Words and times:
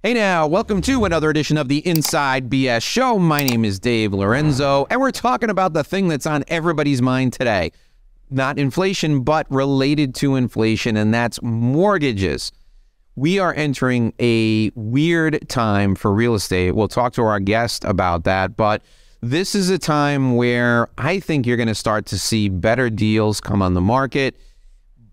Hey 0.00 0.14
now, 0.14 0.46
welcome 0.46 0.80
to 0.82 1.06
another 1.06 1.28
edition 1.28 1.56
of 1.56 1.66
the 1.66 1.84
Inside 1.84 2.48
BS 2.48 2.82
Show. 2.84 3.18
My 3.18 3.42
name 3.42 3.64
is 3.64 3.80
Dave 3.80 4.12
Lorenzo, 4.12 4.86
and 4.90 5.00
we're 5.00 5.10
talking 5.10 5.50
about 5.50 5.72
the 5.72 5.82
thing 5.82 6.06
that's 6.06 6.24
on 6.24 6.44
everybody's 6.46 7.02
mind 7.02 7.32
today. 7.32 7.72
Not 8.30 8.60
inflation, 8.60 9.24
but 9.24 9.50
related 9.50 10.14
to 10.14 10.36
inflation, 10.36 10.96
and 10.96 11.12
that's 11.12 11.42
mortgages. 11.42 12.52
We 13.16 13.40
are 13.40 13.52
entering 13.52 14.14
a 14.20 14.70
weird 14.76 15.48
time 15.48 15.96
for 15.96 16.12
real 16.12 16.36
estate. 16.36 16.76
We'll 16.76 16.86
talk 16.86 17.12
to 17.14 17.22
our 17.24 17.40
guest 17.40 17.84
about 17.84 18.22
that, 18.22 18.56
but 18.56 18.82
this 19.20 19.56
is 19.56 19.68
a 19.68 19.80
time 19.80 20.36
where 20.36 20.90
I 20.96 21.18
think 21.18 21.44
you're 21.44 21.56
going 21.56 21.66
to 21.66 21.74
start 21.74 22.06
to 22.06 22.20
see 22.20 22.48
better 22.48 22.88
deals 22.88 23.40
come 23.40 23.62
on 23.62 23.74
the 23.74 23.80
market 23.80 24.36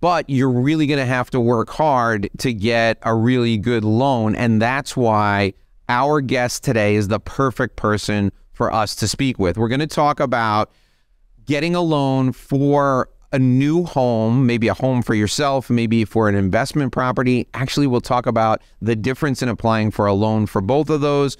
but 0.01 0.29
you're 0.29 0.51
really 0.51 0.87
going 0.87 0.99
to 0.99 1.05
have 1.05 1.29
to 1.31 1.39
work 1.39 1.69
hard 1.69 2.29
to 2.39 2.53
get 2.53 2.97
a 3.01 3.13
really 3.13 3.57
good 3.57 3.83
loan. 3.83 4.35
And 4.35 4.61
that's 4.61 4.95
why 4.95 5.53
our 5.89 6.21
guest 6.21 6.63
today 6.63 6.95
is 6.95 7.07
the 7.07 7.19
perfect 7.19 7.75
person 7.75 8.31
for 8.53 8.71
us 8.71 8.95
to 8.95 9.07
speak 9.07 9.39
with. 9.39 9.57
We're 9.57 9.67
going 9.67 9.79
to 9.79 9.87
talk 9.87 10.19
about 10.19 10.71
getting 11.45 11.75
a 11.75 11.81
loan 11.81 12.31
for 12.31 13.09
a 13.31 13.39
new 13.39 13.83
home, 13.83 14.45
maybe 14.45 14.67
a 14.67 14.73
home 14.73 15.01
for 15.01 15.13
yourself, 15.13 15.69
maybe 15.69 16.05
for 16.05 16.29
an 16.29 16.35
investment 16.35 16.93
property. 16.93 17.47
Actually, 17.53 17.87
we'll 17.87 18.01
talk 18.01 18.25
about 18.25 18.61
the 18.81 18.95
difference 18.95 19.41
in 19.41 19.49
applying 19.49 19.91
for 19.91 20.05
a 20.05 20.13
loan 20.13 20.45
for 20.45 20.61
both 20.61 20.89
of 20.89 21.01
those 21.01 21.37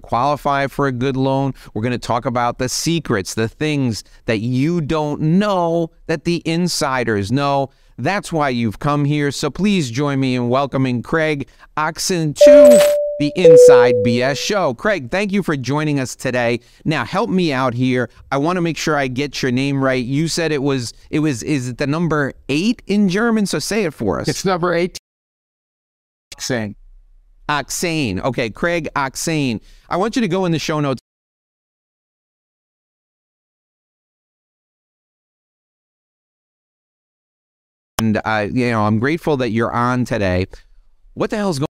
qualify 0.00 0.66
for 0.66 0.86
a 0.86 0.92
good 0.92 1.16
loan. 1.16 1.54
We're 1.72 1.82
going 1.82 1.92
to 1.92 1.98
talk 1.98 2.26
about 2.26 2.58
the 2.58 2.68
secrets, 2.68 3.34
the 3.34 3.48
things 3.48 4.04
that 4.26 4.38
you 4.38 4.80
don't 4.80 5.20
know 5.20 5.90
that 6.06 6.24
the 6.24 6.42
insiders 6.44 7.30
know. 7.30 7.70
That's 7.96 8.32
why 8.32 8.48
you've 8.48 8.80
come 8.80 9.04
here. 9.04 9.30
So 9.30 9.50
please 9.50 9.90
join 9.90 10.18
me 10.20 10.34
in 10.34 10.48
welcoming 10.48 11.02
Craig 11.02 11.48
Achtzehn 11.76 12.34
to 12.34 12.94
the 13.20 13.32
Inside 13.36 13.94
BS 14.04 14.36
show. 14.36 14.74
Craig, 14.74 15.10
thank 15.10 15.30
you 15.30 15.44
for 15.44 15.56
joining 15.56 16.00
us 16.00 16.16
today. 16.16 16.58
Now, 16.84 17.04
help 17.04 17.30
me 17.30 17.52
out 17.52 17.72
here. 17.72 18.10
I 18.32 18.38
want 18.38 18.56
to 18.56 18.60
make 18.60 18.76
sure 18.76 18.96
I 18.96 19.06
get 19.06 19.40
your 19.40 19.52
name 19.52 19.82
right. 19.82 20.04
You 20.04 20.26
said 20.26 20.50
it 20.50 20.62
was 20.62 20.92
it 21.10 21.20
was 21.20 21.44
is 21.44 21.68
it 21.68 21.78
the 21.78 21.86
number 21.86 22.32
8 22.48 22.82
in 22.88 23.08
German? 23.08 23.46
So 23.46 23.60
say 23.60 23.84
it 23.84 23.94
for 23.94 24.18
us. 24.20 24.26
It's 24.26 24.44
number 24.44 24.74
8 24.74 24.98
saying 26.38 26.74
Achtzehn. 27.48 28.22
Okay, 28.22 28.50
Craig 28.50 28.88
Achtzehn. 28.96 29.60
I 29.88 29.96
want 29.96 30.16
you 30.16 30.22
to 30.22 30.28
go 30.28 30.44
in 30.44 30.52
the 30.52 30.58
show 30.58 30.80
notes. 30.80 31.00
And 38.00 38.20
I, 38.24 38.44
you 38.44 38.70
know, 38.70 38.84
I'm 38.84 38.98
grateful 38.98 39.36
that 39.38 39.50
you're 39.50 39.72
on 39.72 40.04
today. 40.04 40.46
What 41.14 41.30
the 41.30 41.36
hell's 41.36 41.58
going 41.58 41.68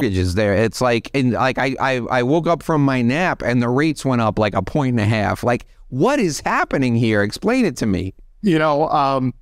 mortgages 0.00 0.34
there? 0.34 0.54
It's 0.54 0.80
like, 0.80 1.10
and 1.14 1.32
like 1.32 1.58
I, 1.58 1.76
I, 1.80 1.96
I 2.10 2.22
woke 2.22 2.46
up 2.46 2.62
from 2.62 2.84
my 2.84 3.02
nap 3.02 3.42
and 3.42 3.62
the 3.62 3.68
rates 3.68 4.04
went 4.04 4.22
up 4.22 4.38
like 4.38 4.54
a 4.54 4.62
point 4.62 4.92
and 4.92 5.00
a 5.00 5.04
half. 5.04 5.44
Like, 5.44 5.66
what 5.88 6.18
is 6.18 6.40
happening 6.40 6.96
here? 6.96 7.22
Explain 7.22 7.64
it 7.66 7.76
to 7.78 7.86
me. 7.86 8.14
You 8.42 8.58
know, 8.58 8.88
um, 8.88 9.34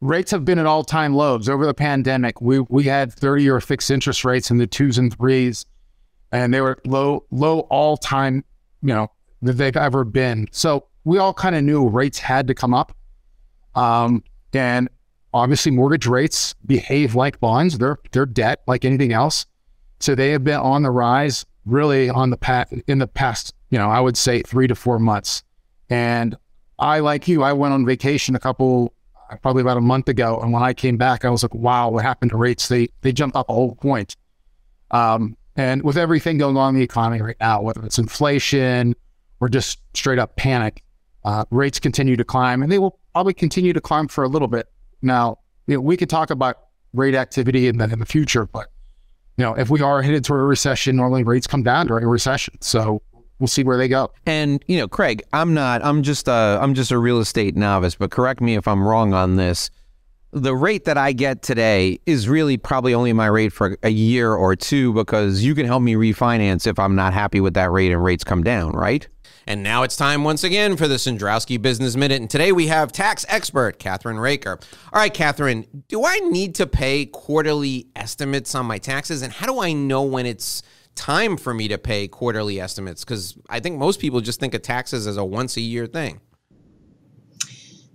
rates 0.00 0.30
have 0.30 0.44
been 0.44 0.58
at 0.58 0.66
all 0.66 0.84
time 0.84 1.14
lows 1.14 1.48
over 1.48 1.66
the 1.66 1.74
pandemic. 1.74 2.40
We 2.40 2.60
we 2.60 2.84
had 2.84 3.12
30 3.12 3.42
year 3.42 3.60
fixed 3.60 3.90
interest 3.90 4.24
rates 4.24 4.50
in 4.50 4.58
the 4.58 4.66
twos 4.66 4.98
and 4.98 5.16
threes, 5.16 5.64
and 6.32 6.52
they 6.52 6.60
were 6.60 6.78
low 6.84 7.24
low 7.30 7.60
all 7.60 7.96
time, 7.96 8.44
you 8.82 8.94
know, 8.94 9.10
that 9.42 9.54
they've 9.54 9.76
ever 9.76 10.04
been. 10.04 10.48
So 10.50 10.86
we 11.04 11.18
all 11.18 11.34
kind 11.34 11.54
of 11.54 11.62
knew 11.62 11.88
rates 11.88 12.18
had 12.18 12.46
to 12.48 12.54
come 12.54 12.74
up. 12.74 12.96
Um, 13.74 14.24
and 14.52 14.88
obviously 15.34 15.70
mortgage 15.70 16.06
rates 16.06 16.54
behave 16.64 17.14
like 17.14 17.38
bonds. 17.40 17.78
They're 17.78 17.98
they're 18.12 18.26
debt 18.26 18.62
like 18.66 18.84
anything 18.84 19.12
else. 19.12 19.46
So 20.00 20.14
they 20.14 20.30
have 20.30 20.44
been 20.44 20.60
on 20.60 20.82
the 20.82 20.90
rise 20.90 21.46
really 21.64 22.08
on 22.08 22.30
the 22.30 22.36
path 22.36 22.72
in 22.86 22.98
the 22.98 23.06
past, 23.06 23.54
you 23.70 23.78
know, 23.78 23.90
I 23.90 24.00
would 24.00 24.16
say 24.16 24.42
three 24.42 24.66
to 24.68 24.74
four 24.74 24.98
months. 24.98 25.42
And 25.90 26.36
I 26.78 27.00
like 27.00 27.28
you, 27.28 27.42
I 27.42 27.52
went 27.52 27.74
on 27.74 27.84
vacation 27.84 28.34
a 28.34 28.38
couple 28.38 28.92
probably 29.42 29.62
about 29.62 29.76
a 29.76 29.80
month 29.82 30.08
ago. 30.08 30.40
And 30.40 30.52
when 30.52 30.62
I 30.62 30.72
came 30.72 30.96
back, 30.96 31.24
I 31.24 31.30
was 31.30 31.42
like, 31.42 31.54
wow, 31.54 31.90
what 31.90 32.04
happened 32.04 32.30
to 32.30 32.36
rates? 32.36 32.68
They 32.68 32.88
they 33.02 33.12
jumped 33.12 33.36
up 33.36 33.48
a 33.48 33.52
whole 33.52 33.74
point. 33.74 34.16
Um, 34.90 35.36
and 35.56 35.82
with 35.82 35.96
everything 35.96 36.38
going 36.38 36.56
on 36.56 36.74
in 36.74 36.78
the 36.78 36.84
economy 36.84 37.22
right 37.22 37.36
now, 37.40 37.62
whether 37.62 37.82
it's 37.84 37.98
inflation 37.98 38.94
or 39.40 39.48
just 39.48 39.80
straight 39.94 40.18
up 40.18 40.36
panic, 40.36 40.82
uh, 41.24 41.44
rates 41.50 41.80
continue 41.80 42.16
to 42.16 42.24
climb, 42.24 42.62
and 42.62 42.70
they 42.70 42.78
will 42.78 42.98
probably 43.12 43.34
continue 43.34 43.72
to 43.72 43.80
climb 43.80 44.06
for 44.06 44.22
a 44.22 44.28
little 44.28 44.48
bit. 44.48 44.68
Now, 45.02 45.38
you 45.66 45.74
know, 45.74 45.80
we 45.80 45.96
could 45.96 46.10
talk 46.10 46.30
about 46.30 46.58
rate 46.92 47.14
activity 47.14 47.68
in 47.68 47.78
the, 47.78 47.84
in 47.84 47.98
the 47.98 48.06
future, 48.06 48.46
but 48.46 48.68
you 49.36 49.44
know, 49.44 49.54
if 49.54 49.68
we 49.68 49.82
are 49.82 50.02
headed 50.02 50.24
toward 50.24 50.40
a 50.40 50.44
recession, 50.44 50.96
normally 50.96 51.22
rates 51.22 51.46
come 51.46 51.62
down 51.62 51.88
during 51.88 52.04
a 52.04 52.08
recession. 52.08 52.54
So 52.60 53.02
we'll 53.38 53.48
see 53.48 53.64
where 53.64 53.78
they 53.78 53.88
go. 53.88 54.12
And 54.24 54.62
you 54.66 54.78
know, 54.78 54.88
Craig, 54.88 55.22
I'm 55.32 55.54
not. 55.54 55.84
I'm 55.84 56.02
just 56.02 56.28
a. 56.28 56.58
I'm 56.60 56.74
just 56.74 56.90
a 56.90 56.98
real 56.98 57.18
estate 57.18 57.56
novice. 57.56 57.94
But 57.94 58.10
correct 58.10 58.40
me 58.40 58.54
if 58.56 58.66
I'm 58.68 58.86
wrong 58.86 59.14
on 59.14 59.36
this. 59.36 59.70
The 60.32 60.54
rate 60.54 60.84
that 60.84 60.98
I 60.98 61.12
get 61.12 61.42
today 61.42 61.98
is 62.04 62.28
really 62.28 62.56
probably 62.58 62.92
only 62.92 63.12
my 63.12 63.26
rate 63.26 63.52
for 63.52 63.78
a 63.82 63.88
year 63.88 64.34
or 64.34 64.54
two 64.54 64.92
because 64.92 65.42
you 65.42 65.54
can 65.54 65.64
help 65.64 65.82
me 65.82 65.94
refinance 65.94 66.66
if 66.66 66.78
I'm 66.78 66.94
not 66.94 67.14
happy 67.14 67.40
with 67.40 67.54
that 67.54 67.70
rate 67.70 67.92
and 67.92 68.04
rates 68.04 68.24
come 68.24 68.42
down, 68.42 68.72
right? 68.72 69.06
And 69.46 69.62
now 69.62 69.84
it's 69.84 69.96
time 69.96 70.24
once 70.24 70.42
again 70.42 70.76
for 70.76 70.88
the 70.88 70.96
Cendrowski 70.96 71.62
Business 71.62 71.94
Minute. 71.94 72.20
And 72.20 72.28
today 72.28 72.50
we 72.50 72.66
have 72.66 72.90
tax 72.90 73.24
expert 73.28 73.78
Catherine 73.78 74.18
Raker. 74.18 74.58
All 74.92 75.00
right, 75.00 75.14
Catherine, 75.14 75.84
do 75.86 76.04
I 76.04 76.18
need 76.18 76.56
to 76.56 76.66
pay 76.66 77.06
quarterly 77.06 77.86
estimates 77.94 78.56
on 78.56 78.66
my 78.66 78.78
taxes? 78.78 79.22
And 79.22 79.32
how 79.32 79.46
do 79.46 79.60
I 79.60 79.72
know 79.72 80.02
when 80.02 80.26
it's 80.26 80.64
time 80.96 81.36
for 81.36 81.54
me 81.54 81.68
to 81.68 81.78
pay 81.78 82.08
quarterly 82.08 82.60
estimates 82.60 83.04
because 83.04 83.38
I 83.48 83.60
think 83.60 83.78
most 83.78 84.00
people 84.00 84.20
just 84.20 84.40
think 84.40 84.54
of 84.54 84.62
taxes 84.62 85.06
as 85.06 85.16
a 85.16 85.24
once 85.24 85.56
a 85.56 85.60
year 85.60 85.86
thing. 85.86 86.20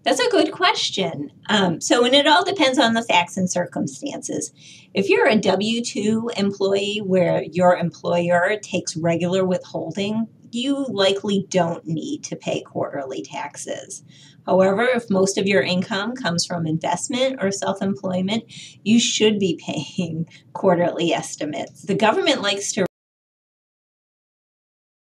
That's 0.04 0.20
a 0.20 0.32
good 0.32 0.52
question. 0.52 1.32
Um, 1.50 1.80
so, 1.80 2.04
and 2.04 2.16
it 2.16 2.26
all 2.26 2.44
depends 2.44 2.80
on 2.80 2.94
the 2.94 3.04
facts 3.04 3.38
and 3.38 3.50
circumstances. 3.50 4.52
If 4.94 5.10
you're 5.10 5.28
a 5.28 5.36
W 5.36 5.84
2 5.84 6.32
employee 6.38 7.02
where 7.06 7.44
your 7.44 7.78
employer 7.78 8.58
takes 8.62 8.98
regular 8.98 9.46
withholding, 9.46 10.28
you 10.52 10.86
likely 10.90 11.46
don't 11.50 11.86
need 11.86 12.24
to 12.26 12.36
pay 12.36 12.62
quarterly 12.62 13.22
taxes. 13.22 14.04
However, 14.46 14.84
if 14.84 15.10
most 15.10 15.38
of 15.38 15.46
your 15.46 15.62
income 15.62 16.16
comes 16.16 16.46
from 16.46 16.66
investment 16.66 17.38
or 17.42 17.52
self 17.52 17.82
employment, 17.82 18.44
you 18.84 19.00
should 19.00 19.40
be 19.40 19.60
paying 19.66 20.28
quarterly 20.54 21.14
estimates. 21.14 21.84
The 21.84 21.96
government 21.96 22.42
likes 22.42 22.72
to 22.74 22.86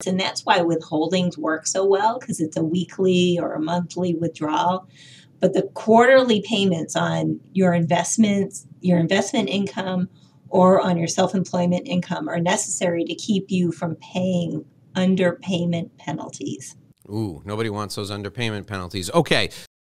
and 0.08 0.20
that's 0.20 0.46
why 0.46 0.60
withholdings 0.60 1.38
work 1.38 1.68
so 1.68 1.86
well 1.86 2.20
because 2.20 2.40
it's 2.40 2.58
a 2.58 2.64
weekly 2.64 3.40
or 3.42 3.54
a 3.54 3.62
monthly 3.62 4.16
withdrawal. 4.16 4.88
But 5.40 5.54
the 5.54 5.64
quarterly 5.74 6.42
payments 6.42 6.96
on 6.96 7.40
your 7.52 7.74
investments, 7.74 8.66
your 8.82 8.98
investment 8.98 9.50
income, 9.50 10.08
or 10.50 10.80
on 10.80 10.98
your 10.98 11.08
self 11.08 11.36
employment 11.36 11.88
income 11.88 12.30
are 12.30 12.40
necessary 12.40 13.04
to 13.06 13.16
keep 13.16 13.50
you 13.50 13.72
from 13.72 13.96
paying 13.96 14.64
underpayment 14.96 15.90
penalties. 15.98 16.76
Ooh, 17.10 17.42
nobody 17.44 17.70
wants 17.70 17.96
those 17.96 18.12
underpayment 18.12 18.68
penalties. 18.68 19.12
Okay. 19.12 19.50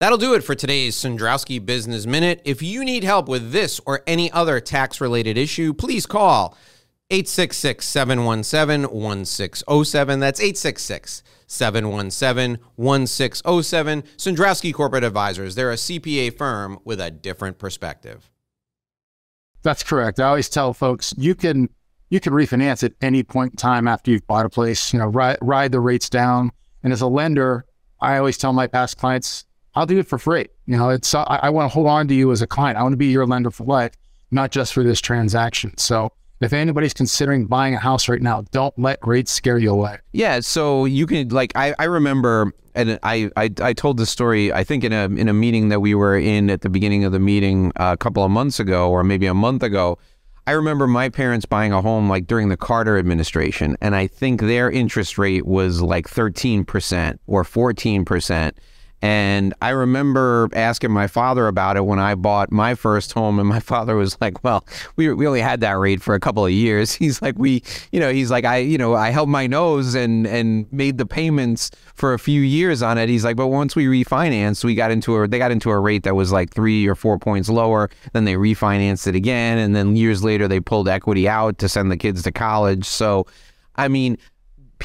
That'll 0.01 0.17
do 0.17 0.33
it 0.33 0.43
for 0.43 0.55
today's 0.55 0.95
Cendrowski 0.95 1.65
Business 1.65 2.05
Minute. 2.05 2.41
If 2.43 2.61
you 2.61 2.83
need 2.83 3.03
help 3.05 3.29
with 3.29 3.51
this 3.51 3.79
or 3.85 4.01
any 4.05 4.29
other 4.31 4.59
tax 4.59 4.99
related 4.99 5.37
issue, 5.37 5.73
please 5.73 6.05
call 6.05 6.57
866 7.11 7.85
717 7.85 8.91
1607. 8.91 10.19
That's 10.19 10.39
866 10.39 11.23
717 11.45 12.57
1607. 12.75 14.01
Cendrowski 14.17 14.73
Corporate 14.73 15.03
Advisors. 15.03 15.55
They're 15.55 15.71
a 15.71 15.75
CPA 15.75 16.35
firm 16.35 16.79
with 16.83 16.99
a 16.99 17.11
different 17.11 17.59
perspective. 17.59 18.31
That's 19.61 19.83
correct. 19.83 20.19
I 20.19 20.27
always 20.27 20.49
tell 20.49 20.73
folks 20.73 21.13
you 21.17 21.35
can 21.35 21.69
you 22.09 22.19
can 22.19 22.33
refinance 22.33 22.83
at 22.83 22.93
any 23.01 23.23
point 23.23 23.53
in 23.53 23.57
time 23.57 23.87
after 23.87 24.11
you've 24.11 24.27
bought 24.27 24.45
a 24.45 24.49
place, 24.49 24.93
you 24.93 24.99
know, 24.99 25.07
ride, 25.07 25.37
ride 25.41 25.71
the 25.71 25.79
rates 25.79 26.09
down. 26.09 26.51
And 26.83 26.93
as 26.93 27.01
a 27.01 27.07
lender, 27.07 27.65
I 27.99 28.17
always 28.17 28.37
tell 28.37 28.53
my 28.53 28.67
past 28.67 28.97
clients, 28.97 29.45
I'll 29.73 29.87
do 29.87 29.97
it 29.99 30.07
for 30.07 30.19
free. 30.19 30.47
You 30.67 30.77
know, 30.77 30.89
it's 30.89 31.13
I, 31.13 31.23
I 31.43 31.49
want 31.49 31.69
to 31.69 31.73
hold 31.73 31.87
on 31.87 32.07
to 32.07 32.13
you 32.13 32.31
as 32.31 32.41
a 32.41 32.47
client. 32.47 32.77
I 32.77 32.83
want 32.83 32.93
to 32.93 32.97
be 32.97 33.07
your 33.07 33.25
lender 33.25 33.51
for 33.51 33.63
life, 33.63 33.93
not 34.31 34.51
just 34.51 34.73
for 34.73 34.83
this 34.83 35.01
transaction. 35.01 35.77
So 35.77 36.11
if 36.41 36.53
anybody's 36.53 36.93
considering 36.93 37.45
buying 37.45 37.75
a 37.75 37.79
house 37.79 38.09
right 38.09 38.21
now, 38.21 38.43
don't 38.51 38.77
let 38.77 38.99
rates 39.05 39.31
scare 39.31 39.57
you 39.57 39.71
away. 39.71 39.97
Yeah, 40.11 40.39
so 40.41 40.85
you 40.85 41.05
can 41.07 41.29
like 41.29 41.51
I, 41.55 41.73
I 41.79 41.85
remember 41.85 42.53
and 42.73 42.99
I, 43.03 43.29
I 43.37 43.49
I 43.61 43.73
told 43.73 43.97
the 43.97 44.05
story 44.05 44.51
I 44.51 44.63
think 44.63 44.83
in 44.83 44.91
a 44.91 45.05
in 45.05 45.29
a 45.29 45.33
meeting 45.33 45.69
that 45.69 45.79
we 45.79 45.95
were 45.95 46.17
in 46.17 46.49
at 46.49 46.61
the 46.61 46.69
beginning 46.69 47.05
of 47.05 47.11
the 47.11 47.19
meeting 47.19 47.71
uh, 47.77 47.91
a 47.93 47.97
couple 47.97 48.23
of 48.23 48.31
months 48.31 48.59
ago 48.59 48.89
or 48.89 49.03
maybe 49.03 49.27
a 49.27 49.33
month 49.33 49.63
ago. 49.63 49.97
I 50.47 50.51
remember 50.51 50.85
my 50.85 51.09
parents 51.09 51.47
buying 51.47 51.73
a 51.73 51.81
home 51.81 52.07
like 52.07 52.27
during 52.27 52.49
the 52.49 52.57
Carter 52.57 52.99
administration 52.99 53.77
and 53.81 53.95
I 53.95 54.05
think 54.05 54.41
their 54.41 54.69
interest 54.69 55.17
rate 55.17 55.47
was 55.47 55.81
like 55.81 56.07
13% 56.07 57.17
or 57.25 57.43
14% 57.43 58.51
And 59.05 59.53
I 59.61 59.69
remember 59.69 60.49
asking 60.53 60.89
my 60.89 61.05
father 61.05 61.47
about 61.47 61.77
it 61.77 61.85
when 61.85 61.99
I 61.99 62.15
bought 62.15 62.51
my 62.51 62.73
first 62.73 63.13
home, 63.13 63.37
and 63.37 63.47
my 63.47 63.59
father 63.71 63.95
was 63.95 64.17
like, 64.19 64.43
"Well, 64.43 64.65
we 64.95 65.13
we 65.13 65.27
only 65.27 65.41
had 65.41 65.59
that 65.61 65.77
rate 65.77 66.01
for 66.01 66.15
a 66.15 66.19
couple 66.19 66.43
of 66.43 66.51
years." 66.51 66.91
He's 67.03 67.21
like, 67.21 67.37
"We, 67.37 67.61
you 67.91 67.99
know, 67.99 68.11
he's 68.11 68.31
like, 68.31 68.45
I, 68.45 68.57
you 68.57 68.79
know, 68.79 68.95
I 68.95 69.11
held 69.11 69.29
my 69.29 69.45
nose 69.45 69.93
and 69.93 70.25
and 70.25 70.65
made 70.73 70.97
the 70.97 71.05
payments 71.05 71.69
for 71.93 72.15
a 72.15 72.19
few 72.19 72.41
years 72.41 72.81
on 72.81 72.97
it." 72.97 73.07
He's 73.07 73.23
like, 73.23 73.35
"But 73.35 73.49
once 73.49 73.75
we 73.75 73.85
refinanced, 73.85 74.63
we 74.63 74.73
got 74.73 74.89
into 74.89 75.15
a 75.17 75.27
they 75.27 75.37
got 75.37 75.51
into 75.51 75.69
a 75.69 75.79
rate 75.79 76.01
that 76.01 76.15
was 76.15 76.31
like 76.31 76.49
three 76.51 76.87
or 76.87 76.95
four 76.95 77.19
points 77.19 77.47
lower. 77.47 77.91
Then 78.13 78.25
they 78.25 78.33
refinanced 78.33 79.05
it 79.05 79.13
again, 79.13 79.59
and 79.59 79.75
then 79.75 79.95
years 79.95 80.23
later 80.23 80.47
they 80.47 80.59
pulled 80.59 80.89
equity 80.89 81.29
out 81.29 81.59
to 81.59 81.69
send 81.69 81.91
the 81.91 81.97
kids 81.97 82.23
to 82.23 82.31
college." 82.31 82.85
So, 82.85 83.27
I 83.75 83.87
mean 83.87 84.17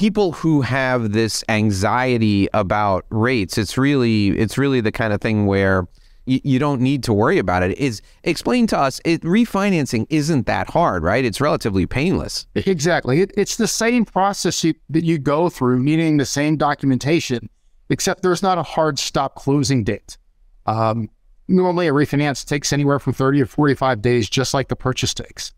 people 0.01 0.33
who 0.33 0.63
have 0.63 1.13
this 1.13 1.45
anxiety 1.51 2.49
about 2.55 3.05
rates, 3.11 3.59
it's 3.59 3.77
really 3.77 4.29
it's 4.29 4.57
really 4.57 4.81
the 4.81 4.91
kind 4.91 5.13
of 5.13 5.21
thing 5.21 5.45
where 5.45 5.87
you, 6.25 6.59
don't 6.59 6.81
need 6.81 7.03
to 7.03 7.13
worry 7.13 7.39
about 7.39 7.63
it. 7.63 7.77
Is 7.77 8.01
explain 8.25 8.67
to 8.69 8.79
us, 8.79 9.01
it, 9.05 9.21
refinancing 9.23 10.07
isn't 10.09 10.47
that 10.47 10.71
hard, 10.71 11.03
right? 11.03 11.23
It's 11.25 11.41
relatively 11.41 11.87
painless. 11.87 12.47
Exactly. 12.55 13.21
It, 13.21 13.33
it's 13.37 13.57
the 13.57 13.67
same 13.67 14.05
process 14.05 14.65
you, 14.65 14.75
that 14.89 15.05
you 15.05 15.19
go 15.19 15.51
through, 15.51 15.81
meaning 15.81 16.17
the 16.17 16.25
same 16.25 16.57
documentation, 16.57 17.51
except 17.91 18.23
there's 18.23 18.43
not 18.43 18.57
a 18.57 18.63
hard 18.63 18.99
stop 18.99 19.35
closing 19.35 19.85
date. 19.85 20.17
Um, 20.65 21.11
normally, 21.49 21.89
a 21.89 21.93
refinance 21.93 22.47
takes 22.47 22.73
anywhere 22.73 23.01
from 23.01 23.13
30 23.13 23.41
to 23.41 23.47
45 23.47 24.01
days, 24.01 24.31
just 24.31 24.55
like 24.55 24.69
the 24.69 24.77
purchase 24.77 25.13
takes. 25.13 25.53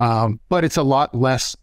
Um, 0.00 0.40
but 0.48 0.64
it's 0.64 0.78
a 0.78 0.82
lot 0.82 1.14
less 1.14 1.54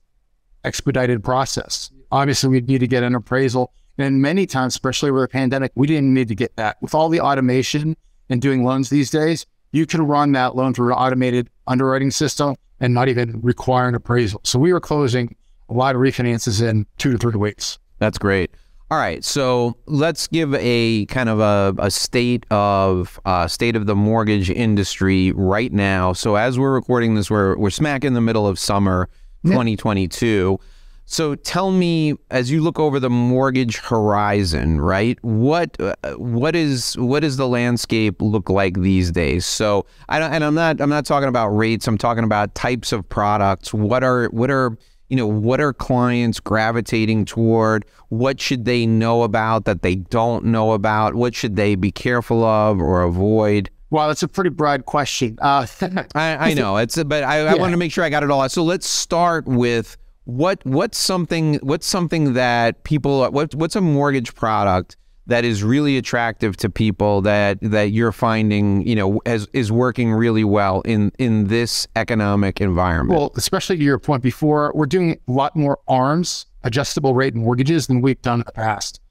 expedited 0.64 1.24
process. 1.24 1.90
Obviously, 2.12 2.50
we'd 2.50 2.68
need 2.68 2.80
to 2.80 2.88
get 2.88 3.04
an 3.04 3.16
appraisal. 3.16 3.72
And 3.98 4.22
many 4.22 4.46
times, 4.46 4.74
especially 4.74 5.12
with 5.12 5.24
the 5.24 5.28
pandemic, 5.28 5.72
we 5.76 5.88
didn't 5.88 6.14
need 6.14 6.28
to 6.30 6.36
get 6.36 6.56
that. 6.56 6.78
With 6.82 6.96
all 6.96 7.10
the 7.10 7.22
automation 7.22 7.96
and 8.30 8.42
doing 8.42 8.64
loans 8.64 8.90
these 8.90 9.10
days, 9.10 9.46
you 9.72 9.86
can 9.86 10.02
run 10.02 10.32
that 10.34 10.56
loan 10.56 10.74
through 10.74 10.94
an 10.94 10.98
automated 10.98 11.50
underwriting 11.68 12.12
system 12.12 12.56
and 12.80 12.94
not 12.94 13.08
even 13.08 13.40
require 13.42 13.88
an 13.88 13.96
appraisal. 13.96 14.42
So 14.44 14.60
we 14.60 14.74
were 14.74 14.80
closing 14.80 15.36
a 15.70 15.74
lot 15.74 15.96
of 15.96 16.02
refinances 16.02 16.68
in 16.68 16.86
two 16.98 17.12
to 17.12 17.18
three 17.18 17.38
weeks. 17.38 17.80
That's 18.00 18.18
great. 18.18 18.52
All 18.90 18.98
right, 18.98 19.24
so 19.24 19.78
let's 19.86 20.28
give 20.28 20.54
a 20.56 21.06
kind 21.06 21.30
of 21.30 21.40
a, 21.40 21.74
a 21.82 21.90
state 21.90 22.46
of 22.52 23.22
uh, 23.24 23.48
state 23.48 23.78
of 23.78 23.86
the 23.86 23.96
mortgage 23.96 24.50
industry 24.50 25.32
right 25.32 25.72
now. 25.72 26.12
So 26.12 26.36
as 26.36 26.60
we're 26.60 26.74
recording 26.74 27.16
this, 27.16 27.32
we're 27.32 27.56
we're 27.58 27.70
smack 27.70 28.04
in 28.04 28.16
the 28.16 28.20
middle 28.20 28.46
of 28.46 28.60
summer, 28.60 29.08
2022. 29.46 30.60
So 31.06 31.36
tell 31.36 31.72
me, 31.72 32.16
as 32.30 32.50
you 32.50 32.62
look 32.62 32.80
over 32.80 33.00
the 33.00 33.10
mortgage 33.10 33.78
horizon, 33.78 34.80
right? 34.80 35.18
What 35.24 35.76
uh, 35.80 35.96
what 36.14 36.56
is 36.56 36.98
what 36.98 37.20
does 37.22 37.38
the 37.38 37.48
landscape 37.48 38.22
look 38.22 38.50
like 38.50 38.80
these 38.80 39.12
days? 39.12 39.46
So 39.46 39.86
I 40.08 40.20
don't, 40.20 40.32
and 40.32 40.44
I'm 40.44 40.56
not 40.56 40.80
I'm 40.80 40.90
not 40.90 41.06
talking 41.06 41.28
about 41.28 41.50
rates. 41.50 41.88
I'm 41.88 41.98
talking 41.98 42.24
about 42.24 42.56
types 42.56 42.92
of 42.94 43.08
products. 43.10 43.74
What 43.74 44.04
are 44.04 44.28
what 44.28 44.50
are 44.50 44.78
you 45.10 45.18
know 45.18 45.28
what 45.28 45.60
are 45.60 45.74
clients 45.74 46.40
gravitating 46.40 47.26
toward? 47.26 47.86
What 48.08 48.40
should 48.40 48.64
they 48.64 48.86
know 48.86 49.24
about 49.24 49.66
that 49.66 49.82
they 49.82 49.96
don't 49.96 50.46
know 50.46 50.72
about? 50.72 51.16
What 51.16 51.36
should 51.36 51.58
they 51.58 51.76
be 51.76 51.92
careful 51.92 52.46
of 52.46 52.80
or 52.80 53.02
avoid? 53.02 53.70
Well, 53.90 54.08
that's 54.08 54.24
a 54.24 54.28
pretty 54.30 54.52
broad 54.52 54.86
question. 54.86 55.38
Uh, 55.42 55.68
I, 56.16 56.52
I, 56.52 56.54
know 56.56 56.78
it's, 56.78 56.96
but 57.04 57.26
I, 57.26 57.44
yeah. 57.44 57.52
I 57.52 57.56
want 57.56 57.72
to 57.72 57.78
make 57.78 57.92
sure 57.92 58.06
I 58.06 58.10
got 58.10 58.24
it 58.24 58.32
all. 58.32 58.48
So 58.48 58.64
let's 58.64 58.88
start 58.88 59.46
with 59.46 59.98
what 60.32 60.66
what's 60.66 60.98
something 60.98 61.56
what's 61.56 61.86
something 61.86 62.34
that 62.34 62.84
people 62.84 63.30
what 63.32 63.54
what's 63.54 63.76
a 63.76 63.82
mortgage 63.82 64.34
product 64.34 64.96
that 65.28 65.44
is 65.44 65.64
really 65.64 65.98
attractive 65.98 66.58
to 66.58 66.70
people 66.70 67.22
that 67.22 67.58
that 67.62 67.92
you're 67.92 68.14
finding 68.14 68.86
you 68.88 68.96
know 68.96 69.22
as 69.26 69.48
is 69.54 69.72
working 69.72 70.12
really 70.14 70.44
well 70.44 70.82
in 70.82 71.12
in 71.20 71.48
this 71.48 71.88
economic 71.96 72.62
environment? 72.62 73.20
Well 73.20 73.32
especially 73.36 73.78
to 73.78 73.84
your 73.84 74.00
point 74.00 74.24
before 74.24 74.72
we're 74.74 74.86
doing 74.86 75.20
a 75.28 75.32
lot 75.32 75.56
more 75.56 75.80
arms 75.88 76.46
adjustable 76.64 77.14
rate 77.14 77.36
mortgages 77.36 77.88
than 77.88 78.02
we've 78.02 78.22
done 78.22 78.40
in 78.40 78.46
the 78.46 78.54
past. 78.54 79.02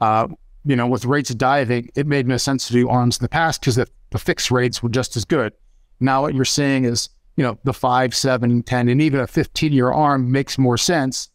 Uh, 0.00 0.28
you 0.64 0.74
know 0.74 0.86
with 0.86 1.04
rates 1.04 1.34
diving 1.34 1.90
it 1.94 2.06
made 2.06 2.26
no 2.26 2.38
sense 2.38 2.66
to 2.68 2.72
do 2.72 2.88
arms 2.88 3.18
in 3.18 3.24
the 3.24 3.28
past 3.28 3.60
because 3.60 3.76
the, 3.76 3.86
the 4.10 4.18
fixed 4.18 4.50
rates 4.50 4.82
were 4.82 4.88
just 4.88 5.16
as 5.16 5.26
good. 5.26 5.52
Now 6.00 6.22
what 6.22 6.34
you're 6.34 6.44
seeing 6.46 6.84
is 6.84 7.10
you 7.36 7.44
know, 7.44 7.58
the 7.64 7.72
five, 7.72 8.14
seven, 8.14 8.62
10, 8.62 8.88
and 8.88 9.00
even 9.00 9.20
a 9.20 9.26
15 9.26 9.72
year 9.72 9.90
arm 9.90 10.30
makes 10.30 10.58
more 10.58 10.76
sense 10.76 11.30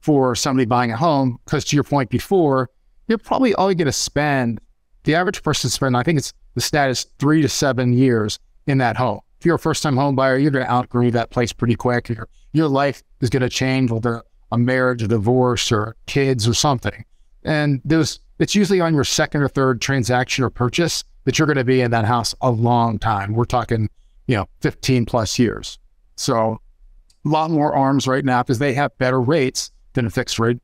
for 0.00 0.34
somebody 0.34 0.66
buying 0.66 0.92
a 0.92 0.96
home. 0.96 1.38
Because 1.44 1.64
to 1.66 1.76
your 1.76 1.84
point 1.84 2.10
before, 2.10 2.70
you're 3.06 3.18
probably 3.18 3.54
only 3.54 3.74
going 3.74 3.86
to 3.86 3.92
spend, 3.92 4.60
the 5.04 5.14
average 5.14 5.42
person 5.42 5.70
spend, 5.70 5.96
I 5.96 6.02
think 6.02 6.18
it's 6.18 6.32
the 6.54 6.60
status 6.60 7.06
three 7.18 7.42
to 7.42 7.48
seven 7.48 7.92
years 7.92 8.38
in 8.66 8.78
that 8.78 8.96
home. 8.96 9.20
If 9.40 9.46
you're 9.46 9.56
a 9.56 9.58
first 9.58 9.82
time 9.82 9.96
home 9.96 10.16
buyer, 10.16 10.36
you're 10.36 10.50
going 10.50 10.64
to 10.64 10.70
outgrow 10.70 11.10
that 11.10 11.30
place 11.30 11.52
pretty 11.52 11.76
quick. 11.76 12.08
Your, 12.08 12.28
your 12.52 12.68
life 12.68 13.02
is 13.20 13.30
going 13.30 13.42
to 13.42 13.48
change, 13.48 13.90
whether 13.90 14.22
a 14.50 14.58
marriage, 14.58 15.02
a 15.02 15.08
divorce, 15.08 15.70
or 15.70 15.94
kids 16.06 16.48
or 16.48 16.54
something. 16.54 17.04
And 17.44 17.80
there's, 17.84 18.20
it's 18.38 18.54
usually 18.54 18.80
on 18.80 18.94
your 18.94 19.04
second 19.04 19.42
or 19.42 19.48
third 19.48 19.80
transaction 19.80 20.44
or 20.44 20.50
purchase 20.50 21.04
that 21.24 21.38
you're 21.38 21.46
going 21.46 21.56
to 21.56 21.64
be 21.64 21.80
in 21.80 21.90
that 21.92 22.04
house 22.04 22.34
a 22.40 22.50
long 22.50 22.98
time. 22.98 23.32
We're 23.32 23.44
talking 23.44 23.88
you 24.28 24.36
know, 24.36 24.48
15 24.60 25.06
plus 25.06 25.38
years. 25.38 25.78
So 26.14 26.60
a 27.24 27.28
lot 27.28 27.50
more 27.50 27.74
arms 27.74 28.06
right 28.06 28.24
now 28.24 28.42
because 28.42 28.60
they 28.60 28.74
have 28.74 28.96
better 28.98 29.20
rates 29.20 29.72
than 29.94 30.06
a 30.06 30.10
fixed 30.10 30.38
rate 30.38 30.58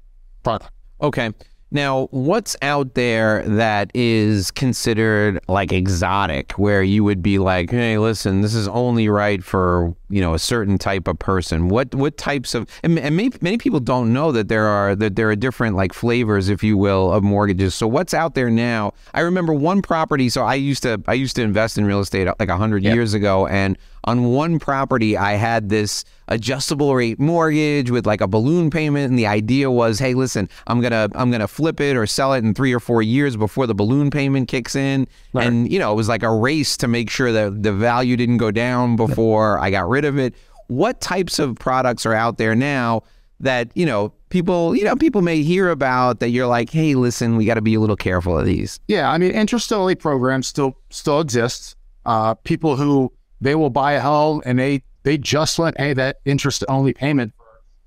product. 0.44 0.70
Okay. 1.00 1.32
Now, 1.72 2.06
what's 2.12 2.56
out 2.62 2.94
there 2.94 3.42
that 3.42 3.90
is 3.94 4.52
considered 4.52 5.40
like 5.48 5.72
exotic, 5.72 6.52
where 6.52 6.84
you 6.84 7.02
would 7.02 7.20
be 7.20 7.38
like, 7.40 7.70
"Hey, 7.70 7.98
listen, 7.98 8.42
this 8.42 8.54
is 8.54 8.68
only 8.68 9.08
right 9.08 9.42
for 9.42 9.92
you 10.14 10.20
know 10.20 10.34
a 10.34 10.38
certain 10.38 10.78
type 10.78 11.08
of 11.08 11.18
person." 11.18 11.68
What 11.68 11.94
what 11.94 12.16
types 12.16 12.54
of 12.54 12.68
and, 12.82 12.98
and 12.98 13.16
many, 13.16 13.32
many 13.40 13.58
people 13.58 13.80
don't 13.80 14.12
know 14.12 14.32
that 14.32 14.48
there 14.48 14.66
are 14.66 14.94
that 14.96 15.16
there 15.16 15.30
are 15.30 15.36
different 15.36 15.76
like 15.76 15.92
flavors, 15.92 16.48
if 16.48 16.62
you 16.62 16.76
will, 16.76 17.12
of 17.12 17.22
mortgages. 17.22 17.74
So 17.74 17.86
what's 17.86 18.14
out 18.14 18.34
there 18.34 18.50
now? 18.50 18.92
I 19.12 19.20
remember 19.20 19.52
one 19.52 19.82
property. 19.82 20.28
So 20.28 20.42
I 20.42 20.54
used 20.54 20.82
to 20.84 21.02
I 21.06 21.14
used 21.14 21.36
to 21.36 21.42
invest 21.42 21.78
in 21.78 21.84
real 21.84 22.00
estate 22.00 22.28
like 22.38 22.48
hundred 22.48 22.84
yep. 22.84 22.94
years 22.94 23.14
ago, 23.14 23.46
and 23.46 23.76
on 24.04 24.24
one 24.32 24.58
property, 24.58 25.16
I 25.16 25.32
had 25.32 25.68
this 25.68 26.04
adjustable 26.28 26.94
rate 26.94 27.18
mortgage 27.18 27.90
with 27.90 28.06
like 28.06 28.20
a 28.20 28.26
balloon 28.26 28.70
payment, 28.70 29.10
and 29.10 29.18
the 29.18 29.26
idea 29.26 29.70
was, 29.70 29.98
hey, 29.98 30.14
listen, 30.14 30.48
I'm 30.66 30.80
gonna 30.80 31.08
I'm 31.14 31.30
gonna 31.30 31.48
flip 31.48 31.80
it 31.80 31.96
or 31.96 32.06
sell 32.06 32.34
it 32.34 32.44
in 32.44 32.54
three 32.54 32.72
or 32.72 32.80
four 32.80 33.02
years 33.02 33.36
before 33.36 33.66
the 33.66 33.74
balloon 33.74 34.10
payment 34.10 34.48
kicks 34.48 34.76
in, 34.76 35.06
right. 35.32 35.46
and 35.46 35.70
you 35.70 35.78
know 35.78 35.92
it 35.92 35.96
was 35.96 36.08
like 36.08 36.22
a 36.22 36.32
race 36.32 36.76
to 36.78 36.88
make 36.88 37.10
sure 37.10 37.32
that 37.32 37.62
the 37.62 37.72
value 37.72 38.16
didn't 38.16 38.38
go 38.38 38.50
down 38.50 38.96
before 38.96 39.58
I 39.58 39.70
got 39.70 39.88
rid 39.88 40.03
of 40.04 40.18
it. 40.18 40.34
What 40.68 41.00
types 41.00 41.38
of 41.38 41.56
products 41.56 42.06
are 42.06 42.14
out 42.14 42.38
there 42.38 42.54
now? 42.54 43.02
that 43.40 43.68
you 43.74 43.84
know 43.84 44.12
people 44.28 44.76
you 44.76 44.84
know 44.84 44.94
people 44.94 45.20
may 45.20 45.42
hear 45.42 45.68
about 45.68 46.20
that 46.20 46.28
you're 46.28 46.46
like 46.46 46.70
hey 46.70 46.94
listen 46.94 47.36
we 47.36 47.44
got 47.44 47.54
to 47.54 47.60
be 47.60 47.74
a 47.74 47.80
little 47.80 47.96
careful 47.96 48.38
of 48.38 48.46
these 48.46 48.78
yeah 48.86 49.10
i 49.10 49.18
mean 49.18 49.32
interest 49.32 49.72
only 49.72 49.96
programs 49.96 50.46
still 50.46 50.78
still 50.90 51.20
exist 51.20 51.74
uh, 52.06 52.32
people 52.34 52.76
who 52.76 53.12
they 53.40 53.56
will 53.56 53.70
buy 53.70 53.92
a 53.92 54.00
home 54.00 54.40
and 54.46 54.56
they 54.56 54.80
they 55.02 55.18
just 55.18 55.58
let 55.58 55.78
hey 55.78 55.92
that 55.92 56.18
interest 56.24 56.64
only 56.68 56.92
payment 56.94 57.32
for 57.36 57.44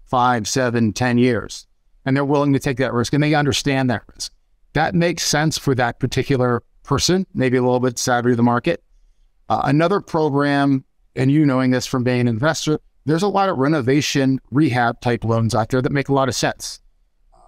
five, 0.07 0.47
seven, 0.47 0.93
ten 0.93 1.17
years, 1.17 1.67
and 2.05 2.15
they're 2.15 2.25
willing 2.25 2.53
to 2.53 2.59
take 2.59 2.77
that 2.77 2.93
risk 2.93 3.13
and 3.13 3.21
they 3.21 3.33
understand 3.33 3.89
that 3.89 4.03
risk. 4.13 4.31
That 4.73 4.95
makes 4.95 5.23
sense 5.23 5.57
for 5.57 5.75
that 5.75 5.99
particular 5.99 6.63
person, 6.83 7.27
maybe 7.33 7.57
a 7.57 7.61
little 7.61 7.79
bit 7.79 7.99
savvy 7.99 8.31
to 8.31 8.35
the 8.35 8.43
market. 8.43 8.83
Uh, 9.49 9.61
another 9.65 9.99
program, 10.01 10.83
and 11.17 11.31
you 11.31 11.45
knowing 11.45 11.71
this 11.71 11.85
from 11.85 12.03
being 12.03 12.21
an 12.21 12.27
investor, 12.27 12.79
there's 13.05 13.23
a 13.23 13.27
lot 13.27 13.49
of 13.49 13.57
renovation 13.57 14.39
rehab 14.51 15.01
type 15.01 15.23
loans 15.23 15.53
out 15.55 15.69
there 15.69 15.81
that 15.81 15.91
make 15.91 16.09
a 16.09 16.13
lot 16.13 16.29
of 16.29 16.35
sense. 16.35 16.79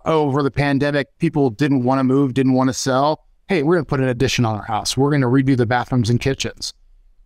Over 0.06 0.44
the 0.44 0.52
pandemic, 0.52 1.18
people 1.20 1.50
didn't 1.50 1.84
want 1.84 2.00
to 2.00 2.04
move, 2.04 2.34
didn't 2.34 2.54
want 2.54 2.70
to 2.70 2.74
sell. 2.74 3.26
Hey, 3.48 3.64
we're 3.64 3.76
going 3.76 3.86
to 3.86 3.90
put 3.90 4.00
an 4.00 4.08
addition 4.08 4.46
on 4.46 4.56
our 4.56 4.66
house. 4.66 4.98
We're 4.98 5.10
going 5.10 5.22
to 5.22 5.28
redo 5.28 5.56
the 5.56 5.66
bathrooms 5.66 6.10
and 6.10 6.20
kitchens 6.20 6.74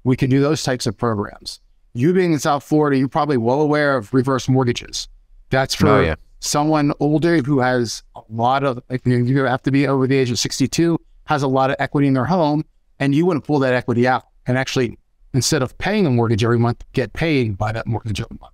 we 0.04 0.16
can 0.16 0.30
do 0.30 0.42
those 0.42 0.64
types 0.64 0.86
of 0.86 0.98
programs. 0.98 1.60
You 1.94 2.14
being 2.14 2.34
in 2.34 2.40
South 2.40 2.64
Florida, 2.64 2.98
you're 2.98 3.08
probably 3.08 3.38
well 3.38 3.62
aware 3.62 3.96
of 3.96 4.14
reverse 4.14 4.50
mortgages. 4.50 5.08
That's 5.50 5.76
for 5.76 5.88
oh, 5.88 6.02
yeah. 6.02 6.16
someone 6.40 6.94
older 7.00 7.38
who 7.38 7.60
has 7.60 8.04
a 8.16 8.22
lot 8.30 8.64
of, 8.64 8.82
like, 8.90 9.06
you 9.06 9.46
have 9.46 9.62
to 9.64 9.72
be 9.72 9.88
over 9.88 10.08
the 10.08 10.16
age 10.16 10.32
of 10.32 10.40
62, 10.40 10.98
has 11.26 11.44
a 11.44 11.48
lot 11.48 11.70
of 11.70 11.76
equity 11.80 12.08
in 12.08 12.14
their 12.14 12.26
home, 12.26 12.64
and 13.00 13.14
you 13.14 13.26
want 13.26 13.44
to 13.44 13.48
pull 13.48 13.60
that 13.60 13.74
equity 13.74 14.08
out 14.08 14.26
and 14.48 14.58
actually, 14.58 14.98
instead 15.34 15.62
of 15.62 15.78
paying 15.78 16.06
a 16.06 16.10
mortgage 16.10 16.44
every 16.44 16.60
month, 16.60 16.84
get 16.94 17.14
paid 17.14 17.58
by 17.58 17.72
that 17.72 17.88
mortgage 17.88 18.22
every 18.22 18.38
month. 18.40 18.54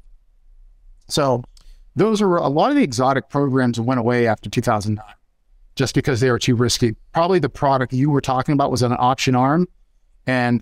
So 1.07 1.43
those 1.95 2.21
are 2.21 2.37
a 2.37 2.47
lot 2.47 2.69
of 2.69 2.77
the 2.77 2.83
exotic 2.83 3.29
programs 3.29 3.79
went 3.79 3.99
away 3.99 4.27
after 4.27 4.49
2009 4.49 5.03
just 5.75 5.95
because 5.95 6.19
they 6.19 6.29
were 6.29 6.39
too 6.39 6.55
risky. 6.55 6.95
Probably 7.13 7.39
the 7.39 7.49
product 7.49 7.93
you 7.93 8.09
were 8.09 8.21
talking 8.21 8.53
about 8.53 8.69
was 8.69 8.81
an 8.81 8.95
option 8.99 9.35
arm. 9.35 9.67
And 10.27 10.61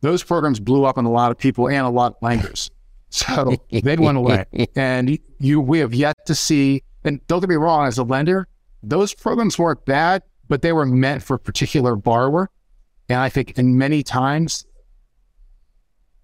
those 0.00 0.22
programs 0.22 0.58
blew 0.58 0.84
up 0.84 0.98
on 0.98 1.04
a 1.04 1.10
lot 1.10 1.30
of 1.30 1.38
people 1.38 1.68
and 1.68 1.86
a 1.86 1.90
lot 1.90 2.12
of 2.12 2.22
lenders. 2.22 2.70
So 3.14 3.56
they 3.70 3.96
went 3.98 4.16
away. 4.16 4.46
And 4.74 5.18
you, 5.38 5.60
we 5.60 5.80
have 5.80 5.92
yet 5.92 6.24
to 6.24 6.34
see, 6.34 6.82
and 7.04 7.20
don't 7.26 7.40
get 7.40 7.50
me 7.50 7.56
wrong, 7.56 7.86
as 7.86 7.98
a 7.98 8.04
lender, 8.04 8.48
those 8.82 9.12
programs 9.12 9.58
weren't 9.58 9.84
bad, 9.84 10.22
but 10.48 10.62
they 10.62 10.72
were 10.72 10.86
meant 10.86 11.22
for 11.22 11.34
a 11.34 11.38
particular 11.38 11.94
borrower. 11.94 12.48
And 13.10 13.18
I 13.18 13.28
think 13.28 13.58
in 13.58 13.76
many 13.76 14.02
times, 14.02 14.64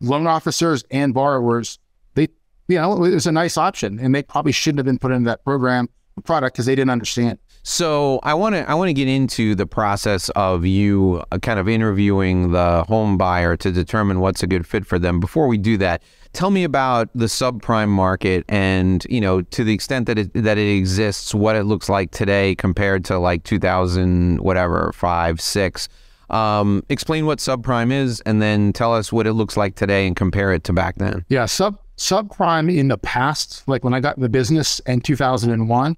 loan 0.00 0.26
officers 0.26 0.84
and 0.90 1.14
borrowers, 1.14 1.78
they, 2.14 2.28
you 2.68 2.76
know, 2.76 3.04
it 3.04 3.14
was 3.14 3.26
a 3.26 3.32
nice 3.32 3.56
option 3.56 3.98
and 3.98 4.14
they 4.14 4.22
probably 4.22 4.52
shouldn't 4.52 4.78
have 4.78 4.86
been 4.86 4.98
put 4.98 5.12
into 5.12 5.28
that 5.28 5.44
program 5.44 5.88
product 6.24 6.54
because 6.54 6.66
they 6.66 6.74
didn't 6.74 6.90
understand. 6.90 7.38
So 7.62 8.18
I 8.22 8.34
want 8.34 8.54
to 8.54 8.68
I 8.68 8.74
want 8.74 8.88
to 8.88 8.94
get 8.94 9.08
into 9.08 9.54
the 9.54 9.66
process 9.66 10.30
of 10.30 10.64
you 10.64 11.22
uh, 11.30 11.38
kind 11.38 11.58
of 11.58 11.68
interviewing 11.68 12.52
the 12.52 12.84
home 12.84 13.18
buyer 13.18 13.56
to 13.58 13.70
determine 13.70 14.20
what's 14.20 14.42
a 14.42 14.46
good 14.46 14.66
fit 14.66 14.86
for 14.86 14.98
them. 14.98 15.20
Before 15.20 15.48
we 15.48 15.58
do 15.58 15.76
that, 15.78 16.02
tell 16.32 16.50
me 16.50 16.64
about 16.64 17.10
the 17.14 17.26
subprime 17.26 17.88
market 17.88 18.44
and 18.48 19.04
you 19.10 19.20
know 19.20 19.42
to 19.42 19.64
the 19.64 19.74
extent 19.74 20.06
that 20.06 20.18
it 20.18 20.32
that 20.34 20.56
it 20.56 20.76
exists, 20.76 21.34
what 21.34 21.56
it 21.56 21.64
looks 21.64 21.88
like 21.88 22.10
today 22.10 22.54
compared 22.54 23.04
to 23.06 23.18
like 23.18 23.44
2000 23.44 24.40
whatever 24.40 24.92
five 24.94 25.40
six. 25.40 25.88
Um, 26.30 26.84
explain 26.88 27.26
what 27.26 27.38
subprime 27.38 27.92
is, 27.92 28.20
and 28.20 28.42
then 28.42 28.72
tell 28.72 28.94
us 28.94 29.12
what 29.12 29.26
it 29.26 29.32
looks 29.32 29.56
like 29.56 29.76
today 29.76 30.06
and 30.06 30.14
compare 30.14 30.52
it 30.52 30.64
to 30.64 30.72
back 30.72 30.96
then. 30.96 31.24
Yeah, 31.28 31.46
sub 31.46 31.78
subprime 31.96 32.74
in 32.74 32.88
the 32.88 32.98
past, 32.98 33.66
like 33.66 33.82
when 33.82 33.92
I 33.92 34.00
got 34.00 34.16
in 34.16 34.22
the 34.22 34.28
business 34.28 34.80
in 34.80 35.00
2001, 35.00 35.96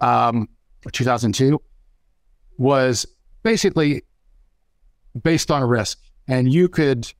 um, 0.00 0.48
2002, 0.92 1.60
was 2.58 3.06
basically 3.42 4.02
based 5.22 5.50
on 5.50 5.64
risk. 5.64 5.98
And 6.28 6.52
you 6.52 6.68
could 6.68 7.12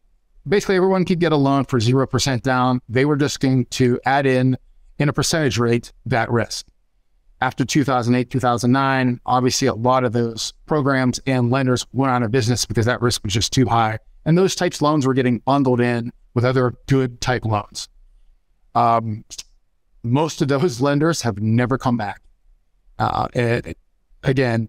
basically 0.47 0.77
everyone 0.77 1.05
could 1.05 1.21
get 1.21 1.33
a 1.33 1.37
loan 1.37 1.65
for 1.65 1.79
0% 1.79 2.43
down. 2.43 2.81
They 2.89 3.05
were 3.05 3.17
just 3.17 3.41
going 3.41 3.67
to 3.67 4.01
add 4.05 4.27
in 4.27 4.57
in 4.99 5.09
a 5.09 5.13
percentage 5.13 5.59
rate 5.59 5.93
that 6.07 6.31
risk. 6.31 6.67
After 7.41 7.65
2008, 7.65 8.31
2009, 8.31 9.21
obviously 9.27 9.69
a 9.69 9.75
lot 9.75 10.05
of 10.05 10.13
those 10.13 10.53
programs 10.65 11.21
and 11.27 11.51
lenders 11.51 11.87
went 11.93 12.11
out 12.11 12.23
of 12.23 12.31
business 12.31 12.65
because 12.65 12.87
that 12.87 13.03
risk 13.03 13.23
was 13.25 13.35
just 13.35 13.53
too 13.53 13.67
high. 13.67 13.99
And 14.25 14.39
those 14.39 14.55
types 14.55 14.79
of 14.79 14.83
loans 14.83 15.07
were 15.07 15.15
getting 15.15 15.39
bundled 15.41 15.81
in 15.81 16.13
with 16.35 16.45
other 16.45 16.75
good 16.87 17.21
type 17.21 17.45
loans. 17.45 17.89
Um, 18.75 19.25
most 20.03 20.41
of 20.41 20.49
those 20.49 20.81
lenders 20.81 21.23
have 21.23 21.39
never 21.41 21.77
come 21.77 21.97
back. 21.97 22.23
Uh, 22.99 23.29
again, 24.23 24.69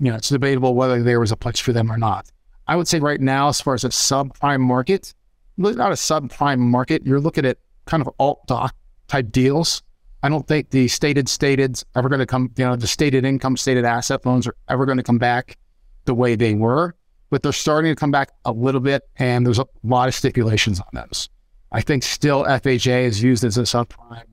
you 0.00 0.10
know, 0.10 0.16
it's 0.16 0.28
debatable 0.28 0.74
whether 0.74 1.02
there 1.02 1.20
was 1.20 1.30
a 1.30 1.36
place 1.36 1.60
for 1.60 1.72
them 1.72 1.90
or 1.90 1.96
not. 1.96 2.30
I 2.66 2.76
would 2.76 2.88
say 2.88 2.98
right 2.98 3.20
now, 3.20 3.48
as 3.48 3.60
far 3.60 3.74
as 3.74 3.84
a 3.84 3.88
subprime 3.88 4.60
market, 4.60 5.14
not 5.56 5.76
a 5.76 5.94
subprime 5.94 6.58
market, 6.58 7.06
you're 7.06 7.20
looking 7.20 7.46
at 7.46 7.58
kind 7.84 8.00
of 8.00 8.08
alt 8.18 8.46
doc 8.46 8.74
type 9.06 9.30
deals. 9.30 9.82
I 10.24 10.30
don't 10.30 10.48
think 10.48 10.70
the 10.70 10.88
stated 10.88 11.28
stated's 11.28 11.84
ever 11.94 12.08
going 12.08 12.20
to 12.20 12.26
come, 12.26 12.50
you 12.56 12.64
know, 12.64 12.76
the 12.76 12.86
stated 12.86 13.26
income, 13.26 13.58
stated 13.58 13.84
asset 13.84 14.24
loans 14.24 14.46
are 14.46 14.56
ever 14.70 14.86
going 14.86 14.96
to 14.96 15.02
come 15.02 15.18
back 15.18 15.58
the 16.06 16.14
way 16.14 16.34
they 16.34 16.54
were, 16.54 16.94
but 17.28 17.42
they're 17.42 17.52
starting 17.52 17.92
to 17.92 17.94
come 17.94 18.10
back 18.10 18.30
a 18.46 18.50
little 18.50 18.80
bit, 18.80 19.02
and 19.16 19.44
there's 19.44 19.58
a 19.58 19.66
lot 19.82 20.08
of 20.08 20.14
stipulations 20.14 20.80
on 20.80 20.86
those. 20.94 21.28
I 21.72 21.82
think 21.82 22.04
still 22.04 22.44
FHA 22.44 23.04
is 23.04 23.22
used 23.22 23.44
as 23.44 23.58
a 23.58 23.64
subprime 23.64 24.24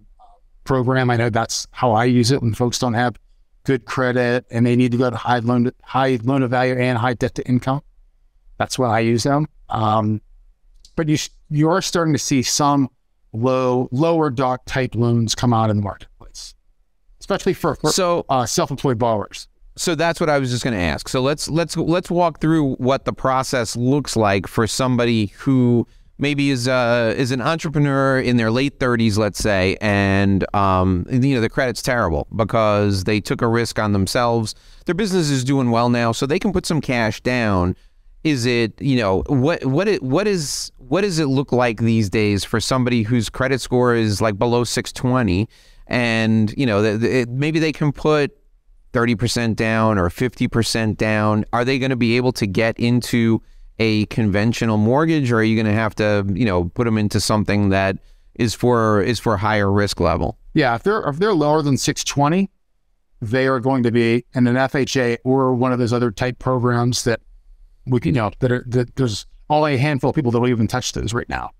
program. 0.64 1.10
I 1.10 1.18
know 1.18 1.30
that's 1.30 1.68
how 1.72 1.92
I 1.92 2.06
use 2.06 2.32
it 2.32 2.42
when 2.42 2.54
folks 2.54 2.80
don't 2.80 2.94
have 2.94 3.18
good 3.66 3.84
credit 3.84 4.46
and 4.50 4.66
they 4.66 4.78
need 4.78 4.94
to 4.94 4.98
go 4.98 5.10
to 5.10 5.18
high 5.18 5.40
loan 5.40 5.66
to, 5.66 5.74
high 5.84 6.20
loan 6.24 6.40
to 6.40 6.48
value 6.48 6.76
and 6.76 6.98
high 6.98 7.16
debt 7.16 7.36
to 7.36 7.46
income. 7.46 7.82
That's 8.58 8.80
why 8.80 8.96
I 8.96 9.00
use 9.02 9.24
them. 9.24 9.46
Um, 9.68 10.22
but 10.96 11.10
you 11.10 11.18
you 11.50 11.70
are 11.70 11.82
starting 11.82 12.14
to 12.14 12.20
see 12.20 12.44
some 12.44 12.90
low 13.34 13.88
lower 13.92 14.30
doc 14.30 14.62
type 14.66 14.96
loans 14.96 15.36
come 15.36 15.54
out 15.54 15.70
in 15.70 15.78
the 15.78 15.84
marketplace, 15.84 16.56
especially 17.20 17.54
for, 17.54 17.76
for 17.76 17.92
so 17.92 18.26
uh, 18.30 18.46
self 18.46 18.72
employed 18.72 19.00
borrowers. 19.00 19.48
So 19.78 19.96
that's 19.96 20.20
what 20.20 20.30
I 20.30 20.38
was 20.38 20.52
just 20.52 20.64
going 20.64 20.76
to 20.76 20.84
ask. 20.84 21.08
So 21.08 21.22
let's 21.22 21.50
let's 21.50 21.78
let's 21.78 22.12
walk 22.12 22.42
through 22.42 22.76
what 22.76 23.06
the 23.06 23.14
process 23.14 23.76
looks 23.76 24.16
like 24.16 24.48
for 24.48 24.68
somebody 24.68 25.28
who 25.38 25.88
maybe 26.22 26.52
is 26.52 26.68
uh, 26.68 27.14
is 27.18 27.32
an 27.32 27.42
entrepreneur 27.42 28.20
in 28.20 28.38
their 28.38 28.52
late 28.52 28.80
30s, 28.80 29.18
let's 29.18 29.40
say, 29.40 29.78
and 29.82 30.46
um, 30.56 31.06
you 31.10 31.36
know 31.36 31.42
the 31.42 31.50
credit's 31.50 31.82
terrible 31.82 32.28
because 32.36 33.04
they 33.04 33.20
took 33.20 33.42
a 33.42 33.48
risk 33.48 33.80
on 33.80 33.92
themselves. 33.92 34.56
Their 34.86 34.96
business 34.96 35.30
is 35.30 35.44
doing 35.44 35.72
well 35.72 35.90
now, 35.90 36.12
so 36.12 36.26
they 36.26 36.40
can 36.40 36.54
put 36.54 36.66
some 36.66 36.80
cash 36.80 37.20
down. 37.22 37.76
Is 38.24 38.46
it 38.46 38.80
you 38.80 38.98
know 38.98 39.24
what 39.28 39.66
what 39.66 39.88
it, 39.88 40.04
what 40.04 40.28
is 40.28 40.72
what 40.92 41.02
does 41.02 41.20
it 41.20 41.28
look 41.28 41.54
like 41.54 41.80
these 41.80 42.10
days 42.10 42.44
for 42.44 42.60
somebody 42.60 43.04
whose 43.04 43.30
credit 43.30 43.62
score 43.62 43.96
is 43.96 44.22
like 44.22 44.38
below 44.38 44.66
620, 44.66 45.48
and 45.88 46.54
you 46.58 46.66
know 46.66 46.84
it, 46.84 47.30
maybe 47.30 47.60
they 47.60 47.72
can 47.72 47.94
put 47.94 48.38
30% 48.92 49.56
down 49.56 49.98
or 49.98 50.10
50% 50.10 50.98
down? 50.98 51.46
Are 51.54 51.64
they 51.64 51.80
going 51.80 51.92
to 51.92 51.96
be 51.96 52.18
able 52.18 52.34
to 52.34 52.46
get 52.46 52.78
into 52.78 53.42
a 53.80 54.06
conventional 54.08 54.76
mortgage, 54.76 55.32
or 55.32 55.38
are 55.38 55.44
you 55.44 55.56
going 55.56 55.74
to 55.74 55.80
have 55.80 55.96
to, 55.96 56.26
you 56.28 56.44
know, 56.44 56.66
put 56.66 56.84
them 56.84 56.98
into 56.98 57.22
something 57.22 57.70
that 57.70 57.96
is 58.36 58.54
for 58.54 59.02
is 59.02 59.18
for 59.18 59.38
higher 59.38 59.72
risk 59.72 60.02
level? 60.02 60.38
Yeah, 60.54 60.76
if 60.76 60.84
they're 60.84 61.08
if 61.08 61.20
they're 61.20 61.34
lower 61.34 61.62
than 61.62 61.78
620, 61.78 62.50
they 63.22 63.48
are 63.48 63.62
going 63.62 63.84
to 63.84 63.92
be 63.94 64.26
in 64.36 64.46
an 64.46 64.58
FHA 64.58 65.20
or 65.24 65.54
one 65.56 65.72
of 65.72 65.80
those 65.80 65.94
other 65.94 66.12
type 66.12 66.38
programs 66.38 67.06
that 67.06 67.22
we 67.86 68.02
can, 68.02 68.14
you 68.14 68.22
know, 68.22 68.32
that 68.40 68.52
are 68.52 68.66
that 68.68 68.98
there's 68.98 69.26
only 69.58 69.75
a 69.75 69.77
handful 69.77 70.10
of 70.10 70.15
people 70.15 70.31
that 70.31 70.39
will 70.39 70.50
even 70.50 70.67
touch 70.67 70.93
those 70.93 71.13
right 71.13 71.27
now. 71.29 71.51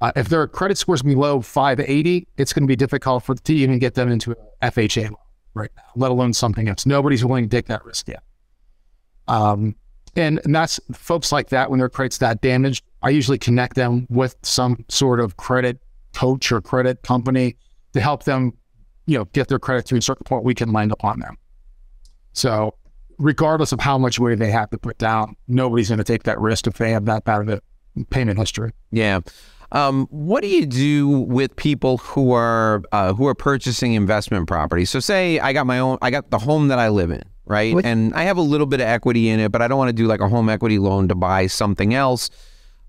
Uh, 0.00 0.12
if 0.16 0.28
their 0.28 0.46
credit 0.46 0.78
scores 0.78 1.02
below 1.02 1.40
580, 1.40 2.26
it's 2.38 2.52
going 2.52 2.62
to 2.62 2.68
be 2.68 2.76
difficult 2.76 3.22
for 3.22 3.34
to 3.34 3.54
even 3.54 3.78
get 3.78 3.94
them 3.94 4.10
into 4.10 4.34
FHA 4.62 5.12
right 5.54 5.70
now, 5.76 5.82
let 5.94 6.10
alone 6.10 6.32
something 6.32 6.68
else. 6.68 6.86
Nobody's 6.86 7.24
willing 7.24 7.48
to 7.48 7.54
take 7.54 7.66
that 7.66 7.84
risk 7.84 8.08
yet. 8.08 8.22
Um, 9.28 9.76
and, 10.16 10.40
and 10.44 10.54
that's 10.54 10.80
folks 10.92 11.32
like 11.32 11.50
that 11.50 11.70
when 11.70 11.78
their 11.78 11.88
credit's 11.88 12.18
that 12.18 12.40
damaged. 12.40 12.84
I 13.02 13.10
usually 13.10 13.38
connect 13.38 13.76
them 13.76 14.06
with 14.10 14.36
some 14.42 14.84
sort 14.88 15.20
of 15.20 15.36
credit 15.36 15.78
coach 16.14 16.50
or 16.50 16.60
credit 16.60 17.02
company 17.02 17.56
to 17.92 18.00
help 18.00 18.24
them, 18.24 18.52
you 19.06 19.18
know, 19.18 19.24
get 19.26 19.48
their 19.48 19.58
credit 19.58 19.86
to 19.86 19.96
a 19.96 20.02
certain 20.02 20.24
point 20.24 20.44
we 20.44 20.54
can 20.54 20.72
lend 20.72 20.92
upon 20.92 21.20
them. 21.20 21.36
So, 22.32 22.74
regardless 23.20 23.70
of 23.70 23.80
how 23.80 23.98
much 23.98 24.18
money 24.18 24.34
they 24.34 24.50
have 24.50 24.70
to 24.70 24.78
put 24.78 24.98
down, 24.98 25.36
nobody's 25.46 25.88
going 25.88 25.98
to 25.98 26.04
take 26.04 26.24
that 26.24 26.40
risk 26.40 26.66
if 26.66 26.74
they 26.74 26.90
have 26.90 27.04
that 27.04 27.24
bad 27.24 27.42
of 27.42 27.48
a 27.48 28.04
payment 28.06 28.38
history. 28.38 28.72
Yeah. 28.90 29.20
Um, 29.72 30.08
what 30.10 30.42
do 30.42 30.48
you 30.48 30.66
do 30.66 31.08
with 31.08 31.54
people 31.54 31.98
who 31.98 32.32
are 32.32 32.82
uh, 32.90 33.12
who 33.14 33.28
are 33.28 33.36
purchasing 33.36 33.94
investment 33.94 34.48
property? 34.48 34.84
So, 34.84 34.98
say 34.98 35.38
I 35.38 35.52
got 35.52 35.66
my 35.66 35.78
own, 35.78 35.98
I 36.02 36.10
got 36.10 36.30
the 36.30 36.38
home 36.38 36.68
that 36.68 36.80
I 36.80 36.88
live 36.88 37.12
in, 37.12 37.22
right? 37.44 37.74
What? 37.74 37.84
And 37.84 38.12
I 38.14 38.24
have 38.24 38.36
a 38.36 38.42
little 38.42 38.66
bit 38.66 38.80
of 38.80 38.88
equity 38.88 39.28
in 39.28 39.38
it, 39.38 39.52
but 39.52 39.62
I 39.62 39.68
don't 39.68 39.78
want 39.78 39.90
to 39.90 39.92
do 39.92 40.08
like 40.08 40.20
a 40.20 40.28
home 40.28 40.48
equity 40.48 40.80
loan 40.80 41.06
to 41.08 41.14
buy 41.14 41.46
something 41.46 41.94
else. 41.94 42.30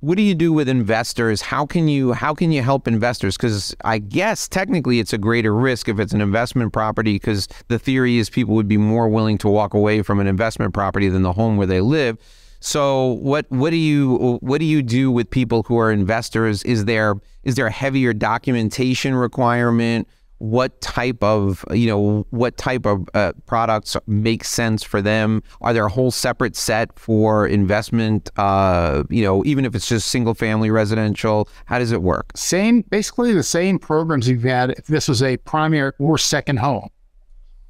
What 0.02 0.18
do 0.18 0.24
you 0.24 0.34
do 0.34 0.52
with 0.52 0.68
investors? 0.68 1.42
How 1.42 1.68
can 1.68 1.88
you 1.88 2.14
how 2.14 2.34
can 2.34 2.52
you 2.52 2.64
help 2.64 2.88
investors? 2.88 3.38
Because 3.38 3.76
I 3.86 4.00
guess 4.00 4.48
technically 4.48 5.00
it's 5.00 5.14
a 5.14 5.18
greater 5.20 5.54
risk 5.54 5.88
if 5.88 6.00
it's 6.00 6.12
an 6.12 6.22
investment 6.22 6.74
property. 6.74 7.14
Because 7.14 7.48
the 7.68 7.78
theory 7.78 8.18
is 8.18 8.28
people 8.28 8.56
would 8.56 8.68
be 8.68 8.78
more 8.78 9.08
willing 9.08 9.38
to 9.38 9.48
walk 9.48 9.76
away 9.76 10.02
from 10.02 10.20
an 10.20 10.26
investment 10.26 10.74
property 10.74 11.08
than 11.08 11.22
the 11.22 11.34
home 11.34 11.56
where 11.56 11.68
they 11.68 11.82
live. 11.82 12.18
So 12.62 13.14
what 13.22 13.46
what 13.50 13.70
do 13.70 13.76
you 13.76 14.40
what 14.42 14.58
do 14.58 14.66
you 14.66 14.82
do 14.82 15.12
with 15.12 15.30
people 15.30 15.62
who 15.64 15.78
are 15.78 15.92
investors? 15.92 16.64
Is 16.64 16.86
there 16.86 17.14
is 17.44 17.54
there 17.54 17.68
a 17.68 17.72
heavier 17.72 18.12
documentation 18.12 19.14
requirement? 19.14 20.08
What 20.42 20.82
type 20.82 21.24
of 21.24 21.64
you 21.72 21.88
know 21.88 22.26
what 22.32 22.58
type 22.58 22.86
of 22.86 23.08
uh, 23.14 23.34
products 23.46 23.96
make 24.08 24.44
sense 24.44 24.84
for 24.84 25.02
them? 25.02 25.44
Are 25.62 25.74
there 25.74 25.86
a 25.86 25.90
whole 25.90 26.12
separate 26.12 26.56
set 26.56 26.98
for 26.98 27.48
investment? 27.48 28.30
Uh, 28.38 29.04
you 29.10 29.24
know, 29.24 29.46
even 29.46 29.66
if 29.66 29.76
it's 29.76 29.88
just 29.88 30.08
single 30.08 30.34
family 30.34 30.72
residential, 30.72 31.48
how 31.66 31.80
does 31.80 31.92
it 31.92 32.02
work? 32.02 32.32
Same, 32.36 32.82
basically 32.82 33.34
the 33.34 33.44
same 33.44 33.78
programs 33.78 34.28
you've 34.28 34.44
had 34.44 34.72
if 34.72 34.88
this 34.88 35.08
was 35.08 35.22
a 35.22 35.38
primary 35.38 35.92
or 36.00 36.18
second 36.18 36.58
home. 36.58 36.90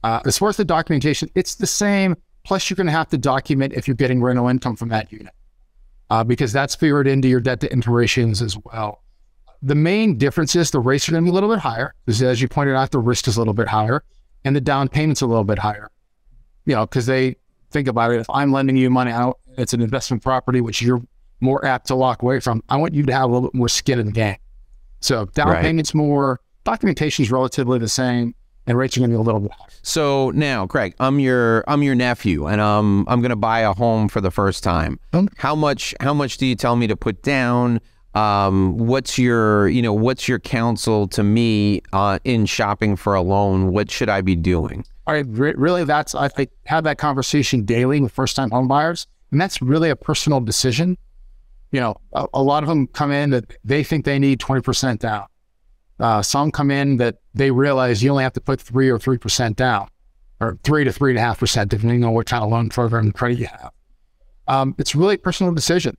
Uh, 0.04 0.22
as 0.26 0.38
far 0.38 0.50
as 0.50 0.58
the 0.58 0.66
documentation, 0.66 1.30
it's 1.36 1.56
the 1.56 1.68
same 1.68 2.16
Plus, 2.44 2.70
you're 2.70 2.76
going 2.76 2.88
to 2.88 2.92
have 2.92 3.10
to 3.10 3.18
document 3.18 3.74
if 3.74 3.88
you're 3.88 3.96
getting 3.96 4.22
rental 4.22 4.48
income 4.48 4.76
from 4.76 4.90
that 4.90 5.12
unit 5.12 5.34
uh, 6.10 6.24
because 6.24 6.52
that's 6.52 6.76
figured 6.76 7.08
into 7.08 7.28
your 7.28 7.40
debt 7.40 7.60
to 7.62 7.72
income 7.72 7.94
ratios 7.94 8.42
as 8.42 8.58
well. 8.66 9.04
The 9.64 9.76
main 9.76 10.18
difference 10.18 10.56
is 10.56 10.72
the 10.72 10.80
rates 10.80 11.08
are 11.08 11.12
going 11.12 11.24
to 11.24 11.26
be 11.26 11.32
a 11.32 11.34
little 11.34 11.50
bit 11.50 11.60
higher 11.60 11.94
because, 12.06 12.22
as 12.24 12.42
you 12.42 12.48
pointed 12.48 12.76
out, 12.76 12.92
the 12.92 13.00
risk 13.00 13.28
is 13.28 13.38
a 13.38 13.40
little 13.40 13.54
bit 13.54 13.68
higher 13.68 14.04
and 14.44 14.56
the 14.56 14.62
down 14.62 14.90
payment's 14.90 15.22
a 15.22 15.28
little 15.28 15.44
bit 15.44 15.60
higher. 15.60 15.90
You 16.66 16.76
know, 16.76 16.86
because 16.86 17.06
they 17.06 17.36
think 17.72 17.88
about 17.88 18.12
it. 18.12 18.20
If 18.22 18.30
I'm 18.30 18.52
lending 18.52 18.78
you 18.78 18.90
money 18.90 19.12
out, 19.12 19.40
it's 19.58 19.74
an 19.74 19.82
investment 19.82 20.24
property 20.24 20.62
which 20.62 20.82
you're 20.82 21.02
more 21.40 21.64
apt 21.66 21.88
to 21.88 21.96
walk 21.96 22.22
away 22.22 22.40
from. 22.40 22.64
I 22.70 22.78
want 22.78 22.94
you 22.94 23.04
to 23.04 23.14
have 23.14 23.24
a 23.24 23.34
little 23.34 23.50
bit 23.50 23.56
more 23.56 23.70
skin 23.70 24.00
in 24.00 24.08
the 24.08 24.12
game. 24.12 24.38
So 25.00 25.26
down 25.26 25.50
right. 25.50 25.62
payment's 25.62 25.94
more, 25.94 26.40
documentation 26.64 27.24
is 27.24 27.32
relatively 27.32 27.80
the 27.80 27.90
same 27.90 28.36
and 28.68 28.78
rates 28.78 28.96
are 28.96 29.00
going 29.00 29.10
to 29.10 29.18
be 29.18 29.20
a 29.20 29.22
little 29.22 29.42
bit 29.42 29.52
higher. 29.52 29.68
So 29.82 30.30
now, 30.32 30.68
Craig, 30.68 30.94
I'm 31.00 31.20
your 31.20 31.64
I'm 31.68 31.82
your 31.82 31.96
nephew, 31.96 32.48
and 32.48 32.62
um, 32.62 33.06
I'm 33.08 33.22
going 33.22 33.32
to 33.32 33.36
buy 33.36 33.62
a 33.62 33.74
home 33.74 34.08
for 34.08 34.22
the 34.22 34.32
first 34.32 34.64
time. 34.64 35.00
How 35.38 35.56
much 35.56 35.96
How 36.00 36.14
much 36.14 36.38
do 36.38 36.46
you 36.46 36.56
tell 36.56 36.76
me 36.76 36.88
to 36.88 36.96
put 36.96 37.24
down? 37.24 37.82
Um, 38.14 38.78
what's 38.78 39.18
your 39.18 39.70
you 39.70 39.82
know 39.82 39.94
what's 39.94 40.28
your 40.28 40.40
counsel 40.40 41.08
to 41.10 41.24
me 41.24 41.82
uh, 41.94 42.20
in 42.24 42.46
shopping 42.46 42.96
for 42.96 43.16
a 43.16 43.22
loan? 43.22 43.72
What 43.72 43.90
should 43.90 44.10
I 44.10 44.22
be 44.22 44.36
doing? 44.36 44.86
All 45.08 45.14
right, 45.14 45.26
re- 45.28 45.54
really, 45.56 45.84
that's 45.84 46.14
I 46.14 46.28
think 46.28 46.50
have 46.66 46.84
that 46.84 46.98
conversation 46.98 47.64
daily 47.64 48.02
with 48.02 48.12
first 48.12 48.36
time 48.36 48.52
home 48.52 48.68
buyers, 48.68 49.08
and 49.32 49.40
that's 49.40 49.62
really 49.62 49.90
a 49.90 49.96
personal 49.96 50.42
decision. 50.42 50.98
You 51.72 51.80
know, 51.80 51.96
a, 52.12 52.28
a 52.34 52.44
lot 52.44 52.64
of 52.64 52.70
them 52.70 52.88
come 52.88 53.12
in 53.12 53.30
that 53.30 53.56
they 53.64 53.84
think 53.84 54.04
they 54.04 54.20
need 54.20 54.40
twenty 54.40 54.62
percent 54.62 55.00
down. 55.00 55.26
Uh, 56.00 56.22
some 56.22 56.52
come 56.52 56.70
in 56.70 56.98
that 56.98 57.20
they 57.34 57.52
realize 57.52 58.04
you 58.04 58.12
only 58.12 58.24
have 58.24 58.34
to 58.34 58.42
put 58.42 58.60
three 58.60 58.90
or 58.90 59.00
three 59.00 59.18
percent 59.18 59.56
down, 59.56 59.88
or 60.42 60.58
three 60.64 60.84
to 60.84 60.92
three 60.92 61.12
and 61.12 61.18
a 61.18 61.22
half 61.22 61.40
percent, 61.40 61.70
depending 61.72 62.04
on 62.04 62.14
what 62.14 62.26
kind 62.26 62.44
of 62.44 62.50
loan 62.50 62.68
program 62.68 63.06
and 63.06 63.14
credit 63.14 63.40
you 63.40 63.46
have. 63.46 63.72
Um, 64.50 64.76
it's 64.78 64.96
really 64.96 65.16
a 65.16 65.18
personal 65.18 65.54
decision. 65.54 65.96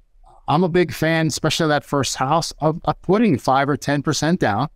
I'm 0.49 0.64
a 0.64 0.68
big 0.68 0.92
fan, 0.92 1.28
especially 1.28 1.68
that 1.68 1.84
first 1.84 2.16
house, 2.16 2.52
of, 2.58 2.80
of 2.84 3.00
putting 3.02 3.38
five 3.38 3.68
or 3.68 3.76
10% 3.76 4.38
down 4.38 4.68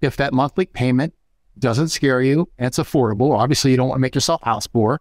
if 0.00 0.16
that 0.16 0.32
monthly 0.32 0.66
payment 0.66 1.14
doesn't 1.58 1.88
scare 1.88 2.20
you 2.20 2.48
and 2.58 2.66
it's 2.66 2.78
affordable. 2.78 3.36
Obviously, 3.36 3.70
you 3.70 3.76
don't 3.76 3.88
want 3.88 3.98
to 3.98 4.02
make 4.02 4.14
yourself 4.14 4.42
house 4.42 4.66
poor. 4.66 5.00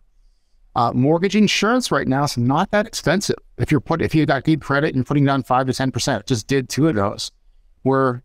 Uh, 0.75 0.91
mortgage 0.93 1.35
insurance 1.35 1.89
right 1.89 2.07
now 2.07 2.23
is 2.23 2.37
not 2.37 2.71
that 2.71 2.85
expensive. 2.85 3.37
If 3.57 3.71
you're 3.71 3.79
put, 3.79 4.01
if 4.01 4.13
you 4.13 4.25
got 4.25 4.43
good 4.43 4.61
credit 4.61 4.93
and 4.93 5.05
putting 5.05 5.23
down 5.23 5.43
five 5.43 5.67
to 5.67 5.73
ten 5.73 5.91
percent, 5.91 6.25
just 6.25 6.47
did 6.47 6.67
two 6.67 6.89
of 6.89 6.95
those, 6.95 7.31
where 7.83 8.23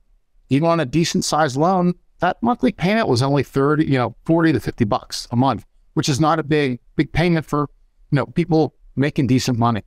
even 0.49 0.69
on 0.69 0.81
a 0.81 0.85
decent 0.85 1.25
sized 1.25 1.57
loan, 1.57 1.95
that 2.19 2.43
monthly 2.43 2.73
payment 2.73 3.07
was 3.07 3.23
only 3.23 3.45
thirty, 3.45 3.85
you 3.85 3.97
know, 3.99 4.17
forty 4.25 4.53
to 4.53 4.59
fifty 4.59 4.85
bucks 4.85 5.29
a 5.31 5.37
month, 5.37 5.65
which 5.95 6.09
is 6.09 6.19
not 6.19 6.41
a 6.41 6.43
big 6.43 6.81
big 6.97 7.13
payment 7.13 7.47
for 7.47 7.71
you 8.11 8.17
know 8.17 8.27
people 8.27 8.75
making 8.97 9.29
decent 9.29 9.57
money. 9.57 9.83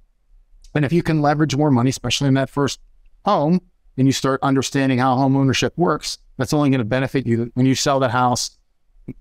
And 0.75 0.86
if 0.86 0.94
you 0.94 1.03
can 1.03 1.22
leverage 1.22 1.56
more 1.56 1.72
money, 1.72 1.89
especially 1.89 2.27
in 2.27 2.34
that 2.36 2.50
first 2.50 2.80
home, 3.25 3.62
and 3.98 4.08
you 4.08 4.12
start 4.13 4.39
understanding 4.42 4.98
how 4.98 5.15
home 5.15 5.36
ownership 5.36 5.74
works, 5.77 6.18
that's 6.38 6.53
only 6.53 6.70
going 6.70 6.80
to 6.80 6.86
benefit 6.86 7.27
you 7.27 7.51
when 7.53 7.65
you 7.65 7.75
sell 7.75 8.00
that 8.00 8.12
house, 8.12 8.58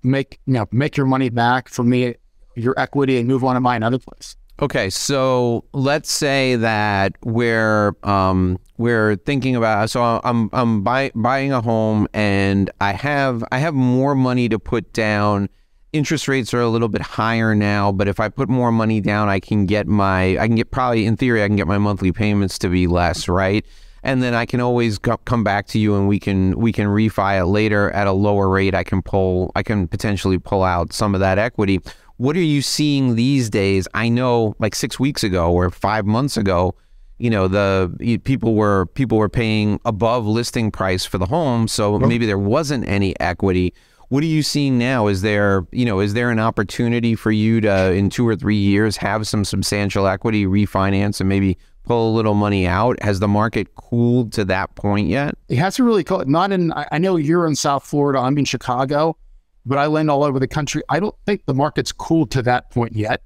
make 0.01 0.39
you 0.45 0.53
know 0.53 0.67
make 0.71 0.97
your 0.97 1.05
money 1.05 1.29
back 1.29 1.69
from 1.69 1.89
the 1.89 2.15
your 2.55 2.73
equity 2.77 3.17
and 3.17 3.27
move 3.27 3.43
on 3.43 3.55
to 3.55 3.61
buy 3.61 3.75
another 3.75 3.99
place. 3.99 4.35
Okay, 4.61 4.89
so 4.89 5.65
let's 5.73 6.11
say 6.11 6.55
that 6.55 7.13
we're 7.23 7.95
um, 8.03 8.59
we're 8.77 9.15
thinking 9.15 9.55
about 9.55 9.89
so 9.89 10.21
I'm 10.23 10.49
I'm 10.53 10.83
buy, 10.83 11.11
buying 11.15 11.51
a 11.51 11.61
home 11.61 12.07
and 12.13 12.69
I 12.79 12.93
have 12.93 13.43
I 13.51 13.57
have 13.57 13.73
more 13.73 14.15
money 14.15 14.49
to 14.49 14.59
put 14.59 14.93
down 14.93 15.49
interest 15.93 16.27
rates 16.27 16.53
are 16.53 16.59
a 16.59 16.67
little 16.67 16.89
bit 16.89 17.01
higher 17.01 17.55
now, 17.55 17.91
but 17.91 18.07
if 18.07 18.19
I 18.19 18.27
put 18.27 18.49
more 18.49 18.71
money 18.71 18.99
down, 18.99 19.29
I 19.29 19.39
can 19.39 19.65
get 19.65 19.87
my, 19.87 20.37
I 20.37 20.47
can 20.47 20.55
get 20.55 20.71
probably 20.71 21.05
in 21.05 21.15
theory, 21.15 21.43
I 21.43 21.47
can 21.47 21.55
get 21.55 21.67
my 21.67 21.77
monthly 21.77 22.11
payments 22.11 22.57
to 22.59 22.69
be 22.69 22.87
less, 22.87 23.27
right? 23.27 23.65
And 24.01 24.21
then 24.21 24.33
I 24.33 24.45
can 24.45 24.59
always 24.59 24.97
go, 24.97 25.17
come 25.17 25.43
back 25.43 25.67
to 25.67 25.79
you 25.79 25.95
and 25.95 26.09
we 26.09 26.19
can 26.19 26.59
we 26.59 26.73
can 26.73 26.87
refi 26.87 27.39
it 27.39 27.45
later 27.45 27.89
at 27.91 28.05
a 28.05 28.11
lower 28.11 28.49
rate. 28.49 28.75
I 28.75 28.83
can 28.83 29.01
pull, 29.01 29.53
I 29.55 29.63
can 29.63 29.87
potentially 29.87 30.37
pull 30.37 30.63
out 30.63 30.91
some 30.91 31.13
of 31.13 31.21
that 31.21 31.37
equity. 31.39 31.79
What 32.17 32.35
are 32.35 32.41
you 32.41 32.61
seeing 32.61 33.15
these 33.15 33.49
days? 33.49 33.87
I 33.93 34.09
know 34.09 34.55
like 34.59 34.75
six 34.75 34.99
weeks 34.99 35.23
ago 35.23 35.53
or 35.53 35.69
five 35.69 36.05
months 36.05 36.35
ago, 36.35 36.75
you 37.17 37.29
know 37.29 37.47
the 37.47 38.19
people 38.25 38.55
were 38.55 38.87
people 38.87 39.17
were 39.17 39.29
paying 39.29 39.79
above 39.85 40.25
listing 40.25 40.71
price 40.71 41.05
for 41.05 41.17
the 41.17 41.27
home, 41.27 41.69
so 41.69 41.97
maybe 41.97 42.25
there 42.25 42.39
wasn't 42.39 42.85
any 42.87 43.17
equity 43.21 43.73
what 44.13 44.21
are 44.21 44.27
you 44.27 44.43
seeing 44.43 44.77
now? 44.77 45.07
Is 45.07 45.23
there, 45.23 45.65
you 45.71 45.85
know, 45.85 45.99
is 45.99 46.13
there 46.13 46.29
an 46.29 46.37
opportunity 46.37 47.15
for 47.15 47.31
you 47.31 47.59
to, 47.61 47.91
in 47.93 48.11
two 48.11 48.27
or 48.27 48.35
three 48.35 48.55
years, 48.55 48.95
have 48.97 49.25
some 49.25 49.43
substantial 49.43 50.05
equity, 50.05 50.45
refinance, 50.45 51.19
and 51.19 51.27
maybe 51.27 51.57
pull 51.83 52.11
a 52.11 52.13
little 52.13 52.35
money 52.35 52.67
out? 52.67 53.01
Has 53.01 53.19
the 53.19 53.27
market 53.27 53.73
cooled 53.73 54.31
to 54.33 54.45
that 54.45 54.75
point 54.75 55.07
yet? 55.07 55.33
It 55.49 55.57
hasn't 55.57 55.83
really 55.83 56.03
cooled. 56.03 56.27
Not 56.27 56.51
in. 56.51 56.71
I 56.75 56.99
know 56.99 57.15
you're 57.15 57.47
in 57.47 57.55
South 57.55 57.87
Florida. 57.87 58.19
I'm 58.19 58.37
in 58.37 58.45
Chicago, 58.45 59.17
but 59.65 59.79
I 59.79 59.87
lend 59.87 60.11
all 60.11 60.23
over 60.23 60.37
the 60.37 60.47
country. 60.47 60.83
I 60.89 60.99
don't 60.99 61.15
think 61.25 61.47
the 61.47 61.55
market's 61.55 61.91
cooled 61.91 62.29
to 62.31 62.43
that 62.43 62.69
point 62.69 62.95
yet. 62.95 63.23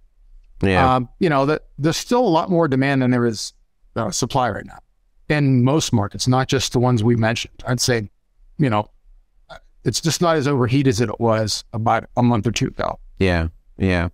Yeah. 0.62 0.96
Um, 0.96 1.10
you 1.20 1.28
know, 1.28 1.46
that 1.48 1.64
there's 1.78 1.98
still 1.98 2.26
a 2.26 2.30
lot 2.30 2.50
more 2.50 2.70
demand 2.70 3.02
than 3.02 3.12
there 3.12 3.26
is 3.26 3.52
uh, 3.98 4.10
supply 4.10 4.50
right 4.50 4.66
now 4.66 4.80
in 5.28 5.66
most 5.66 5.92
markets, 5.92 6.30
not 6.30 6.48
just 6.48 6.72
the 6.72 6.80
ones 6.80 7.04
we 7.04 7.18
mentioned. 7.18 7.62
I'd 7.68 7.82
say, 7.82 8.10
you 8.58 8.70
know, 8.70 8.90
it's 9.88 10.02
just 10.02 10.22
not 10.22 10.36
as 10.36 10.48
overheated 10.48 10.90
as 10.90 11.02
it 11.02 11.20
was 11.20 11.64
about 11.74 12.06
a 12.18 12.24
month 12.24 12.46
or 12.46 12.52
two 12.52 12.68
ago. 12.68 13.00
Yeah, 13.18 13.48
yeah. 13.78 14.10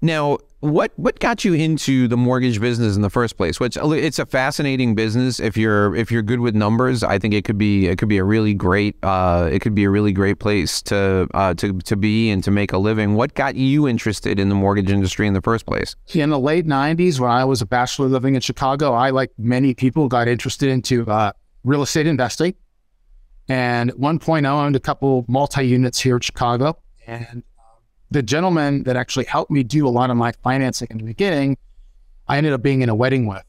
Now, 0.00 0.38
what 0.60 0.92
what 0.96 1.18
got 1.18 1.44
you 1.44 1.54
into 1.54 2.08
the 2.08 2.16
mortgage 2.16 2.60
business 2.60 2.94
in 2.96 3.02
the 3.02 3.10
first 3.10 3.36
place? 3.36 3.58
Which 3.58 3.76
it's 3.76 4.18
a 4.18 4.26
fascinating 4.26 4.94
business. 4.94 5.40
If 5.40 5.56
you're 5.56 5.94
if 5.94 6.10
you're 6.10 6.22
good 6.22 6.40
with 6.40 6.54
numbers, 6.54 7.02
I 7.02 7.18
think 7.18 7.34
it 7.34 7.44
could 7.44 7.58
be 7.58 7.86
it 7.86 7.98
could 7.98 8.08
be 8.08 8.18
a 8.18 8.24
really 8.24 8.54
great 8.54 8.96
uh, 9.02 9.48
it 9.52 9.60
could 9.60 9.74
be 9.74 9.84
a 9.84 9.90
really 9.90 10.12
great 10.12 10.38
place 10.38 10.82
to 10.82 11.28
uh, 11.34 11.54
to 11.54 11.78
to 11.80 11.96
be 11.96 12.30
and 12.30 12.42
to 12.44 12.50
make 12.50 12.72
a 12.72 12.78
living. 12.78 13.14
What 13.14 13.34
got 13.34 13.56
you 13.56 13.88
interested 13.88 14.38
in 14.38 14.48
the 14.48 14.54
mortgage 14.54 14.90
industry 14.90 15.26
in 15.26 15.34
the 15.34 15.42
first 15.42 15.66
place? 15.66 15.96
In 16.14 16.30
the 16.30 16.38
late 16.38 16.66
'90s, 16.66 17.18
when 17.18 17.30
I 17.30 17.44
was 17.44 17.60
a 17.60 17.66
bachelor 17.66 18.06
living 18.06 18.34
in 18.34 18.40
Chicago, 18.40 18.92
I 18.92 19.10
like 19.10 19.32
many 19.36 19.74
people 19.74 20.08
got 20.08 20.28
interested 20.28 20.68
into 20.68 21.08
uh, 21.10 21.32
real 21.64 21.82
estate 21.82 22.06
investing. 22.06 22.54
And 23.48 23.90
at 23.90 23.98
one 23.98 24.18
point, 24.18 24.46
I 24.46 24.50
owned 24.50 24.76
a 24.76 24.80
couple 24.80 25.24
multi 25.26 25.66
units 25.66 25.98
here 26.00 26.16
in 26.16 26.20
Chicago. 26.20 26.78
And 27.06 27.26
um, 27.26 27.42
the 28.10 28.22
gentleman 28.22 28.82
that 28.82 28.96
actually 28.96 29.24
helped 29.24 29.50
me 29.50 29.62
do 29.62 29.86
a 29.86 29.90
lot 29.90 30.10
of 30.10 30.16
my 30.16 30.32
financing 30.44 30.88
in 30.90 30.98
the 30.98 31.04
beginning, 31.04 31.56
I 32.26 32.36
ended 32.36 32.52
up 32.52 32.62
being 32.62 32.82
in 32.82 32.90
a 32.90 32.94
wedding 32.94 33.26
with 33.26 33.42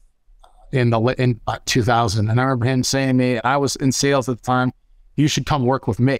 in 0.72 0.90
the 0.90 1.00
in 1.18 1.40
uh, 1.46 1.58
2000. 1.66 2.30
And 2.30 2.40
I 2.40 2.44
remember 2.44 2.66
him 2.66 2.82
saying 2.82 3.08
to 3.08 3.14
me, 3.14 3.40
I 3.40 3.58
was 3.58 3.76
in 3.76 3.92
sales 3.92 4.28
at 4.28 4.38
the 4.38 4.42
time, 4.42 4.72
you 5.16 5.28
should 5.28 5.44
come 5.44 5.64
work 5.64 5.86
with 5.86 6.00
me. 6.00 6.18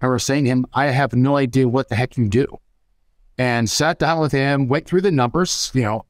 I 0.00 0.08
was 0.08 0.24
saying 0.24 0.44
to 0.44 0.50
him, 0.50 0.66
I 0.72 0.86
have 0.86 1.12
no 1.12 1.36
idea 1.36 1.68
what 1.68 1.88
the 1.88 1.96
heck 1.96 2.16
you 2.16 2.28
do. 2.28 2.46
And 3.36 3.68
sat 3.68 3.98
down 3.98 4.20
with 4.20 4.32
him, 4.32 4.68
went 4.68 4.86
through 4.86 5.02
the 5.02 5.10
numbers. 5.10 5.70
You 5.74 5.82
know, 5.82 6.06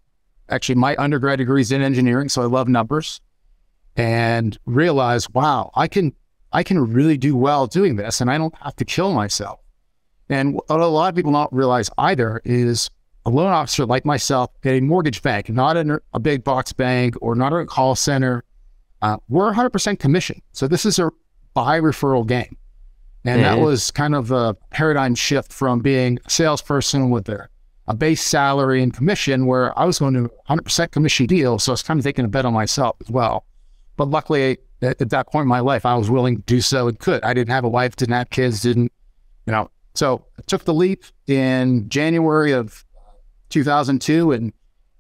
actually, 0.49 0.77
my 0.77 0.95
undergrad 0.99 1.39
degree 1.39 1.63
is 1.63 1.73
in 1.73 1.83
engineering, 1.83 2.29
so 2.29 2.43
I 2.43 2.47
love 2.47 2.69
numbers, 2.69 3.21
and 3.97 4.57
realized, 4.67 5.33
wow, 5.35 5.71
I 5.75 5.89
can 5.89 6.15
I 6.53 6.63
can 6.63 6.93
really 6.93 7.17
do 7.17 7.37
well 7.37 7.67
doing 7.67 7.97
this 7.97 8.21
and 8.21 8.31
I 8.31 8.39
don't 8.39 8.55
have 8.59 8.77
to 8.77 8.85
kill 8.85 9.13
myself. 9.13 9.61
And 10.29 10.55
what 10.55 10.81
a 10.81 10.87
lot 10.87 11.09
of 11.09 11.17
people 11.17 11.33
don't 11.33 11.53
realize 11.53 11.91
either 11.99 12.41
is 12.45 12.91
a 13.27 13.31
loan 13.31 13.53
officer 13.53 13.87
like 13.87 14.05
myself 14.05 14.51
at 14.65 14.75
a 14.75 14.81
mortgage 14.81 15.23
bank, 15.23 15.49
not 15.49 15.77
in 15.77 15.99
a 16.13 16.21
big 16.21 16.45
box 16.45 16.73
bank 16.73 17.15
or 17.21 17.35
not 17.35 17.53
a 17.53 17.67
call 17.67 17.95
center, 17.95 18.45
uh, 19.03 19.17
we're 19.29 19.53
100% 19.53 19.99
commission. 19.99 20.43
So 20.53 20.67
this 20.67 20.85
is 20.85 20.99
a 20.99 21.11
by 21.55 21.81
referral 21.81 22.27
game. 22.27 22.57
And 23.25 23.43
mm-hmm. 23.43 23.57
that 23.57 23.63
was 23.63 23.91
kind 23.91 24.15
of 24.15 24.31
a 24.31 24.55
paradigm 24.71 25.15
shift 25.15 25.53
from 25.53 25.81
being 25.81 26.19
a 26.25 26.31
salesperson 26.31 27.11
with 27.11 27.29
a, 27.29 27.49
a 27.89 27.95
base 27.95 28.23
salary 28.23 28.83
and 28.83 28.95
commission 28.95 29.47
where 29.47 29.77
I 29.79 29.85
was 29.85 29.99
going 29.99 30.15
to 30.15 30.31
100% 30.49 30.91
commission 30.93 31.27
deal. 31.27 31.59
So 31.59 31.73
I 31.73 31.75
was 31.75 31.83
kind 31.83 31.99
of 31.99 32.05
taking 32.05 32.25
a 32.25 32.29
bet 32.29 32.45
on 32.45 32.53
myself 32.53 32.97
as 33.01 33.11
well. 33.11 33.45
But 33.99 34.09
luckily, 34.09 34.59
at, 34.81 35.03
at, 35.03 35.11
that 35.11 35.31
point 35.31 35.43
in 35.43 35.49
my 35.49 35.61
life, 35.61 35.85
I 35.85 35.95
was 35.97 36.09
willing 36.09 36.37
to 36.37 36.43
do 36.43 36.63
so 36.63 36.89
and 36.89 36.99
could. 36.99 37.23
I 37.25 37.35
didn't 37.35 37.51
have 37.51 37.65
a 37.65 37.69
wife, 37.69 37.97
didn't 37.97 38.15
have 38.15 38.31
kids, 38.31 38.63
didn't, 38.63 38.91
you 39.45 39.51
know. 39.51 39.71
So 39.95 40.25
I 40.39 40.43
took 40.47 40.65
the 40.65 40.73
leap 40.73 41.05
in 41.27 41.89
January 41.91 42.53
of 42.53 42.85
2002 43.51 44.33
and 44.33 44.53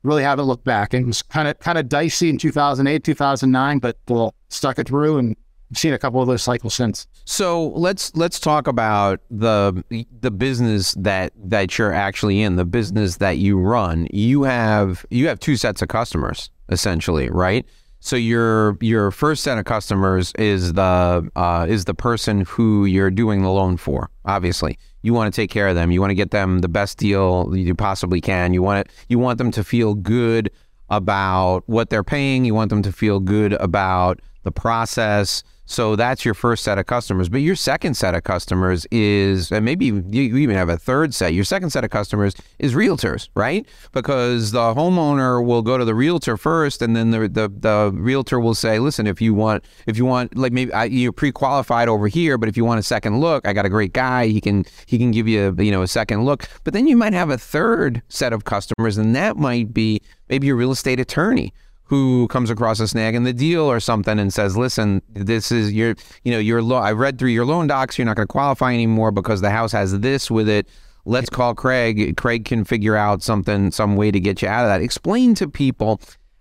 really 0.03 0.25
haven't 0.25 0.47
looked 0.47 0.65
back. 0.65 0.93
And 0.93 1.05
it 1.05 1.07
was 1.07 1.23
kind 1.23 1.47
of 1.47 1.59
kind 1.61 1.79
of 1.79 1.89
dicey 1.89 2.29
in 2.29 2.39
2008, 2.39 3.05
2009, 3.05 3.79
but 3.79 3.97
well, 4.09 4.35
stuck 4.49 4.79
it 4.79 4.89
through 4.89 5.19
and 5.19 5.37
seen 5.75 5.93
a 5.93 5.99
couple 5.99 6.21
of 6.21 6.27
those 6.27 6.43
cycles 6.43 6.75
since. 6.75 7.07
So 7.25 7.69
let's 7.69 8.15
let's 8.17 8.41
talk 8.41 8.67
about 8.67 9.21
the 9.31 9.85
the 10.21 10.33
business 10.33 10.93
that 10.95 11.33
that 11.37 11.79
you're 11.79 11.93
actually 11.93 12.43
in, 12.43 12.57
the 12.57 12.65
business 12.65 13.19
that 13.19 13.39
you 13.39 13.61
run. 13.61 14.09
You 14.13 14.43
have 14.43 15.07
you 15.11 15.29
have 15.29 15.39
two 15.39 15.57
sets 15.57 15.83
of 15.83 15.89
customers 15.89 16.51
essentially, 16.69 17.31
right? 17.31 17.65
So 18.01 18.17
your 18.17 18.79
your 18.81 19.11
first 19.11 19.43
set 19.43 19.59
of 19.59 19.65
customers 19.65 20.33
is 20.39 20.75
the 20.75 21.31
uh, 21.35 21.67
is 21.69 21.85
the 21.85 21.95
person 21.95 22.43
who 22.43 22.85
you're 22.85 23.11
doing 23.11 23.43
the 23.43 23.51
loan 23.51 23.77
for. 23.77 24.11
Obviously, 24.25 24.79
you 25.03 25.13
want 25.13 25.33
to 25.33 25.41
take 25.41 25.51
care 25.51 25.69
of 25.69 25.75
them. 25.75 25.91
You 25.91 26.01
want 26.01 26.11
to 26.11 26.15
get 26.15 26.31
them 26.31 26.61
the 26.61 26.69
best 26.69 26.99
deal 26.99 27.55
you 27.57 27.75
possibly 27.75 28.21
can. 28.21 28.55
You 28.55 28.63
want 28.63 28.87
it, 28.87 28.93
you 29.09 29.19
want 29.19 29.39
them 29.39 29.51
to 29.53 29.65
feel 29.65 29.95
good 29.95 30.51
about 30.91 31.65
what 31.67 31.91
they're 31.91 32.05
paying. 32.05 32.45
You 32.45 32.55
want 32.55 32.71
them 32.71 32.83
to 32.83 32.93
feel 32.93 33.21
good 33.21 33.55
about 33.55 34.21
the 34.45 34.53
process. 34.53 35.43
So 35.71 35.97
that's 35.97 36.25
your 36.25 36.33
first 36.33 36.65
set 36.65 36.79
of 36.79 36.87
customers. 36.87 37.29
But 37.29 37.43
your 37.43 37.55
second 37.55 37.95
set 37.95 38.15
of 38.15 38.25
customers 38.25 38.87
is, 38.91 39.53
and 39.53 39.67
maybe 39.67 39.85
you 39.85 40.37
even 40.37 40.57
have 40.57 40.71
a 40.71 40.79
third 40.79 41.13
set. 41.15 41.35
Your 41.35 41.45
second 41.45 41.71
set 41.71 41.85
of 41.85 41.91
customers 41.91 42.35
is 42.59 42.75
realtors, 42.75 43.29
right? 43.35 43.67
Because 43.93 44.53
the 44.53 44.75
homeowner 44.75 45.45
will 45.45 45.61
go 45.61 45.77
to 45.77 45.85
the 45.85 45.95
realtor 45.95 46.39
first, 46.39 46.81
and 46.81 46.97
then 46.97 47.11
the 47.11 47.29
the, 47.29 47.53
the 47.55 47.93
realtor 47.95 48.41
will 48.41 48.55
say, 48.55 48.79
"Listen, 48.79 49.07
if 49.07 49.21
you 49.21 49.35
want, 49.35 49.63
if 49.87 49.99
you 49.99 50.07
want, 50.07 50.37
like 50.39 50.53
maybe 50.53 50.73
I, 50.73 50.85
you're 50.85 51.13
pre-qualified 51.13 51.89
over 51.89 52.09
here, 52.09 52.39
but 52.39 52.49
if 52.49 52.57
you 52.57 52.65
want 52.65 52.81
a 52.81 52.83
second 52.83 53.21
look, 53.21 53.47
I 53.47 53.53
got 53.53 53.67
a 53.67 53.71
great 53.71 53.93
guy. 53.93 54.29
He 54.29 54.41
can 54.41 54.65
he 54.87 54.97
can 54.97 55.11
give 55.11 55.29
you 55.29 55.55
you 55.59 55.71
know 55.71 55.83
a 55.83 55.89
second 55.89 56.25
look. 56.25 56.49
But 56.65 56.73
then 56.73 56.87
you 56.87 56.97
might 56.97 57.13
have 57.13 57.29
a 57.29 57.39
third 57.39 58.03
set 58.09 58.33
of 58.33 58.45
customers, 58.45 58.97
and 58.97 59.15
that 59.15 59.37
might 59.37 59.75
be 59.75 60.01
maybe 60.31 60.47
your 60.47 60.57
real 60.57 60.73
estate 60.73 60.99
attorney 60.99 61.53
who 61.89 62.29
comes 62.29 62.51
across 62.51 62.81
a 62.81 62.87
snag 62.89 63.15
in 63.15 63.25
the 63.25 63.33
deal 63.33 63.63
or 63.65 63.81
something 63.81 64.19
and 64.19 64.33
says, 64.33 64.57
"Listen, 64.57 65.03
this 65.15 65.51
is 65.51 65.73
your, 65.73 65.95
you 66.23 66.33
know, 66.33 66.39
your 66.39 66.63
loan. 66.63 66.83
I 66.83 66.93
read 66.93 67.19
through 67.19 67.31
your 67.31 67.45
loan 67.47 67.67
docs. 67.67 67.99
You're 67.99 68.05
not 68.07 68.17
going 68.17 68.29
to 68.29 68.33
qualify 68.33 68.73
anymore 68.75 69.11
because 69.11 69.41
the 69.41 69.51
house 69.51 69.73
has 69.73 69.99
this 70.01 70.31
with 70.31 70.49
it. 70.49 70.69
Let's 71.05 71.31
call 71.31 71.55
Craig. 71.55 72.17
Craig 72.17 72.45
can 72.45 72.65
figure 72.65 72.95
out 72.97 73.23
something, 73.23 73.71
some 73.71 73.97
way 73.97 74.11
to 74.11 74.21
get 74.21 74.43
you 74.43 74.49
out 74.49 74.65
of 74.65 74.69
that. 74.69 74.83
Explain 74.83 75.35
to 75.37 75.49
people." 75.49 76.01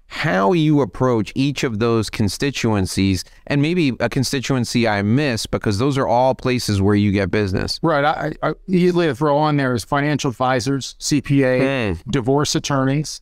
How 0.09 0.53
you 0.53 0.79
approach 0.79 1.33
each 1.35 1.65
of 1.65 1.79
those 1.79 2.09
constituencies, 2.09 3.25
and 3.45 3.61
maybe 3.61 3.91
a 3.99 4.07
constituency 4.07 4.87
I 4.87 5.01
miss 5.01 5.45
because 5.45 5.79
those 5.79 5.97
are 5.97 6.07
all 6.07 6.33
places 6.33 6.81
where 6.81 6.95
you 6.95 7.11
get 7.11 7.29
business. 7.29 7.77
Right. 7.83 8.05
I, 8.05 8.31
I 8.41 8.53
usually 8.67 9.13
throw 9.13 9.37
on 9.37 9.57
there 9.57 9.73
is 9.73 9.83
financial 9.83 10.31
advisors, 10.31 10.95
CPA, 10.99 11.59
Mm. 11.59 12.01
divorce 12.09 12.55
attorneys, 12.55 13.19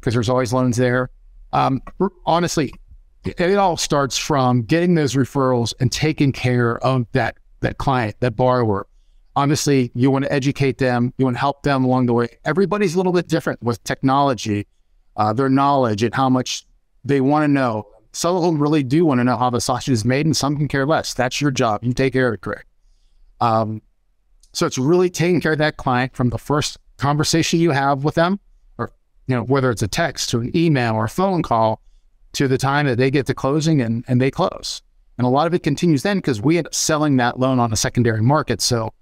because 0.00 0.14
there's 0.14 0.28
always 0.28 0.52
loans 0.52 0.76
there. 0.76 1.10
Um, 1.56 1.80
honestly, 2.26 2.70
it 3.24 3.56
all 3.56 3.78
starts 3.78 4.18
from 4.18 4.62
getting 4.62 4.94
those 4.94 5.14
referrals 5.14 5.72
and 5.80 5.90
taking 5.90 6.30
care 6.30 6.76
of 6.84 7.06
that 7.12 7.38
that 7.60 7.78
client, 7.78 8.14
that 8.20 8.36
borrower. 8.36 8.86
Honestly, 9.34 9.90
you 9.94 10.10
want 10.10 10.26
to 10.26 10.32
educate 10.32 10.76
them, 10.76 11.14
you 11.16 11.24
want 11.24 11.34
to 11.34 11.40
help 11.40 11.62
them 11.62 11.82
along 11.84 12.06
the 12.06 12.12
way. 12.12 12.28
Everybody's 12.44 12.94
a 12.94 12.98
little 12.98 13.12
bit 13.12 13.26
different 13.26 13.62
with 13.62 13.82
technology, 13.84 14.66
uh, 15.16 15.32
their 15.32 15.48
knowledge, 15.48 16.02
and 16.02 16.14
how 16.14 16.28
much 16.28 16.66
they 17.04 17.22
want 17.22 17.42
to 17.44 17.48
know. 17.48 17.86
Some 18.12 18.36
of 18.36 18.42
them 18.42 18.60
really 18.62 18.82
do 18.82 19.06
want 19.06 19.20
to 19.20 19.24
know 19.24 19.38
how 19.38 19.48
the 19.48 19.60
sausage 19.60 19.92
is 19.92 20.04
made, 20.04 20.26
and 20.26 20.36
some 20.36 20.56
can 20.56 20.68
care 20.68 20.86
less. 20.86 21.14
That's 21.14 21.40
your 21.40 21.50
job. 21.50 21.82
You 21.82 21.94
take 21.94 22.12
care 22.12 22.28
of 22.28 22.34
it, 22.34 22.42
Craig. 22.42 22.64
Um, 23.40 23.80
so 24.52 24.66
it's 24.66 24.78
really 24.78 25.08
taking 25.08 25.40
care 25.40 25.52
of 25.52 25.58
that 25.58 25.78
client 25.78 26.14
from 26.14 26.28
the 26.28 26.38
first 26.38 26.76
conversation 26.98 27.60
you 27.60 27.70
have 27.70 28.04
with 28.04 28.14
them, 28.14 28.40
you 29.26 29.36
know 29.36 29.42
whether 29.42 29.70
it's 29.70 29.82
a 29.82 29.88
text 29.88 30.30
to 30.30 30.40
an 30.40 30.56
email 30.56 30.94
or 30.94 31.04
a 31.04 31.08
phone 31.08 31.42
call, 31.42 31.80
to 32.32 32.48
the 32.48 32.58
time 32.58 32.86
that 32.86 32.98
they 32.98 33.10
get 33.10 33.26
to 33.26 33.34
closing 33.34 33.80
and, 33.80 34.04
and 34.08 34.20
they 34.20 34.30
close. 34.30 34.82
And 35.18 35.26
a 35.26 35.30
lot 35.30 35.46
of 35.46 35.54
it 35.54 35.62
continues 35.62 36.02
then 36.02 36.18
because 36.18 36.42
we 36.42 36.58
end 36.58 36.66
up 36.66 36.74
selling 36.74 37.16
that 37.16 37.40
loan 37.40 37.58
on 37.58 37.72
a 37.72 37.76
secondary 37.76 38.20
market. 38.20 38.60
So 38.60 38.92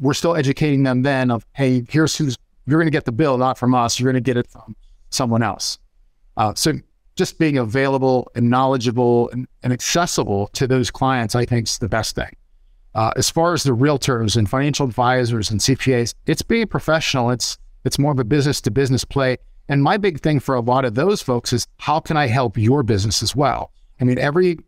we're 0.00 0.14
still 0.14 0.34
educating 0.34 0.82
them 0.82 1.02
then 1.02 1.30
of, 1.30 1.46
hey, 1.52 1.84
here's 1.88 2.16
who's 2.16 2.38
you're 2.66 2.78
going 2.78 2.86
to 2.86 2.92
get 2.92 3.04
the 3.04 3.12
bill, 3.12 3.36
not 3.36 3.58
from 3.58 3.74
us. 3.74 3.98
You're 3.98 4.10
going 4.10 4.22
to 4.22 4.26
get 4.26 4.36
it 4.36 4.46
from 4.46 4.76
someone 5.10 5.42
else. 5.42 5.78
Uh, 6.36 6.54
so 6.54 6.74
just 7.16 7.38
being 7.38 7.58
available 7.58 8.30
and 8.34 8.48
knowledgeable 8.48 9.28
and, 9.30 9.46
and 9.62 9.72
accessible 9.72 10.46
to 10.48 10.66
those 10.66 10.90
clients, 10.90 11.34
I 11.34 11.44
think 11.44 11.66
is 11.66 11.78
the 11.78 11.88
best 11.88 12.14
thing. 12.14 12.34
Uh, 12.94 13.12
as 13.16 13.28
far 13.28 13.52
as 13.52 13.62
the 13.62 13.76
realtors 13.76 14.36
and 14.36 14.48
financial 14.48 14.86
advisors 14.86 15.50
and 15.50 15.60
CPAs, 15.60 16.14
it's 16.26 16.42
being 16.42 16.66
professional. 16.66 17.30
It's 17.30 17.58
it's 17.84 17.98
more 17.98 18.12
of 18.12 18.18
a 18.18 18.24
business 18.24 18.60
to 18.62 18.70
business 18.70 19.04
play. 19.04 19.38
And 19.70 19.84
my 19.84 19.96
big 19.96 20.20
thing 20.20 20.40
for 20.40 20.56
a 20.56 20.60
lot 20.60 20.84
of 20.84 20.96
those 20.96 21.22
folks 21.22 21.52
is 21.52 21.64
how 21.78 22.00
can 22.00 22.16
I 22.16 22.26
help 22.26 22.58
your 22.58 22.82
business 22.82 23.22
as 23.22 23.36
well? 23.36 23.70
I 24.00 24.04
mean, 24.04 24.18
every 24.18 24.58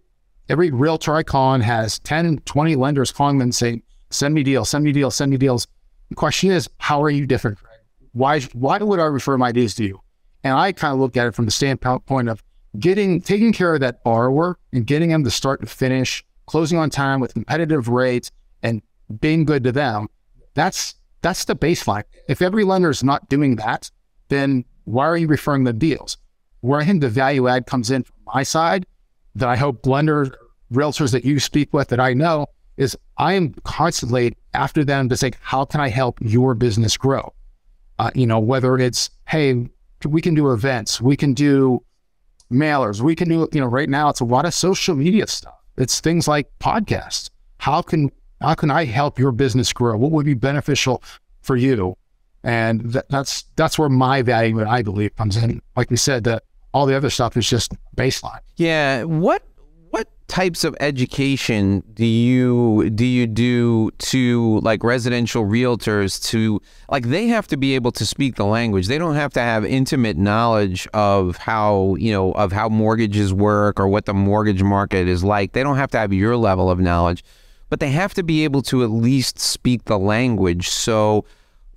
every 0.48 0.70
realtor 0.70 1.16
I 1.16 1.24
call 1.24 1.58
has 1.58 1.98
10, 2.00 2.38
20 2.38 2.76
lenders 2.76 3.10
calling 3.10 3.38
them 3.38 3.46
and 3.46 3.54
saying, 3.54 3.82
send 4.10 4.32
me 4.32 4.44
deals, 4.44 4.68
send 4.68 4.84
me 4.84 4.92
deals, 4.92 5.16
send 5.16 5.32
me 5.32 5.36
deals. 5.36 5.66
The 6.10 6.14
question 6.14 6.52
is, 6.52 6.70
how 6.78 7.02
are 7.02 7.10
you 7.10 7.26
different, 7.26 7.58
Why 8.12 8.42
why 8.52 8.78
would 8.78 9.00
I 9.00 9.06
refer 9.06 9.36
my 9.36 9.50
deals 9.50 9.74
to 9.74 9.84
you? 9.84 10.00
And 10.44 10.54
I 10.54 10.70
kind 10.70 10.94
of 10.94 11.00
look 11.00 11.16
at 11.16 11.26
it 11.26 11.34
from 11.34 11.46
the 11.46 11.50
standpoint 11.50 12.28
of 12.28 12.44
getting 12.78 13.20
taking 13.20 13.52
care 13.52 13.74
of 13.74 13.80
that 13.80 14.04
borrower 14.04 14.56
and 14.72 14.86
getting 14.86 15.08
them 15.08 15.24
to 15.24 15.32
start 15.32 15.62
to 15.62 15.66
finish, 15.66 16.24
closing 16.46 16.78
on 16.78 16.90
time 16.90 17.18
with 17.18 17.34
competitive 17.34 17.88
rates 17.88 18.30
and 18.62 18.82
being 19.20 19.44
good 19.44 19.64
to 19.64 19.72
them. 19.72 20.06
That's 20.54 20.94
that's 21.22 21.44
the 21.44 21.56
baseline. 21.56 22.04
If 22.28 22.40
every 22.40 22.62
lender 22.62 22.90
is 22.90 23.02
not 23.02 23.28
doing 23.28 23.56
that, 23.56 23.90
then 24.28 24.64
why 24.84 25.06
are 25.06 25.16
you 25.16 25.26
referring 25.26 25.64
them 25.64 25.78
deals? 25.78 26.16
Where 26.60 26.80
I 26.80 26.84
think 26.84 27.00
the 27.00 27.08
value 27.08 27.48
add 27.48 27.66
comes 27.66 27.90
in 27.90 28.04
from 28.04 28.16
my 28.26 28.42
side, 28.42 28.86
that 29.34 29.48
I 29.48 29.56
hope 29.56 29.86
lenders, 29.86 30.30
realtors 30.72 31.12
that 31.12 31.24
you 31.24 31.40
speak 31.40 31.72
with 31.72 31.88
that 31.88 32.00
I 32.00 32.14
know, 32.14 32.46
is 32.76 32.96
I 33.18 33.34
am 33.34 33.54
constantly 33.64 34.36
after 34.54 34.84
them 34.84 35.08
to 35.08 35.16
say, 35.16 35.32
how 35.40 35.64
can 35.64 35.80
I 35.80 35.88
help 35.88 36.18
your 36.20 36.54
business 36.54 36.96
grow? 36.96 37.32
Uh, 37.98 38.10
you 38.14 38.26
know, 38.26 38.38
whether 38.38 38.78
it's, 38.78 39.10
hey, 39.28 39.68
we 40.06 40.20
can 40.20 40.34
do 40.34 40.52
events, 40.52 41.00
we 41.00 41.16
can 41.16 41.34
do 41.34 41.82
mailers, 42.50 43.00
we 43.00 43.14
can 43.14 43.28
do, 43.28 43.48
you 43.52 43.60
know, 43.60 43.66
right 43.66 43.88
now 43.88 44.08
it's 44.08 44.20
a 44.20 44.24
lot 44.24 44.44
of 44.44 44.54
social 44.54 44.94
media 44.94 45.26
stuff. 45.26 45.54
It's 45.76 46.00
things 46.00 46.28
like 46.28 46.50
podcasts. 46.58 47.30
How 47.58 47.82
can 47.82 48.10
how 48.40 48.54
can 48.54 48.70
I 48.70 48.84
help 48.84 49.18
your 49.18 49.30
business 49.30 49.72
grow? 49.72 49.96
What 49.96 50.10
would 50.10 50.26
be 50.26 50.34
beneficial 50.34 51.02
for 51.42 51.56
you? 51.56 51.96
And 52.44 52.80
that, 52.92 53.08
that's 53.08 53.44
that's 53.56 53.78
where 53.78 53.88
my 53.88 54.22
value, 54.22 54.64
I 54.64 54.82
believe, 54.82 55.14
comes 55.16 55.36
in. 55.36 55.62
Like 55.76 55.90
we 55.90 55.96
said, 55.96 56.24
that 56.24 56.44
all 56.74 56.86
the 56.86 56.96
other 56.96 57.10
stuff 57.10 57.36
is 57.36 57.48
just 57.48 57.72
baseline. 57.96 58.40
Yeah. 58.56 59.04
What 59.04 59.42
what 59.90 60.08
types 60.26 60.64
of 60.64 60.74
education 60.80 61.84
do 61.92 62.06
you 62.06 62.88
do 62.90 63.04
you 63.04 63.26
do 63.26 63.90
to 63.98 64.58
like 64.60 64.82
residential 64.82 65.44
realtors 65.44 66.22
to 66.30 66.60
like 66.88 67.08
they 67.08 67.26
have 67.26 67.46
to 67.46 67.58
be 67.58 67.74
able 67.74 67.92
to 67.92 68.06
speak 68.06 68.36
the 68.36 68.46
language. 68.46 68.88
They 68.88 68.96
don't 68.96 69.14
have 69.14 69.32
to 69.34 69.40
have 69.40 69.66
intimate 69.66 70.16
knowledge 70.16 70.88
of 70.94 71.36
how, 71.36 71.96
you 71.96 72.10
know, 72.10 72.32
of 72.32 72.52
how 72.52 72.70
mortgages 72.70 73.34
work 73.34 73.78
or 73.78 73.86
what 73.86 74.06
the 74.06 74.14
mortgage 74.14 74.62
market 74.62 75.06
is 75.06 75.22
like. 75.22 75.52
They 75.52 75.62
don't 75.62 75.76
have 75.76 75.90
to 75.90 75.98
have 75.98 76.12
your 76.12 76.38
level 76.38 76.70
of 76.70 76.80
knowledge, 76.80 77.22
but 77.68 77.80
they 77.80 77.90
have 77.90 78.14
to 78.14 78.22
be 78.22 78.44
able 78.44 78.62
to 78.62 78.82
at 78.82 78.90
least 78.90 79.38
speak 79.38 79.84
the 79.84 79.98
language. 79.98 80.70
So 80.70 81.26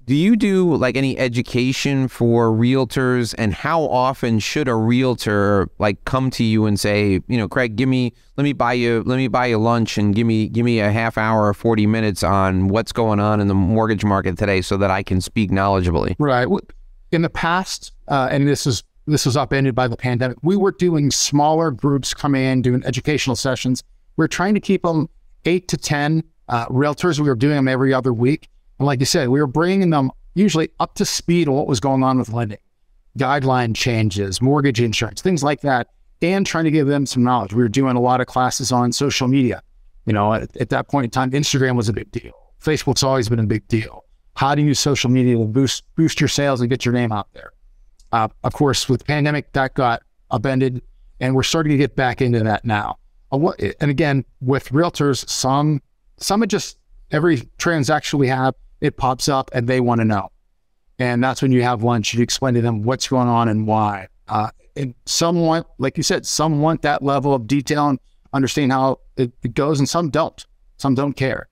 do 0.05 0.15
you 0.15 0.35
do 0.35 0.75
like 0.75 0.95
any 0.95 1.17
education 1.17 2.07
for 2.07 2.51
realtors 2.51 3.33
and 3.37 3.53
how 3.53 3.81
often 3.81 4.37
should 4.39 4.67
a 4.67 4.75
realtor 4.75 5.67
like 5.79 6.03
come 6.05 6.29
to 6.31 6.43
you 6.43 6.65
and 6.65 6.79
say, 6.79 7.21
you 7.27 7.37
know, 7.37 7.47
Craig, 7.47 7.75
give 7.75 7.89
me 7.89 8.13
let 8.37 8.43
me 8.43 8.53
buy 8.53 8.73
you 8.73 9.03
let 9.05 9.17
me 9.17 9.27
buy 9.27 9.47
you 9.47 9.57
lunch 9.57 9.97
and 9.97 10.13
give 10.13 10.27
me 10.27 10.47
give 10.47 10.63
me 10.63 10.79
a 10.79 10.91
half 10.91 11.17
hour 11.17 11.47
or 11.47 11.53
40 11.53 11.87
minutes 11.87 12.23
on 12.23 12.67
what's 12.67 12.91
going 12.91 13.19
on 13.19 13.39
in 13.39 13.47
the 13.47 13.55
mortgage 13.55 14.05
market 14.05 14.37
today 14.37 14.61
so 14.61 14.77
that 14.77 14.91
I 14.91 15.01
can 15.01 15.21
speak 15.21 15.49
knowledgeably. 15.49 16.15
Right. 16.19 16.47
In 17.11 17.23
the 17.23 17.29
past, 17.29 17.91
uh, 18.07 18.27
and 18.29 18.47
this 18.47 18.67
is 18.67 18.83
this 19.07 19.25
was 19.25 19.37
upended 19.37 19.73
by 19.73 19.87
the 19.87 19.97
pandemic, 19.97 20.37
we 20.43 20.55
were 20.55 20.71
doing 20.71 21.11
smaller 21.11 21.71
groups 21.71 22.13
coming 22.13 22.43
in 22.43 22.61
doing 22.61 22.83
educational 22.85 23.35
sessions. 23.35 23.83
We 24.17 24.25
are 24.25 24.29
trying 24.29 24.53
to 24.53 24.59
keep 24.59 24.83
them 24.83 25.09
eight 25.45 25.67
to 25.69 25.77
ten 25.77 26.23
uh, 26.47 26.67
realtors. 26.67 27.19
We 27.19 27.27
were 27.27 27.35
doing 27.35 27.55
them 27.55 27.67
every 27.67 27.93
other 27.93 28.13
week. 28.13 28.49
And 28.79 28.85
like 28.85 28.99
you 28.99 29.05
said, 29.05 29.29
we 29.29 29.39
were 29.39 29.47
bringing 29.47 29.89
them 29.89 30.11
usually 30.33 30.69
up 30.79 30.95
to 30.95 31.05
speed 31.05 31.47
on 31.47 31.55
what 31.55 31.67
was 31.67 31.79
going 31.79 32.03
on 32.03 32.19
with 32.19 32.29
lending, 32.29 32.59
guideline 33.17 33.75
changes, 33.75 34.41
mortgage 34.41 34.81
insurance, 34.81 35.21
things 35.21 35.43
like 35.43 35.61
that, 35.61 35.88
and 36.21 36.45
trying 36.45 36.65
to 36.65 36.71
give 36.71 36.88
them 36.88 37.05
some 37.05 37.23
knowledge. 37.23 37.53
We 37.53 37.63
were 37.63 37.69
doing 37.69 37.95
a 37.95 38.01
lot 38.01 38.21
of 38.21 38.27
classes 38.27 38.71
on 38.71 38.91
social 38.91 39.27
media. 39.27 39.61
You 40.05 40.13
know, 40.13 40.33
at, 40.33 40.55
at 40.57 40.69
that 40.69 40.88
point 40.88 41.05
in 41.05 41.09
time, 41.09 41.31
Instagram 41.31 41.75
was 41.75 41.89
a 41.89 41.93
big 41.93 42.11
deal. 42.11 42.33
Facebook's 42.61 43.03
always 43.03 43.29
been 43.29 43.39
a 43.39 43.45
big 43.45 43.67
deal. 43.67 44.03
How 44.35 44.53
to 44.53 44.61
use 44.61 44.79
social 44.79 45.09
media 45.09 45.38
to 45.38 45.45
boost 45.45 45.83
boost 45.95 46.19
your 46.19 46.27
sales 46.27 46.59
and 46.59 46.69
get 46.69 46.83
your 46.83 46.93
name 46.93 47.11
out 47.11 47.27
there. 47.33 47.51
Uh, 48.11 48.27
of 48.43 48.53
course, 48.53 48.89
with 48.89 49.05
pandemic, 49.05 49.51
that 49.53 49.73
got 49.73 50.03
upended, 50.31 50.81
and 51.19 51.35
we're 51.35 51.43
starting 51.43 51.71
to 51.71 51.77
get 51.77 51.95
back 51.95 52.21
into 52.21 52.41
that 52.43 52.65
now. 52.65 52.97
And 53.31 53.91
again, 53.91 54.25
with 54.41 54.69
realtors, 54.69 55.27
some 55.29 55.81
some 56.17 56.43
are 56.43 56.47
just 56.47 56.77
every 57.11 57.49
transaction 57.57 58.19
we 58.19 58.27
have 58.27 58.55
it 58.86 58.98
pops 58.98 59.28
up 59.28 59.50
and 59.54 59.67
they 59.67 59.80
want 59.80 60.02
to 60.02 60.06
know. 60.06 60.30
And 61.00 61.24
that's 61.24 61.41
when 61.41 61.52
you 61.52 61.62
have 61.63 61.84
lunch, 61.84 62.13
you 62.13 62.21
explain 62.24 62.54
to 62.54 62.62
them 62.62 62.84
what's 62.84 63.08
going 63.08 63.28
on 63.28 63.50
and 63.50 63.67
why. 63.67 64.08
Uh, 64.28 64.50
and 64.76 64.95
some 65.06 65.41
want, 65.41 65.67
like 65.78 65.98
you 65.98 66.04
said, 66.04 66.26
some 66.26 66.62
want 66.62 66.82
that 66.84 67.04
level 67.04 67.34
of 67.34 67.48
detail 67.48 67.89
and 67.89 68.00
understand 68.34 68.71
how 68.71 69.00
it, 69.17 69.32
it 69.43 69.54
goes, 69.54 69.80
and 69.80 69.88
some 69.88 70.10
don't. 70.10 70.45
Some 70.78 70.95
don't 70.95 71.13
care. 71.13 71.48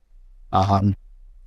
Um, 0.52 0.96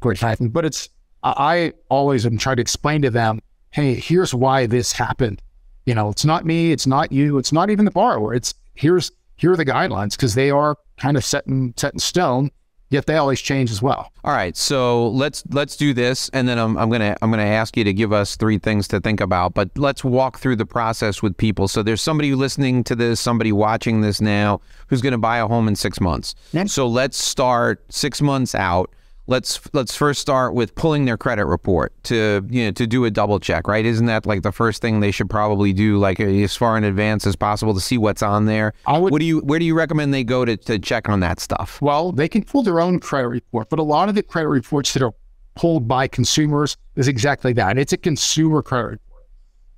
but 0.00 0.64
it's, 0.64 0.88
I 1.22 1.72
always 1.88 2.26
am 2.26 2.38
trying 2.38 2.56
to 2.56 2.62
explain 2.62 3.02
to 3.02 3.10
them, 3.10 3.40
hey, 3.70 3.94
here's 3.94 4.34
why 4.34 4.66
this 4.66 4.92
happened. 4.92 5.42
You 5.84 5.94
know, 5.94 6.10
it's 6.10 6.24
not 6.24 6.44
me, 6.44 6.72
it's 6.72 6.86
not 6.86 7.12
you, 7.12 7.38
it's 7.38 7.52
not 7.52 7.70
even 7.70 7.84
the 7.84 7.90
borrower. 7.90 8.34
It's 8.34 8.54
here's 8.74 9.10
here 9.36 9.52
are 9.52 9.56
the 9.56 9.64
guidelines 9.64 10.12
because 10.12 10.34
they 10.34 10.50
are 10.50 10.76
kind 10.98 11.16
of 11.16 11.24
set 11.24 11.46
in 11.46 11.74
set 11.76 11.92
in 11.92 11.98
stone 11.98 12.50
yet 12.90 13.06
they 13.06 13.16
always 13.16 13.40
change 13.40 13.70
as 13.70 13.82
well. 13.82 14.12
All 14.24 14.32
right, 14.32 14.56
so 14.56 15.08
let's 15.08 15.44
let's 15.50 15.76
do 15.76 15.92
this, 15.94 16.28
and 16.30 16.48
then 16.48 16.58
I'm, 16.58 16.76
I'm 16.76 16.90
gonna 16.90 17.16
I'm 17.22 17.30
gonna 17.30 17.42
ask 17.42 17.76
you 17.76 17.84
to 17.84 17.92
give 17.92 18.12
us 18.12 18.36
three 18.36 18.58
things 18.58 18.88
to 18.88 19.00
think 19.00 19.20
about. 19.20 19.54
But 19.54 19.70
let's 19.76 20.04
walk 20.04 20.38
through 20.38 20.56
the 20.56 20.66
process 20.66 21.22
with 21.22 21.36
people. 21.36 21.68
So 21.68 21.82
there's 21.82 22.02
somebody 22.02 22.34
listening 22.34 22.84
to 22.84 22.94
this, 22.94 23.20
somebody 23.20 23.52
watching 23.52 24.00
this 24.00 24.20
now, 24.20 24.60
who's 24.88 25.02
gonna 25.02 25.18
buy 25.18 25.38
a 25.38 25.46
home 25.46 25.68
in 25.68 25.76
six 25.76 26.00
months. 26.00 26.34
Yep. 26.52 26.68
So 26.68 26.86
let's 26.86 27.16
start 27.16 27.84
six 27.88 28.20
months 28.20 28.54
out. 28.54 28.90
Let's 29.28 29.60
let's 29.72 29.96
first 29.96 30.20
start 30.20 30.54
with 30.54 30.76
pulling 30.76 31.04
their 31.04 31.16
credit 31.16 31.46
report 31.46 31.92
to 32.04 32.46
you 32.48 32.66
know 32.66 32.70
to 32.72 32.86
do 32.86 33.04
a 33.06 33.10
double 33.10 33.40
check, 33.40 33.66
right? 33.66 33.84
Isn't 33.84 34.06
that 34.06 34.24
like 34.24 34.42
the 34.42 34.52
first 34.52 34.80
thing 34.80 35.00
they 35.00 35.10
should 35.10 35.28
probably 35.28 35.72
do, 35.72 35.98
like 35.98 36.20
as 36.20 36.54
far 36.54 36.78
in 36.78 36.84
advance 36.84 37.26
as 37.26 37.34
possible 37.34 37.74
to 37.74 37.80
see 37.80 37.98
what's 37.98 38.22
on 38.22 38.44
there? 38.46 38.72
I 38.86 38.98
would- 38.98 39.10
what 39.10 39.18
do 39.18 39.24
you 39.26 39.40
where 39.40 39.58
do 39.58 39.64
you 39.64 39.74
recommend 39.76 40.14
they 40.14 40.22
go 40.22 40.44
to, 40.44 40.56
to 40.56 40.78
check 40.78 41.08
on 41.08 41.18
that 41.20 41.40
stuff? 41.40 41.82
Well, 41.82 42.12
they 42.12 42.28
can 42.28 42.44
pull 42.44 42.62
their 42.62 42.78
own 42.80 43.00
credit 43.00 43.26
report, 43.28 43.68
but 43.68 43.80
a 43.80 43.82
lot 43.82 44.08
of 44.08 44.14
the 44.14 44.22
credit 44.22 44.48
reports 44.48 44.92
that 44.94 45.02
are 45.02 45.12
pulled 45.56 45.88
by 45.88 46.06
consumers 46.06 46.76
is 46.94 47.08
exactly 47.08 47.52
that. 47.54 47.78
It's 47.78 47.92
a 47.92 47.96
consumer 47.96 48.62
credit 48.62 48.86
report. 48.86 49.26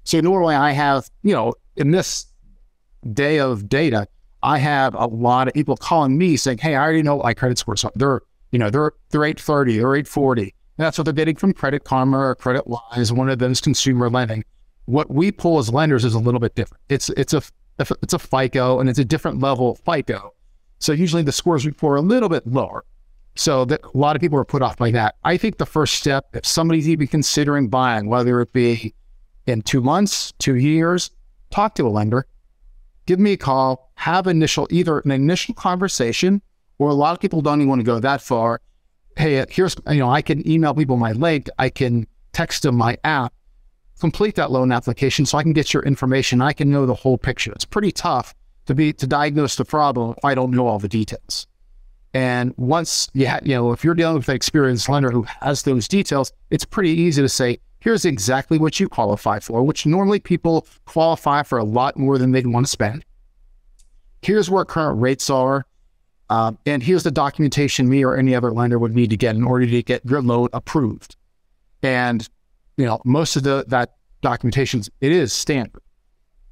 So 0.05 0.21
normally 0.21 0.57
I 0.57 0.73
have, 0.73 1.09
you 1.23 1.33
know, 1.33 1.55
in 1.77 1.91
this 1.93 2.27
day 3.15 3.39
of 3.39 3.67
data, 3.69 4.09
I 4.43 4.59
have 4.59 4.95
a 4.95 5.07
lot 5.07 5.49
of 5.49 5.55
people 5.55 5.77
calling 5.77 6.19
me 6.19 6.37
saying, 6.37 6.59
"Hey, 6.59 6.75
I 6.75 6.83
already 6.83 7.03
know 7.03 7.17
what 7.17 7.25
my 7.25 7.35
credit 7.35 7.59
score. 7.59 7.77
So 7.77 7.91
they're, 7.95 8.21
you 8.51 8.59
know, 8.59 8.71
they're 8.71 8.93
they're 9.11 9.25
830 9.25 9.81
or 9.81 9.97
840. 9.97 10.43
And 10.43 10.53
that's 10.77 10.99
what 10.99 11.05
they're 11.05 11.13
getting 11.13 11.37
from 11.37 11.53
Credit 11.53 11.85
Karma 11.85 12.19
or 12.19 12.35
Credit 12.35 12.67
Wise, 12.67 13.13
one 13.13 13.29
of 13.29 13.39
those 13.39 13.61
consumer 13.61 14.09
lending. 14.09 14.45
What 14.87 15.11
we 15.11 15.33
pull 15.33 15.59
as 15.59 15.73
lenders 15.73 16.05
is 16.05 16.15
a 16.15 16.19
little 16.19 16.41
bit 16.41 16.55
different. 16.55 16.83
It's 16.89 17.11
it's 17.11 17.35
a 17.35 17.43
it's 17.79 18.13
a 18.13 18.19
FICO 18.19 18.81
and 18.81 18.89
it's 18.89 18.99
a 18.99 19.05
different 19.05 19.41
level 19.41 19.73
of 19.73 19.79
FICO. 19.81 20.35
So 20.79 20.93
usually 20.93 21.23
the 21.23 21.33
scores 21.33 21.65
we 21.65 21.73
pull 21.73 21.91
are 21.91 21.97
a 21.97 22.01
little 22.01 22.29
bit 22.29 22.47
lower. 22.47 22.85
So 23.35 23.65
that 23.67 23.85
a 23.85 23.97
lot 23.97 24.17
of 24.17 24.21
people 24.21 24.39
are 24.39 24.45
put 24.45 24.63
off 24.63 24.77
by 24.77 24.91
that. 24.93 25.15
I 25.23 25.37
think 25.37 25.59
the 25.59 25.67
first 25.67 25.95
step, 25.95 26.35
if 26.35 26.45
somebody's 26.45 26.89
even 26.89 27.07
considering 27.07 27.69
buying, 27.69 28.09
whether 28.09 28.41
it 28.41 28.53
be 28.53 28.95
in 29.47 29.63
two 29.63 29.81
months, 29.81 30.33
two 30.39 30.57
years, 30.57 31.13
talk 31.51 31.77
to 31.77 31.87
a 31.87 31.89
lender, 31.89 32.27
give 33.07 33.21
me 33.21 33.33
a 33.33 33.37
call, 33.37 33.93
have 33.95 34.27
initial 34.27 34.67
either 34.71 34.99
an 35.01 35.13
initial 35.13 35.55
conversation, 35.55 36.43
or 36.79 36.89
a 36.89 36.95
lot 36.95 37.13
of 37.13 37.21
people 37.21 37.41
don't 37.41 37.61
even 37.61 37.69
want 37.69 37.81
to 37.81 37.85
go 37.85 38.01
that 38.01 38.23
far. 38.23 38.61
Hey, 39.17 39.41
uh, 39.41 39.47
here's 39.51 39.77
you 39.91 39.99
know 39.99 40.11
I 40.11 40.23
can 40.23 40.49
email 40.49 40.75
people 40.75 40.97
my 40.97 41.13
link, 41.13 41.49
I 41.59 41.71
can 41.71 42.07
text 42.33 42.63
them 42.63 42.77
my 42.77 42.97
app, 43.05 43.33
complete 44.01 44.37
that 44.37 44.51
loan 44.51 44.73
application 44.73 45.27
so 45.27 45.39
I 45.39 45.43
can 45.43 45.53
get 45.53 45.75
your 45.75 45.83
information. 45.83 46.41
I 46.41 46.53
can 46.53 46.71
know 46.71 46.87
the 46.87 46.95
whole 46.95 47.19
picture. 47.19 47.53
It's 47.53 47.65
pretty 47.65 47.93
tough 47.93 48.35
to 48.67 48.75
be 48.75 48.93
to 48.93 49.07
diagnose 49.07 49.57
the 49.57 49.65
problem 49.65 50.15
if 50.17 50.25
I 50.25 50.35
don't 50.35 50.53
know 50.53 50.67
all 50.67 50.79
the 50.79 50.89
details. 50.89 51.47
And 52.15 52.55
once 52.57 53.09
you 53.13 53.29
ha- 53.29 53.41
you 53.43 53.55
know, 53.55 53.73
if 53.73 53.85
you're 53.85 53.95
dealing 53.95 54.17
with 54.17 54.29
an 54.29 54.37
experienced 54.37 54.89
lender 54.89 55.11
who 55.11 55.23
has 55.41 55.63
those 55.63 55.89
details, 55.89 56.33
it's 56.51 56.65
pretty 56.65 56.91
easy 56.91 57.23
to 57.23 57.29
say, 57.29 57.59
here's 57.81 58.05
exactly 58.05 58.59
what 58.59 58.81
you 58.81 58.89
qualify 58.89 59.39
for, 59.41 59.63
which 59.63 59.87
normally 59.87 60.21
people 60.21 60.67
qualify 60.87 61.43
for 61.43 61.59
a 61.59 61.65
lot 61.65 61.97
more 61.97 62.19
than 62.19 62.33
they'd 62.33 62.47
want 62.47 62.67
to 62.67 62.71
spend. 62.71 63.05
Here's 64.23 64.51
where 64.51 64.65
current 64.65 65.01
rates 65.01 65.31
are. 65.31 65.65
Um, 66.31 66.59
and 66.67 66.83
here's 66.83 67.03
the 67.03 67.11
documentation 67.11 67.89
me 67.89 68.05
or 68.05 68.17
any 68.17 68.35
other 68.35 68.53
lender 68.53 68.79
would 68.79 68.95
need 68.95 69.11
to 69.11 69.17
get 69.17 69.35
in 69.35 69.45
order 69.45 69.67
to 69.67 69.83
get 69.83 70.05
your 70.05 70.21
loan 70.21 70.49
approved. 70.53 71.17
And, 71.83 72.29
you 72.77 72.85
know, 72.85 73.01
most 73.05 73.37
of 73.37 73.45
the 73.45 73.65
that 73.69 73.97
documentation, 74.21 74.83
it 75.01 75.13
is 75.13 75.33
standard. 75.33 75.83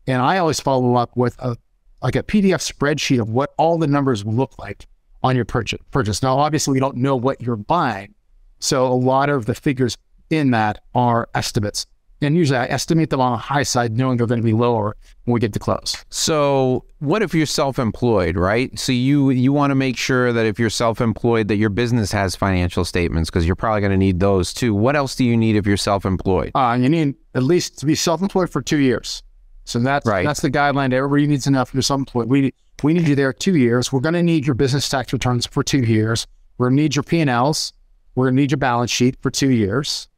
And 0.06 0.22
I 0.22 0.38
always 0.38 0.60
follow 0.60 0.94
up 0.94 1.16
with 1.16 1.36
a 1.38 1.56
like 2.02 2.16
a 2.16 2.22
PDF 2.22 2.72
spreadsheet 2.72 3.20
of 3.20 3.30
what 3.30 3.54
all 3.58 3.78
the 3.78 3.86
numbers 3.86 4.24
look 4.24 4.58
like 4.58 4.86
on 5.22 5.34
your 5.34 5.44
purchase. 5.44 5.80
Purchase. 5.90 6.22
Now, 6.22 6.38
obviously, 6.38 6.72
we 6.72 6.80
don't 6.80 6.96
know 6.96 7.16
what 7.16 7.40
you're 7.40 7.56
buying, 7.56 8.14
so 8.60 8.86
a 8.86 8.94
lot 8.94 9.28
of 9.28 9.46
the 9.46 9.54
figures 9.54 9.96
in 10.30 10.50
that 10.52 10.82
are 10.94 11.28
estimates. 11.34 11.86
And 12.22 12.34
usually, 12.34 12.58
I 12.58 12.64
estimate 12.66 13.10
them 13.10 13.20
on 13.20 13.32
the 13.32 13.38
high 13.38 13.62
side, 13.62 13.96
knowing 13.96 14.16
they're 14.16 14.26
going 14.26 14.40
to 14.40 14.44
be 14.44 14.54
lower 14.54 14.96
when 15.24 15.34
we 15.34 15.40
get 15.40 15.52
to 15.52 15.58
close. 15.58 16.02
So, 16.08 16.84
what 17.00 17.22
if 17.22 17.34
you're 17.34 17.44
self-employed, 17.44 18.36
right? 18.36 18.76
So 18.78 18.92
you 18.92 19.30
you 19.30 19.52
want 19.52 19.70
to 19.70 19.74
make 19.74 19.98
sure 19.98 20.32
that 20.32 20.46
if 20.46 20.58
you're 20.58 20.70
self-employed, 20.70 21.48
that 21.48 21.56
your 21.56 21.68
business 21.68 22.10
has 22.12 22.34
financial 22.34 22.86
statements 22.86 23.28
because 23.28 23.46
you're 23.46 23.56
probably 23.56 23.82
going 23.82 23.90
to 23.90 23.98
need 23.98 24.20
those 24.20 24.54
too. 24.54 24.74
What 24.74 24.96
else 24.96 25.14
do 25.14 25.24
you 25.24 25.36
need 25.36 25.56
if 25.56 25.66
you're 25.66 25.76
self-employed? 25.76 26.52
Uh, 26.54 26.78
you 26.80 26.88
need 26.88 27.16
at 27.34 27.42
least 27.42 27.78
to 27.80 27.86
be 27.86 27.94
self-employed 27.94 28.48
for 28.48 28.62
two 28.62 28.78
years. 28.78 29.22
So 29.64 29.78
that's 29.80 30.06
right. 30.06 30.24
that's 30.24 30.40
the 30.40 30.50
guideline. 30.50 30.94
Everybody 30.94 31.26
needs 31.26 31.46
enough. 31.46 31.74
You're 31.74 31.82
self-employed. 31.82 32.28
We 32.28 32.54
we 32.82 32.94
need 32.94 33.08
you 33.08 33.14
there 33.14 33.32
two 33.32 33.56
years. 33.56 33.92
We're 33.92 34.00
going 34.00 34.14
to 34.14 34.22
need 34.22 34.46
your 34.46 34.54
business 34.54 34.88
tax 34.88 35.12
returns 35.12 35.44
for 35.44 35.62
two 35.62 35.80
years. 35.80 36.26
We're 36.56 36.68
going 36.68 36.76
to 36.76 36.82
need 36.82 36.96
your 36.96 37.02
P&Ls. 37.02 37.72
We're 38.14 38.26
going 38.26 38.36
to 38.36 38.40
need 38.42 38.50
your 38.50 38.58
balance 38.58 38.90
sheet 38.90 39.16
for 39.20 39.30
two 39.30 39.50
years. 39.50 40.08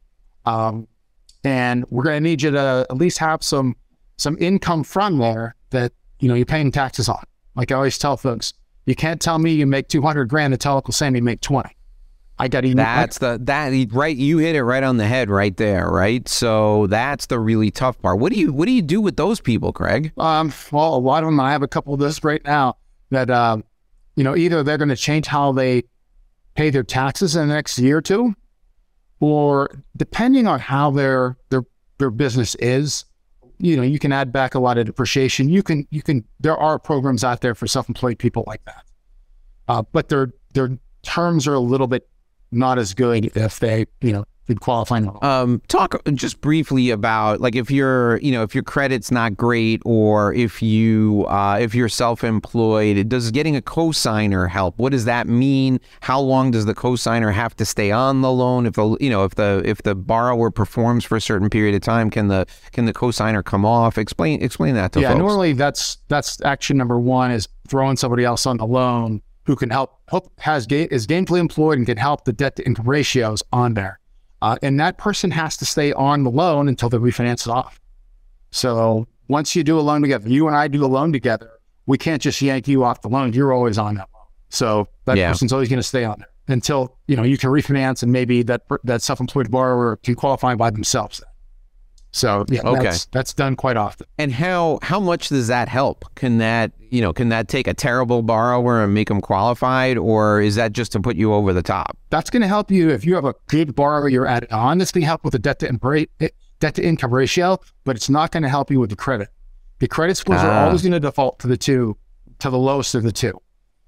Um, 0.45 0.87
and 1.43 1.85
we're 1.89 2.03
going 2.03 2.17
to 2.17 2.29
need 2.29 2.41
you 2.41 2.51
to 2.51 2.85
at 2.89 2.97
least 2.97 3.17
have 3.19 3.43
some 3.43 3.75
some 4.17 4.37
income 4.39 4.83
from 4.83 5.17
there 5.17 5.55
that 5.69 5.93
you 6.19 6.27
know 6.27 6.35
you're 6.35 6.45
paying 6.45 6.71
taxes 6.71 7.09
on. 7.09 7.23
Like 7.55 7.71
I 7.71 7.75
always 7.75 7.97
tell 7.97 8.17
folks, 8.17 8.53
you 8.85 8.95
can't 8.95 9.21
tell 9.21 9.39
me 9.39 9.53
you 9.53 9.65
make 9.65 9.87
200 9.87 10.25
grand 10.25 10.53
and 10.53 10.59
tell 10.59 10.75
Uncle 10.75 10.93
Sam 10.93 11.15
you 11.15 11.21
make 11.21 11.41
20. 11.41 11.69
I 12.41 12.47
got 12.47 12.61
to. 12.61 12.73
That's 12.73 13.17
the 13.17 13.37
that 13.43 13.73
right. 13.91 14.15
You 14.15 14.37
hit 14.37 14.55
it 14.55 14.63
right 14.63 14.81
on 14.81 14.95
the 14.95 15.05
head 15.05 15.29
right 15.29 15.55
there, 15.57 15.89
right? 15.89 16.27
So 16.27 16.87
that's 16.87 17.25
the 17.25 17.37
really 17.37 17.69
tough 17.69 18.01
part. 18.01 18.19
What 18.19 18.31
do 18.31 18.39
you 18.39 18.53
what 18.53 18.65
do 18.65 18.71
you 18.71 18.81
do 18.81 19.01
with 19.01 19.17
those 19.17 19.41
people, 19.41 19.73
Craig? 19.73 20.13
Um, 20.17 20.53
well, 20.71 20.95
a 20.95 20.97
lot 20.97 21.23
of 21.23 21.27
them. 21.27 21.39
I 21.41 21.51
have 21.51 21.63
a 21.63 21.67
couple 21.67 21.93
of 21.93 21.99
those 21.99 22.23
right 22.23 22.41
now 22.45 22.77
that 23.09 23.29
um, 23.29 23.65
you 24.15 24.23
know 24.23 24.37
either 24.37 24.63
they're 24.63 24.77
going 24.77 24.89
to 24.89 24.95
change 24.95 25.27
how 25.27 25.51
they 25.51 25.83
pay 26.55 26.69
their 26.69 26.83
taxes 26.83 27.35
in 27.35 27.49
the 27.49 27.53
next 27.53 27.77
year 27.77 27.97
or 27.97 28.01
two, 28.01 28.33
or 29.19 29.83
depending 29.97 30.47
on 30.47 30.59
how 30.59 30.91
their 30.91 31.37
their 31.49 31.63
their 31.97 32.09
business 32.09 32.55
is, 32.55 33.05
you 33.57 33.75
know, 33.75 33.83
you 33.83 33.99
can 33.99 34.11
add 34.11 34.31
back 34.31 34.55
a 34.55 34.59
lot 34.59 34.77
of 34.77 34.85
depreciation. 34.85 35.49
You 35.49 35.63
can 35.63 35.87
you 35.91 36.01
can 36.01 36.25
there 36.39 36.57
are 36.57 36.79
programs 36.79 37.23
out 37.23 37.41
there 37.41 37.55
for 37.55 37.67
self-employed 37.67 38.19
people 38.19 38.43
like 38.47 38.63
that, 38.65 38.83
uh, 39.67 39.83
but 39.91 40.09
their 40.09 40.33
their 40.53 40.77
terms 41.03 41.47
are 41.47 41.53
a 41.53 41.59
little 41.59 41.87
bit 41.87 42.07
not 42.51 42.79
as 42.79 42.93
good 42.93 43.25
if 43.37 43.59
they, 43.59 43.85
you 44.01 44.11
know, 44.11 44.25
did 44.49 44.59
qualifying. 44.61 45.09
Um, 45.21 45.61
talk 45.67 46.03
just 46.13 46.41
briefly 46.41 46.89
about 46.89 47.39
like 47.39 47.55
if 47.55 47.71
you're, 47.71 48.17
you 48.17 48.31
know, 48.31 48.43
if 48.43 48.53
your 48.53 48.63
credit's 48.63 49.11
not 49.11 49.37
great 49.37 49.81
or 49.85 50.33
if 50.33 50.61
you, 50.61 51.25
uh, 51.29 51.57
if 51.61 51.73
you're 51.73 51.87
self-employed, 51.87 53.07
does 53.07 53.31
getting 53.31 53.55
a 53.55 53.61
cosigner 53.61 54.49
help? 54.49 54.77
What 54.77 54.91
does 54.91 55.05
that 55.05 55.27
mean? 55.27 55.79
How 56.01 56.19
long 56.19 56.51
does 56.51 56.65
the 56.65 56.75
cosigner 56.75 57.33
have 57.33 57.55
to 57.57 57.65
stay 57.65 57.91
on 57.91 58.21
the 58.21 58.31
loan? 58.31 58.65
If 58.65 58.73
the, 58.73 58.97
you 58.99 59.09
know, 59.09 59.23
if 59.23 59.35
the 59.35 59.61
if 59.63 59.83
the 59.83 59.95
borrower 59.95 60.51
performs 60.51 61.05
for 61.05 61.15
a 61.15 61.21
certain 61.21 61.49
period 61.49 61.75
of 61.75 61.81
time, 61.81 62.09
can 62.09 62.27
the 62.27 62.45
can 62.71 62.85
the 62.85 62.93
cosigner 62.93 63.45
come 63.45 63.65
off? 63.65 63.97
Explain 63.97 64.41
explain 64.41 64.75
that 64.75 64.91
to 64.93 65.01
yeah, 65.01 65.09
folks. 65.09 65.17
Yeah, 65.17 65.19
normally 65.19 65.53
that's 65.53 65.97
that's 66.07 66.41
action 66.41 66.75
number 66.75 66.99
one 66.99 67.31
is 67.31 67.47
throwing 67.67 67.95
somebody 67.97 68.25
else 68.25 68.45
on 68.45 68.57
the 68.57 68.65
loan 68.65 69.21
who 69.45 69.55
can 69.55 69.69
help, 69.69 69.99
help 70.09 70.31
has 70.39 70.67
is 70.67 71.07
gainfully 71.07 71.39
employed 71.39 71.77
and 71.77 71.87
can 71.87 71.97
help 71.97 72.23
the 72.25 72.33
debt 72.33 72.55
to 72.55 72.65
income 72.65 72.87
ratios 72.87 73.41
on 73.51 73.73
there. 73.73 73.98
Uh, 74.41 74.57
and 74.61 74.79
that 74.79 74.97
person 74.97 75.31
has 75.31 75.57
to 75.57 75.65
stay 75.65 75.91
on 75.93 76.23
the 76.23 76.31
loan 76.31 76.67
until 76.67 76.89
they 76.89 76.97
refinance 76.97 77.45
it 77.45 77.51
off. 77.51 77.79
So 78.51 79.07
once 79.27 79.55
you 79.55 79.63
do 79.63 79.79
a 79.79 79.81
loan 79.81 80.01
together, 80.01 80.29
you 80.29 80.47
and 80.47 80.55
I 80.55 80.67
do 80.67 80.83
a 80.85 80.87
loan 80.87 81.11
together, 81.11 81.51
we 81.85 81.97
can't 81.97 82.21
just 82.21 82.41
yank 82.41 82.67
you 82.67 82.83
off 82.83 83.01
the 83.01 83.09
loan. 83.09 83.33
You're 83.33 83.51
always 83.51 83.77
on 83.77 83.95
that 83.95 84.07
loan. 84.13 84.25
So 84.49 84.87
that 85.05 85.17
yeah. 85.17 85.29
person's 85.29 85.53
always 85.53 85.69
going 85.69 85.79
to 85.79 85.83
stay 85.83 86.03
on 86.03 86.19
there 86.19 86.29
until 86.47 86.97
you 87.07 87.15
know 87.15 87.23
you 87.23 87.37
can 87.37 87.49
refinance 87.51 88.01
and 88.01 88.11
maybe 88.11 88.41
that 88.43 88.63
that 88.83 89.01
self-employed 89.01 89.51
borrower 89.51 89.97
can 89.97 90.15
qualify 90.15 90.55
by 90.55 90.69
themselves. 90.69 91.21
So 92.11 92.45
yeah, 92.49 92.61
okay. 92.61 92.83
that's, 92.83 93.05
that's 93.05 93.33
done 93.33 93.55
quite 93.55 93.77
often. 93.77 94.07
And 94.17 94.31
how 94.31 94.79
how 94.81 94.99
much 94.99 95.29
does 95.29 95.47
that 95.47 95.69
help? 95.69 96.05
Can 96.15 96.39
that 96.39 96.71
you 96.89 97.01
know 97.01 97.13
can 97.13 97.29
that 97.29 97.47
take 97.47 97.67
a 97.67 97.73
terrible 97.73 98.23
borrower 98.23 98.83
and 98.83 98.93
make 98.93 99.09
them 99.09 99.21
qualified, 99.21 99.97
or 99.97 100.41
is 100.41 100.55
that 100.55 100.73
just 100.73 100.91
to 100.93 100.99
put 100.99 101.15
you 101.15 101.33
over 101.33 101.53
the 101.53 101.61
top? 101.61 101.97
That's 102.09 102.29
going 102.29 102.41
to 102.41 102.47
help 102.47 102.71
you 102.71 102.89
if 102.89 103.05
you 103.05 103.13
have 103.15 103.25
a 103.25 103.35
good 103.47 103.75
borrower. 103.75 104.09
You're 104.09 104.25
at 104.25 104.51
honestly 104.51 105.01
help 105.01 105.23
with 105.23 105.33
the 105.33 105.39
debt 105.39 105.59
to 105.59 106.01
debt 106.59 106.75
to 106.75 106.83
income 106.83 107.13
ratio, 107.13 107.59
but 107.83 107.95
it's 107.95 108.09
not 108.09 108.31
going 108.31 108.43
to 108.43 108.49
help 108.49 108.71
you 108.71 108.79
with 108.79 108.89
the 108.89 108.95
credit. 108.95 109.29
The 109.79 109.87
credit 109.87 110.17
scores 110.17 110.41
are 110.41 110.65
always 110.65 110.81
ah. 110.81 110.83
going 110.83 110.93
to 110.93 110.99
default 110.99 111.39
to 111.39 111.47
the 111.47 111.57
two, 111.57 111.95
to 112.39 112.49
the 112.49 112.57
lowest 112.57 112.95
of 112.95 113.03
the 113.03 113.11
two. 113.11 113.39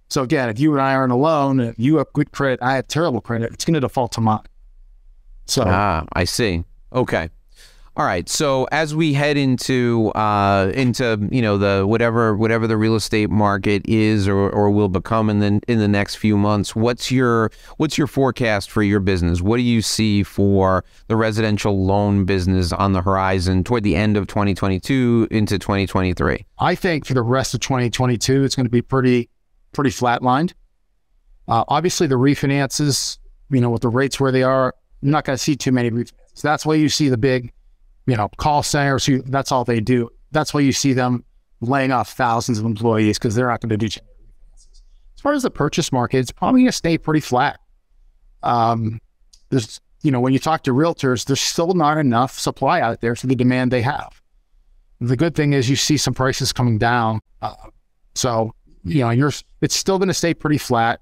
So 0.10 0.24
again, 0.24 0.50
if 0.50 0.60
you 0.60 0.72
and 0.74 0.82
I 0.82 0.94
are 0.94 1.06
in 1.06 1.12
a 1.12 1.18
loan, 1.18 1.60
if 1.60 1.76
you 1.78 1.98
have 1.98 2.08
good 2.14 2.32
credit, 2.32 2.62
I 2.62 2.76
have 2.76 2.88
terrible 2.88 3.22
credit, 3.22 3.52
it's 3.54 3.66
going 3.66 3.74
to 3.76 3.80
default 3.80 4.14
to 4.14 4.22
mine. 4.22 4.44
So 5.48 5.64
ah, 5.66 6.06
I 6.14 6.24
see. 6.24 6.64
Okay. 6.94 7.30
All 7.98 8.06
right. 8.06 8.30
So 8.30 8.70
as 8.72 8.96
we 8.96 9.12
head 9.12 9.36
into 9.36 10.12
uh, 10.12 10.72
into 10.74 11.28
you 11.30 11.42
know 11.42 11.58
the 11.58 11.86
whatever 11.86 12.38
whatever 12.38 12.66
the 12.66 12.78
real 12.78 12.96
estate 12.96 13.30
market 13.30 13.82
is 13.86 14.30
or, 14.30 14.50
or 14.50 14.72
will 14.72 14.88
become 14.88 15.30
in 15.30 15.40
the 15.40 15.62
in 15.68 15.80
the 15.80 15.90
next 15.90 16.16
few 16.16 16.38
months, 16.38 16.74
what's 16.74 17.12
your 17.12 17.52
what's 17.78 17.98
your 17.98 18.08
forecast 18.08 18.72
for 18.72 18.82
your 18.82 19.02
business? 19.02 19.42
What 19.42 19.58
do 19.58 19.64
you 19.64 19.82
see 19.82 20.24
for 20.24 20.86
the 21.08 21.18
residential 21.18 21.84
loan 21.84 22.24
business 22.24 22.72
on 22.72 22.94
the 22.94 23.02
horizon 23.02 23.62
toward 23.62 23.84
the 23.84 23.98
end 23.98 24.16
of 24.16 24.26
2022 24.26 25.28
into 25.30 25.60
2023? 25.60 26.46
I 26.60 26.76
think 26.76 27.06
for 27.06 27.14
the 27.14 27.22
rest 27.22 27.54
of 27.54 27.60
2022, 27.60 28.46
it's 28.46 28.56
going 28.56 28.66
to 28.66 28.70
be 28.70 28.82
pretty 28.82 29.30
pretty 29.74 29.90
flatlined. 29.90 30.54
Uh, 31.50 31.66
obviously, 31.68 32.08
the 32.08 32.16
refinances, 32.16 33.18
you 33.50 33.60
know, 33.60 33.70
with 33.70 33.82
the 33.82 33.90
rates 33.90 34.18
where 34.18 34.32
they 34.32 34.44
are, 34.44 34.74
you're 35.02 35.12
not 35.12 35.26
going 35.26 35.38
to 35.38 35.44
see 35.44 35.58
too 35.58 35.74
many 35.74 35.92
refinances. 35.92 36.42
That's 36.42 36.66
why 36.66 36.76
you 36.76 36.88
see 36.88 37.10
the 37.10 37.18
big 37.18 37.52
you 38.06 38.16
know, 38.16 38.30
call 38.38 38.64
centers 38.64 39.06
who 39.06 39.22
that's 39.22 39.52
all 39.52 39.64
they 39.64 39.80
do. 39.80 40.10
That's 40.32 40.54
why 40.54 40.62
you 40.62 40.72
see 40.72 40.94
them 40.94 41.24
laying 41.62 41.92
off 41.92 42.14
thousands 42.14 42.60
of 42.60 42.66
employees 42.66 43.18
because 43.18 43.36
they're 43.36 43.48
not 43.48 43.62
going 43.62 43.70
to 43.70 43.78
do 43.78 43.86
As 43.86 45.22
far 45.22 45.34
as 45.34 45.44
the 45.44 45.52
purchase 45.52 45.92
market, 45.92 46.20
it's 46.20 46.32
probably 46.32 46.62
going 46.62 46.68
to 46.68 46.72
stay 46.72 46.98
pretty 46.98 47.20
flat. 47.20 47.60
Um, 48.44 49.00
there's, 49.50 49.80
you 50.02 50.12
know, 50.12 50.20
when 50.20 50.34
you 50.34 50.40
talk 50.40 50.64
to 50.64 50.72
realtors, 50.72 51.26
there's 51.26 51.42
still 51.42 51.74
not 51.74 51.98
enough 51.98 52.40
supply 52.40 52.82
out 52.82 53.02
there 53.02 53.16
for 53.16 53.28
the 53.28 53.36
demand 53.36 53.72
they 53.72 53.84
have. 53.84 54.22
The 55.00 55.18
good 55.18 55.36
thing 55.36 55.54
is 55.54 55.70
you 55.70 55.76
see 55.76 55.98
some 55.98 56.14
prices 56.14 56.52
coming 56.52 56.78
down. 56.78 57.22
Uh, 57.42 57.56
so, 58.16 58.54
you 58.84 59.02
know, 59.02 59.12
you're, 59.12 59.32
it's 59.62 59.76
still 59.76 59.98
going 59.98 60.08
to 60.08 60.14
stay 60.14 60.34
pretty 60.34 60.58
flat. 60.58 61.02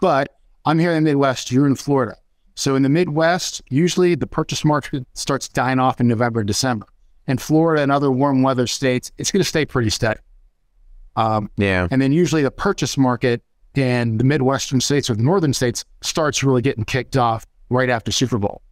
But 0.00 0.28
I'm 0.64 0.78
here 0.78 0.92
in 0.92 1.02
the 1.02 1.10
Midwest, 1.10 1.50
you're 1.50 1.66
in 1.66 1.76
Florida. 1.76 2.16
So 2.56 2.74
in 2.74 2.82
the 2.82 2.88
Midwest, 2.88 3.62
usually 3.68 4.14
the 4.14 4.26
purchase 4.26 4.64
market 4.64 5.06
starts 5.12 5.48
dying 5.48 5.78
off 5.78 6.00
in 6.00 6.08
November, 6.08 6.42
December. 6.42 6.86
In 7.28 7.38
Florida 7.38 7.82
and 7.82 7.92
other 7.92 8.10
warm 8.10 8.42
weather 8.42 8.66
states, 8.66 9.12
it's 9.18 9.30
going 9.30 9.42
to 9.42 9.48
stay 9.48 9.64
pretty 9.66 9.90
steady. 9.90 10.20
Um, 11.16 11.50
Yeah. 11.56 11.88
and 11.90 12.00
then 12.00 12.12
usually 12.12 12.42
the 12.42 12.50
purchase 12.50 12.96
market 12.98 13.42
in 13.74 14.16
the 14.18 14.24
Midwestern 14.24 14.80
states 14.80 15.10
or 15.10 15.14
the 15.14 15.22
northern 15.22 15.52
states 15.52 15.84
starts 16.02 16.42
really 16.42 16.62
getting 16.62 16.84
kicked 16.84 17.16
off 17.16 17.46
right 17.68 17.90
after 17.90 18.10
Super 18.10 18.38
Bowl. 18.38 18.62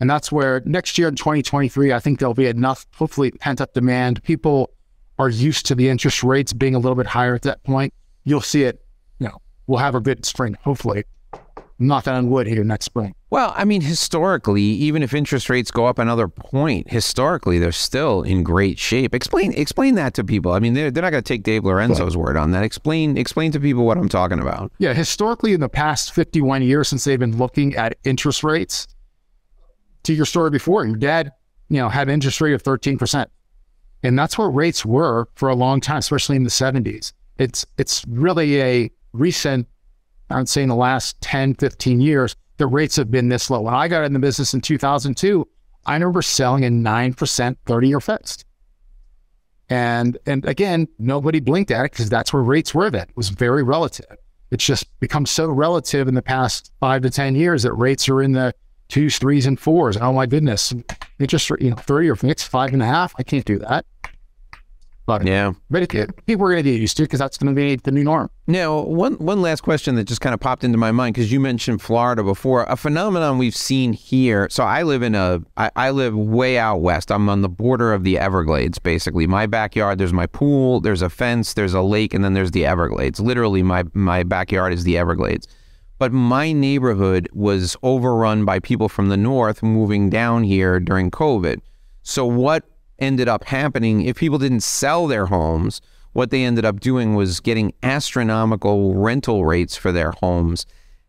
And 0.00 0.08
that's 0.08 0.30
where 0.30 0.62
next 0.64 0.98
year 0.98 1.08
in 1.08 1.14
2023, 1.16 1.92
I 1.92 1.98
think 1.98 2.18
there'll 2.18 2.34
be 2.34 2.46
enough, 2.46 2.86
hopefully, 2.94 3.30
pent 3.32 3.60
up 3.60 3.72
demand. 3.74 4.22
People 4.22 4.70
are 5.18 5.28
used 5.30 5.66
to 5.66 5.74
the 5.74 5.88
interest 5.88 6.22
rates 6.22 6.52
being 6.52 6.74
a 6.74 6.78
little 6.78 6.96
bit 6.96 7.06
higher 7.06 7.34
at 7.34 7.42
that 7.42 7.62
point. 7.64 7.92
You'll 8.24 8.42
see 8.42 8.64
it, 8.64 8.82
you 9.18 9.28
know, 9.28 9.38
we'll 9.66 9.78
have 9.78 9.94
a 9.94 10.00
good 10.00 10.24
spring, 10.26 10.56
hopefully. 10.62 11.04
Knock 11.78 12.06
on 12.08 12.30
wood 12.30 12.46
here 12.46 12.62
next 12.64 12.84
spring. 12.86 13.14
Well, 13.28 13.52
I 13.56 13.64
mean, 13.64 13.80
historically, 13.80 14.62
even 14.62 15.02
if 15.02 15.12
interest 15.12 15.50
rates 15.50 15.72
go 15.72 15.86
up 15.86 15.98
another 15.98 16.28
point, 16.28 16.90
historically 16.90 17.58
they're 17.58 17.72
still 17.72 18.22
in 18.22 18.44
great 18.44 18.78
shape. 18.78 19.14
Explain 19.14 19.52
explain 19.54 19.96
that 19.96 20.14
to 20.14 20.24
people. 20.24 20.52
I 20.52 20.60
mean, 20.60 20.74
they're, 20.74 20.92
they're 20.92 21.02
not 21.02 21.10
going 21.10 21.24
to 21.24 21.28
take 21.28 21.42
Dave 21.42 21.64
Lorenzo's 21.64 22.16
word 22.16 22.36
on 22.36 22.52
that. 22.52 22.62
Explain 22.62 23.16
explain 23.18 23.50
to 23.52 23.60
people 23.60 23.84
what 23.84 23.98
I'm 23.98 24.08
talking 24.08 24.38
about. 24.38 24.70
Yeah, 24.78 24.92
historically, 24.92 25.54
in 25.54 25.60
the 25.60 25.68
past 25.68 26.12
51 26.12 26.62
years 26.62 26.88
since 26.88 27.02
they've 27.02 27.18
been 27.18 27.36
looking 27.36 27.74
at 27.74 27.98
interest 28.04 28.44
rates, 28.44 28.86
to 30.06 30.14
your 30.14 30.26
story 30.26 30.50
before, 30.50 30.86
your 30.86 30.96
dad, 30.96 31.32
you 31.68 31.78
know, 31.78 31.88
had 31.88 32.06
an 32.08 32.14
interest 32.14 32.40
rate 32.40 32.52
of 32.52 32.62
13%. 32.62 33.26
And 34.04 34.16
that's 34.16 34.38
what 34.38 34.54
rates 34.54 34.86
were 34.86 35.28
for 35.34 35.48
a 35.48 35.54
long 35.54 35.80
time, 35.80 35.98
especially 35.98 36.36
in 36.36 36.44
the 36.44 36.50
70s. 36.50 37.12
It's 37.38 37.66
it's 37.76 38.04
really 38.06 38.62
a 38.62 38.90
recent, 39.12 39.66
I 40.30 40.38
would 40.38 40.48
say 40.48 40.62
in 40.62 40.68
the 40.68 40.76
last 40.76 41.20
10, 41.22 41.54
15 41.54 42.00
years, 42.00 42.36
the 42.56 42.66
rates 42.66 42.96
have 42.96 43.10
been 43.10 43.28
this 43.28 43.50
low. 43.50 43.60
When 43.60 43.74
I 43.74 43.88
got 43.88 44.04
in 44.04 44.12
the 44.12 44.18
business 44.18 44.54
in 44.54 44.60
2002, 44.60 45.46
I 45.84 45.94
remember 45.94 46.22
selling 46.22 46.64
a 46.64 46.68
9% 46.68 47.56
30 47.64 47.88
year 47.88 48.00
fixed. 48.00 48.44
And 49.68 50.16
and 50.26 50.44
again, 50.44 50.86
nobody 50.98 51.40
blinked 51.40 51.70
at 51.70 51.84
it 51.84 51.92
because 51.92 52.08
that's 52.08 52.32
where 52.32 52.42
rates 52.42 52.74
were 52.74 52.90
then. 52.90 53.08
It 53.08 53.16
was 53.16 53.30
very 53.30 53.62
relative. 53.62 54.06
It's 54.50 54.64
just 54.64 54.86
become 55.00 55.26
so 55.26 55.48
relative 55.48 56.06
in 56.06 56.14
the 56.14 56.22
past 56.22 56.72
five 56.78 57.02
to 57.02 57.10
10 57.10 57.34
years 57.34 57.64
that 57.64 57.72
rates 57.72 58.08
are 58.08 58.22
in 58.22 58.32
the 58.32 58.54
twos, 58.88 59.18
threes, 59.18 59.46
and 59.46 59.58
fours. 59.58 59.96
Oh 59.96 60.12
my 60.12 60.26
goodness. 60.26 60.72
Interest 61.18 61.50
you 61.58 61.70
know, 61.70 61.76
30 61.76 62.08
or 62.10 62.16
fixed, 62.16 62.48
five 62.48 62.72
and 62.72 62.82
a 62.82 62.86
half. 62.86 63.12
I 63.18 63.24
can't 63.24 63.44
do 63.44 63.58
that. 63.58 63.84
But, 65.06 65.24
Yeah. 65.24 65.52
but 65.70 65.82
it, 65.84 65.94
it- 65.94 66.26
people 66.26 66.44
are 66.46 66.50
going 66.50 66.64
to 66.64 66.68
get 66.70 66.80
used 66.80 66.96
to 66.96 67.04
it 67.04 67.06
because 67.06 67.20
that's 67.20 67.38
going 67.38 67.54
to 67.54 67.58
be 67.58 67.76
the 67.76 67.92
new 67.92 68.02
norm. 68.02 68.28
Now, 68.48 68.80
one 68.82 69.14
one 69.14 69.40
last 69.40 69.62
question 69.62 69.94
that 69.94 70.04
just 70.04 70.20
kind 70.20 70.34
of 70.34 70.40
popped 70.40 70.64
into 70.64 70.78
my 70.78 70.90
mind 70.92 71.14
because 71.14 71.30
you 71.32 71.38
mentioned 71.40 71.80
Florida 71.80 72.22
before. 72.24 72.64
A 72.68 72.76
phenomenon 72.76 73.38
we've 73.38 73.54
seen 73.56 73.92
here. 73.92 74.48
So 74.50 74.64
I 74.64 74.82
live 74.82 75.02
in 75.02 75.14
a 75.14 75.40
I, 75.56 75.70
I 75.76 75.90
live 75.90 76.16
way 76.16 76.58
out 76.58 76.80
west. 76.80 77.10
I'm 77.12 77.28
on 77.28 77.42
the 77.42 77.48
border 77.48 77.92
of 77.92 78.02
the 78.04 78.18
Everglades, 78.18 78.78
basically. 78.80 79.26
My 79.28 79.46
backyard, 79.46 79.98
there's 79.98 80.12
my 80.12 80.26
pool, 80.26 80.80
there's 80.80 81.02
a 81.02 81.08
fence, 81.10 81.54
there's 81.54 81.74
a 81.74 81.82
lake, 81.82 82.12
and 82.12 82.24
then 82.24 82.34
there's 82.34 82.50
the 82.50 82.66
Everglades. 82.66 83.20
Literally, 83.20 83.62
my 83.62 83.84
my 83.94 84.22
backyard 84.24 84.72
is 84.72 84.82
the 84.84 84.98
Everglades. 84.98 85.46
But 85.98 86.12
my 86.12 86.52
neighborhood 86.52 87.28
was 87.32 87.76
overrun 87.82 88.44
by 88.44 88.58
people 88.58 88.88
from 88.88 89.08
the 89.08 89.16
north 89.16 89.62
moving 89.62 90.10
down 90.10 90.42
here 90.44 90.78
during 90.78 91.10
COVID. 91.10 91.60
So 92.02 92.26
what 92.26 92.64
ended 92.98 93.28
up 93.28 93.44
happening 93.44 94.02
if 94.02 94.16
people 94.16 94.38
didn't 94.38 94.60
sell 94.60 95.06
their 95.06 95.26
homes? 95.26 95.80
What 96.12 96.30
they 96.30 96.44
ended 96.44 96.64
up 96.64 96.80
doing 96.80 97.14
was 97.14 97.40
getting 97.40 97.74
astronomical 97.82 98.94
rental 98.94 99.44
rates 99.44 99.76
for 99.76 99.92
their 99.92 100.12
homes. 100.12 100.66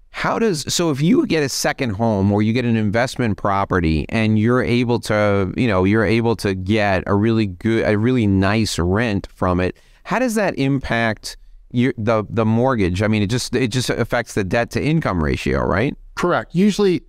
How 0.10 0.40
does 0.40 0.74
so 0.74 0.90
if 0.90 1.00
you 1.00 1.26
get 1.28 1.44
a 1.44 1.50
second 1.50 1.92
home 1.92 2.32
or 2.32 2.42
you 2.42 2.52
get 2.52 2.66
an 2.66 2.76
investment 2.76 3.38
property 3.38 4.06
and 4.10 4.40
you're 4.40 4.64
able 4.64 5.00
to, 5.02 5.54
you 5.56 5.68
know, 5.68 5.84
you're 5.84 6.04
able 6.04 6.36
to 6.38 6.56
get 6.56 7.04
a 7.08 7.16
really 7.16 7.46
good 7.46 7.88
a 7.88 7.98
really 7.98 8.28
nice 8.28 8.80
rent 8.80 9.28
from 9.34 9.60
it, 9.60 9.78
how 10.04 10.20
does 10.20 10.36
that 10.36 10.58
impact 10.58 11.38
your 11.72 11.94
the 11.98 12.26
the 12.30 12.46
mortgage? 12.46 13.02
I 13.02 13.08
mean, 13.08 13.22
it 13.22 13.28
just 13.28 13.56
it 13.56 13.68
just 13.68 13.90
affects 13.90 14.34
the 14.34 14.44
debt 14.44 14.72
to 14.72 14.84
income 14.84 15.24
ratio, 15.24 15.64
right? 15.64 15.96
Correct. 16.16 16.56
Usually, 16.56 17.02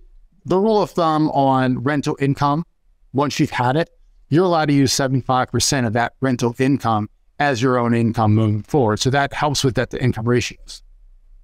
the 0.45 0.59
rule 0.59 0.81
of 0.81 0.91
thumb 0.91 1.29
on 1.31 1.79
rental 1.79 2.15
income, 2.19 2.63
once 3.11 3.39
you've 3.39 3.49
had 3.49 3.75
it, 3.75 3.89
you're 4.29 4.45
allowed 4.45 4.65
to 4.67 4.73
use 4.73 4.93
75% 4.93 5.87
of 5.87 5.93
that 5.93 6.13
rental 6.21 6.55
income 6.59 7.09
as 7.39 7.61
your 7.61 7.77
own 7.77 7.93
income 7.93 8.35
moving 8.35 8.63
forward. 8.63 8.99
So 8.99 9.09
that 9.11 9.33
helps 9.33 9.63
with 9.63 9.75
debt 9.75 9.89
to 9.91 10.03
income 10.03 10.27
ratios. 10.27 10.83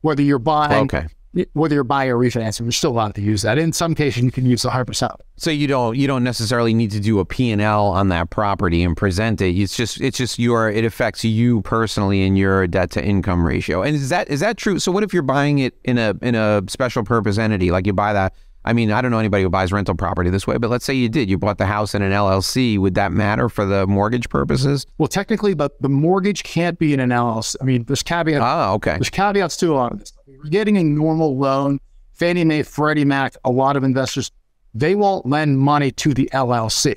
Whether 0.02 0.22
you're 0.24 0.40
buying, 0.40 0.84
Okay. 0.84 1.08
whether 1.54 1.74
you're 1.74 1.84
buying 1.84 2.12
or 2.12 2.18
refinancing, 2.18 2.62
you're 2.62 2.72
still 2.72 2.92
allowed 2.92 3.16
to 3.16 3.22
use 3.22 3.42
that. 3.42 3.58
In 3.58 3.74
some 3.74 3.96
cases, 3.96 4.24
you 4.24 4.32
can 4.32 4.46
use 4.46 4.62
the 4.62 4.70
100%. 4.70 5.10
So 5.38 5.50
you 5.52 5.68
don't 5.68 5.98
you 5.98 6.06
don't 6.08 6.24
necessarily 6.24 6.74
need 6.74 6.92
to 6.92 7.00
do 7.00 7.20
a 7.20 7.26
P&L 7.26 7.88
on 7.88 8.10
that 8.10 8.30
property 8.30 8.84
and 8.84 8.96
present 8.96 9.42
it. 9.42 9.58
It's 9.58 9.76
just 9.76 10.00
it's 10.00 10.18
just 10.18 10.38
your 10.38 10.70
it 10.70 10.86
affects 10.86 11.24
you 11.26 11.62
personally 11.62 12.24
and 12.24 12.38
your 12.38 12.68
debt 12.68 12.92
to 12.92 13.04
income 13.04 13.46
ratio. 13.46 13.82
And 13.82 13.96
is 13.96 14.10
that 14.10 14.30
is 14.30 14.40
that 14.42 14.58
true? 14.58 14.80
So 14.80 14.92
what 14.92 15.04
if 15.04 15.14
you're 15.14 15.24
buying 15.24 15.60
it 15.60 15.74
in 15.84 15.98
a 15.98 16.14
in 16.22 16.36
a 16.36 16.62
special 16.68 17.04
purpose 17.04 17.38
entity 17.38 17.72
like 17.72 17.86
you 17.88 17.94
buy 17.94 18.14
that 18.14 18.34
I 18.66 18.74
mean, 18.74 18.92
I 18.92 19.00
don't 19.02 19.12
know 19.12 19.20
anybody 19.20 19.44
who 19.44 19.50
buys 19.50 19.72
rental 19.72 19.96
property 19.96 20.30
this 20.32 20.46
way, 20.48 20.58
but 20.58 20.70
let's 20.70 20.84
say 20.84 20.94
you 20.94 21.08
did. 21.08 21.30
You 21.30 21.38
bought 21.38 21.60
the 21.60 21.68
house 21.68 21.94
in 21.96 22.02
an 22.02 22.12
LLC. 22.12 22.78
Would 22.80 22.96
that 22.96 23.12
matter 23.12 23.48
for 23.48 23.64
the 23.66 23.86
mortgage 23.86 24.28
purposes? 24.28 24.86
Well, 24.98 25.08
technically, 25.08 25.54
but 25.54 25.80
the 25.82 25.90
mortgage 25.90 26.44
can't 26.44 26.78
be 26.80 26.94
in 26.94 27.00
an 27.00 27.12
LLC. 27.12 27.56
I 27.62 27.64
mean, 27.64 27.84
there's 27.86 28.02
caveat. 28.04 28.42
Ah, 28.42 28.72
okay. 28.74 28.94
There's 28.94 29.10
caveats 29.12 29.56
to 29.58 29.72
a 29.72 29.76
lot 29.76 29.92
of 29.94 30.00
this. 30.00 30.12
You're 30.26 30.44
getting 30.46 30.78
a 30.78 30.84
normal 30.84 31.38
loan, 31.38 31.80
Fannie 32.14 32.44
Mae, 32.44 32.64
Freddie 32.64 33.06
Mac, 33.06 33.36
a 33.46 33.52
lot 33.52 33.78
of 33.78 33.84
investors, 33.84 34.32
they 34.74 34.96
won't 34.96 35.26
lend 35.26 35.60
money 35.60 35.92
to 35.92 36.14
the 36.14 36.28
LLC. 36.34 36.96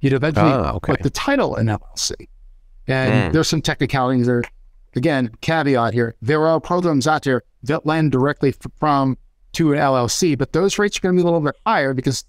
You'd 0.00 0.12
eventually 0.12 0.50
Ah, 0.52 0.72
okay. 0.74 0.92
put 0.92 1.02
the 1.02 1.10
title 1.10 1.56
in 1.56 1.66
LLC. 1.68 2.14
And 2.86 3.26
Hmm. 3.28 3.32
there's 3.32 3.48
some 3.48 3.60
technicalities 3.60 4.26
there. 4.26 4.42
Again, 4.94 5.30
caveat 5.40 5.92
here. 5.94 6.14
There 6.22 6.46
are 6.46 6.60
programs 6.60 7.06
out 7.06 7.24
there 7.24 7.42
that 7.64 7.84
lend 7.84 8.12
directly 8.12 8.54
from 8.78 9.18
to 9.52 9.72
an 9.72 9.78
LLC, 9.78 10.36
but 10.36 10.52
those 10.52 10.78
rates 10.78 10.98
are 10.98 11.00
going 11.00 11.16
to 11.16 11.18
be 11.18 11.22
a 11.22 11.24
little 11.24 11.40
bit 11.40 11.56
higher 11.66 11.94
because 11.94 12.24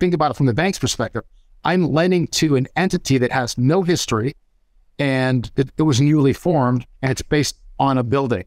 think 0.00 0.14
about 0.14 0.30
it 0.30 0.34
from 0.34 0.46
the 0.46 0.54
bank's 0.54 0.78
perspective. 0.78 1.22
I'm 1.64 1.92
lending 1.92 2.28
to 2.28 2.56
an 2.56 2.68
entity 2.76 3.18
that 3.18 3.32
has 3.32 3.58
no 3.58 3.82
history 3.82 4.34
and 4.98 5.50
it, 5.56 5.70
it 5.76 5.82
was 5.82 6.00
newly 6.00 6.32
formed 6.32 6.86
and 7.02 7.10
it's 7.10 7.22
based 7.22 7.56
on 7.78 7.98
a 7.98 8.02
building. 8.02 8.44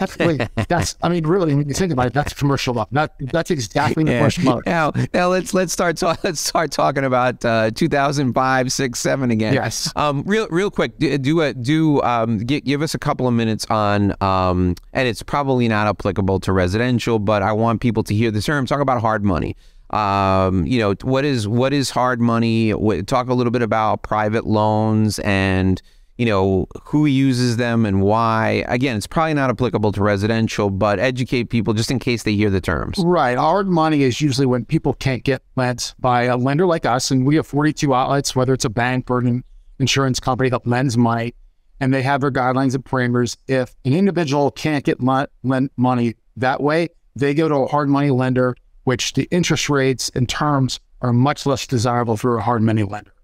That's 0.00 0.18
really, 0.18 0.38
that's, 0.68 0.96
I 1.02 1.10
mean, 1.10 1.26
really, 1.26 1.54
when 1.54 1.68
you 1.68 1.74
think 1.74 1.92
about 1.92 2.06
it, 2.06 2.14
that's 2.14 2.32
commercial. 2.32 2.86
That, 2.90 3.12
that's 3.20 3.50
exactly 3.50 4.02
the 4.02 4.12
commercial. 4.12 4.62
Now, 4.64 4.92
now 5.12 5.28
let's 5.28 5.52
let's 5.52 5.74
start 5.74 5.98
ta- 5.98 6.16
let's 6.24 6.40
start 6.40 6.72
talking 6.72 7.04
about 7.04 7.44
uh, 7.44 7.70
2005, 7.70 8.72
six, 8.72 8.98
seven 8.98 9.30
again. 9.30 9.52
Yes. 9.52 9.92
Um, 9.94 10.22
real 10.24 10.48
real 10.48 10.70
quick, 10.70 10.98
do 10.98 11.18
do, 11.18 11.42
a, 11.42 11.52
do 11.52 12.00
um, 12.02 12.46
gi- 12.46 12.62
give 12.62 12.80
us 12.80 12.94
a 12.94 12.98
couple 12.98 13.28
of 13.28 13.34
minutes 13.34 13.66
on 13.68 14.14
um, 14.22 14.74
and 14.94 15.06
it's 15.06 15.22
probably 15.22 15.68
not 15.68 15.86
applicable 15.86 16.40
to 16.40 16.52
residential, 16.52 17.18
but 17.18 17.42
I 17.42 17.52
want 17.52 17.82
people 17.82 18.02
to 18.04 18.14
hear 18.14 18.30
the 18.30 18.40
term. 18.40 18.64
Talk 18.64 18.80
about 18.80 19.02
hard 19.02 19.22
money. 19.22 19.54
Um, 19.90 20.66
you 20.66 20.78
know, 20.78 20.94
what 21.02 21.24
is 21.24 21.46
what 21.46 21.72
is 21.74 21.90
hard 21.90 22.20
money? 22.20 22.72
Talk 23.02 23.28
a 23.28 23.34
little 23.34 23.50
bit 23.50 23.62
about 23.62 24.02
private 24.02 24.46
loans 24.46 25.18
and 25.20 25.82
you 26.20 26.26
know 26.26 26.66
who 26.82 27.06
uses 27.06 27.56
them 27.56 27.86
and 27.86 28.02
why. 28.02 28.62
Again, 28.68 28.94
it's 28.94 29.06
probably 29.06 29.32
not 29.32 29.48
applicable 29.48 29.90
to 29.92 30.02
residential, 30.02 30.68
but 30.68 30.98
educate 30.98 31.44
people 31.44 31.72
just 31.72 31.90
in 31.90 31.98
case 31.98 32.24
they 32.24 32.34
hear 32.34 32.50
the 32.50 32.60
terms. 32.60 32.98
Right. 32.98 33.38
Hard 33.38 33.68
money 33.68 34.02
is 34.02 34.20
usually 34.20 34.44
when 34.44 34.66
people 34.66 34.92
can't 34.92 35.24
get 35.24 35.42
lent 35.56 35.94
by 35.98 36.24
a 36.24 36.36
lender 36.36 36.66
like 36.66 36.84
us. 36.84 37.10
And 37.10 37.24
we 37.24 37.36
have 37.36 37.46
42 37.46 37.94
outlets, 37.94 38.36
whether 38.36 38.52
it's 38.52 38.66
a 38.66 38.70
bank 38.70 39.10
or 39.10 39.20
an 39.20 39.42
insurance 39.78 40.20
company 40.20 40.50
that 40.50 40.66
lends 40.66 40.98
money, 40.98 41.34
and 41.80 41.94
they 41.94 42.02
have 42.02 42.20
their 42.20 42.30
guidelines 42.30 42.74
and 42.74 42.84
parameters. 42.84 43.38
If 43.48 43.74
an 43.86 43.94
individual 43.94 44.50
can't 44.50 44.84
get 44.84 45.02
lent, 45.02 45.30
money 45.78 46.16
that 46.36 46.62
way, 46.62 46.88
they 47.16 47.32
go 47.32 47.48
to 47.48 47.54
a 47.54 47.66
hard 47.66 47.88
money 47.88 48.10
lender, 48.10 48.56
which 48.84 49.14
the 49.14 49.26
interest 49.30 49.70
rates 49.70 50.10
and 50.14 50.28
terms 50.28 50.80
are 51.00 51.14
much 51.14 51.46
less 51.46 51.66
desirable 51.66 52.18
for 52.18 52.36
a 52.36 52.42
hard 52.42 52.60
money 52.60 52.82
lender. 52.82 53.14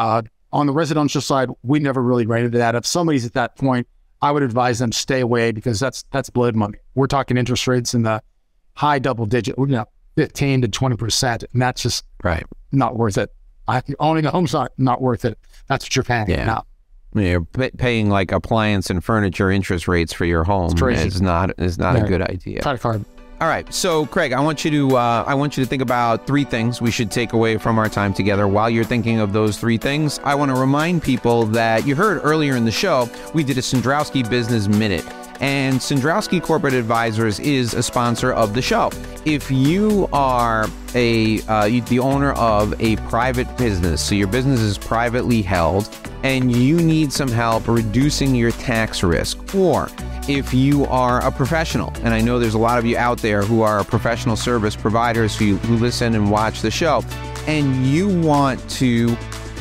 Uh, 0.00 0.22
on 0.52 0.66
the 0.66 0.72
residential 0.72 1.20
side, 1.20 1.48
we 1.62 1.78
never 1.78 2.02
really 2.02 2.26
ran 2.26 2.44
into 2.44 2.58
that. 2.58 2.74
If 2.74 2.84
somebody's 2.86 3.24
at 3.24 3.32
that 3.34 3.56
point, 3.56 3.86
I 4.22 4.30
would 4.32 4.42
advise 4.42 4.78
them 4.80 4.92
stay 4.92 5.20
away 5.20 5.52
because 5.52 5.80
that's 5.80 6.04
that's 6.10 6.28
blood 6.30 6.54
money. 6.56 6.78
We're 6.94 7.06
talking 7.06 7.36
interest 7.36 7.66
rates 7.66 7.94
in 7.94 8.02
the 8.02 8.22
high 8.74 8.98
double 8.98 9.26
digit, 9.26 9.54
you 9.58 9.66
know, 9.66 9.86
fifteen 10.16 10.60
to 10.62 10.68
twenty 10.68 10.96
percent, 10.96 11.44
and 11.52 11.62
that's 11.62 11.82
just 11.82 12.04
Right. 12.22 12.44
not 12.72 12.96
worth 12.96 13.16
it. 13.16 13.30
I, 13.68 13.82
owning 13.98 14.26
a 14.26 14.30
home's 14.30 14.52
not 14.52 14.72
not 14.76 15.00
worth 15.00 15.24
it. 15.24 15.38
That's 15.68 15.84
what 15.84 15.94
you're 15.96 16.02
paying 16.04 16.28
Yeah. 16.28 16.44
now. 16.44 16.64
You're 17.14 17.44
pa- 17.44 17.68
paying 17.78 18.08
like 18.10 18.30
appliance 18.30 18.90
and 18.90 19.02
furniture 19.02 19.50
interest 19.50 19.88
rates 19.88 20.12
for 20.12 20.24
your 20.24 20.44
home 20.44 20.72
is 20.90 21.20
not 21.22 21.50
is 21.58 21.78
not 21.78 21.96
Yeah. 21.96 22.04
a 22.04 22.08
good 22.08 22.22
idea. 22.22 22.60
Credit 22.62 22.80
card. 22.80 23.04
All 23.40 23.48
right, 23.48 23.72
so 23.72 24.04
Craig, 24.04 24.34
I 24.34 24.40
want 24.40 24.66
you 24.66 24.70
to 24.70 24.96
uh, 24.98 25.24
I 25.26 25.34
want 25.34 25.56
you 25.56 25.64
to 25.64 25.68
think 25.68 25.80
about 25.80 26.26
three 26.26 26.44
things 26.44 26.82
we 26.82 26.90
should 26.90 27.10
take 27.10 27.32
away 27.32 27.56
from 27.56 27.78
our 27.78 27.88
time 27.88 28.12
together. 28.12 28.46
While 28.46 28.68
you're 28.68 28.84
thinking 28.84 29.18
of 29.18 29.32
those 29.32 29.56
three 29.58 29.78
things, 29.78 30.20
I 30.24 30.34
want 30.34 30.50
to 30.50 30.60
remind 30.60 31.02
people 31.02 31.46
that 31.46 31.86
you 31.86 31.94
heard 31.94 32.20
earlier 32.22 32.54
in 32.54 32.66
the 32.66 32.70
show 32.70 33.08
we 33.32 33.42
did 33.42 33.56
a 33.56 33.62
Cendrowski 33.62 34.28
Business 34.28 34.68
Minute. 34.68 35.06
And 35.40 35.76
Cendrowski 35.76 36.42
Corporate 36.42 36.74
Advisors 36.74 37.40
is 37.40 37.72
a 37.72 37.82
sponsor 37.82 38.30
of 38.30 38.52
the 38.52 38.60
show. 38.60 38.90
If 39.24 39.50
you 39.50 40.06
are 40.12 40.66
a 40.94 41.40
uh, 41.48 41.80
the 41.88 41.98
owner 41.98 42.32
of 42.32 42.78
a 42.78 42.96
private 43.08 43.56
business, 43.56 44.02
so 44.02 44.14
your 44.14 44.28
business 44.28 44.60
is 44.60 44.76
privately 44.76 45.40
held, 45.40 45.88
and 46.24 46.54
you 46.54 46.76
need 46.76 47.10
some 47.10 47.30
help 47.30 47.68
reducing 47.68 48.34
your 48.34 48.50
tax 48.50 49.02
risk, 49.02 49.54
or 49.54 49.88
if 50.34 50.54
you 50.54 50.84
are 50.86 51.24
a 51.26 51.30
professional, 51.30 51.92
and 52.02 52.14
I 52.14 52.20
know 52.20 52.38
there's 52.38 52.54
a 52.54 52.58
lot 52.58 52.78
of 52.78 52.86
you 52.86 52.96
out 52.96 53.18
there 53.18 53.42
who 53.42 53.62
are 53.62 53.82
professional 53.84 54.36
service 54.36 54.76
providers 54.76 55.36
who, 55.36 55.56
who 55.56 55.76
listen 55.76 56.14
and 56.14 56.30
watch 56.30 56.62
the 56.62 56.70
show, 56.70 57.04
and 57.46 57.86
you 57.86 58.20
want 58.20 58.68
to 58.70 59.16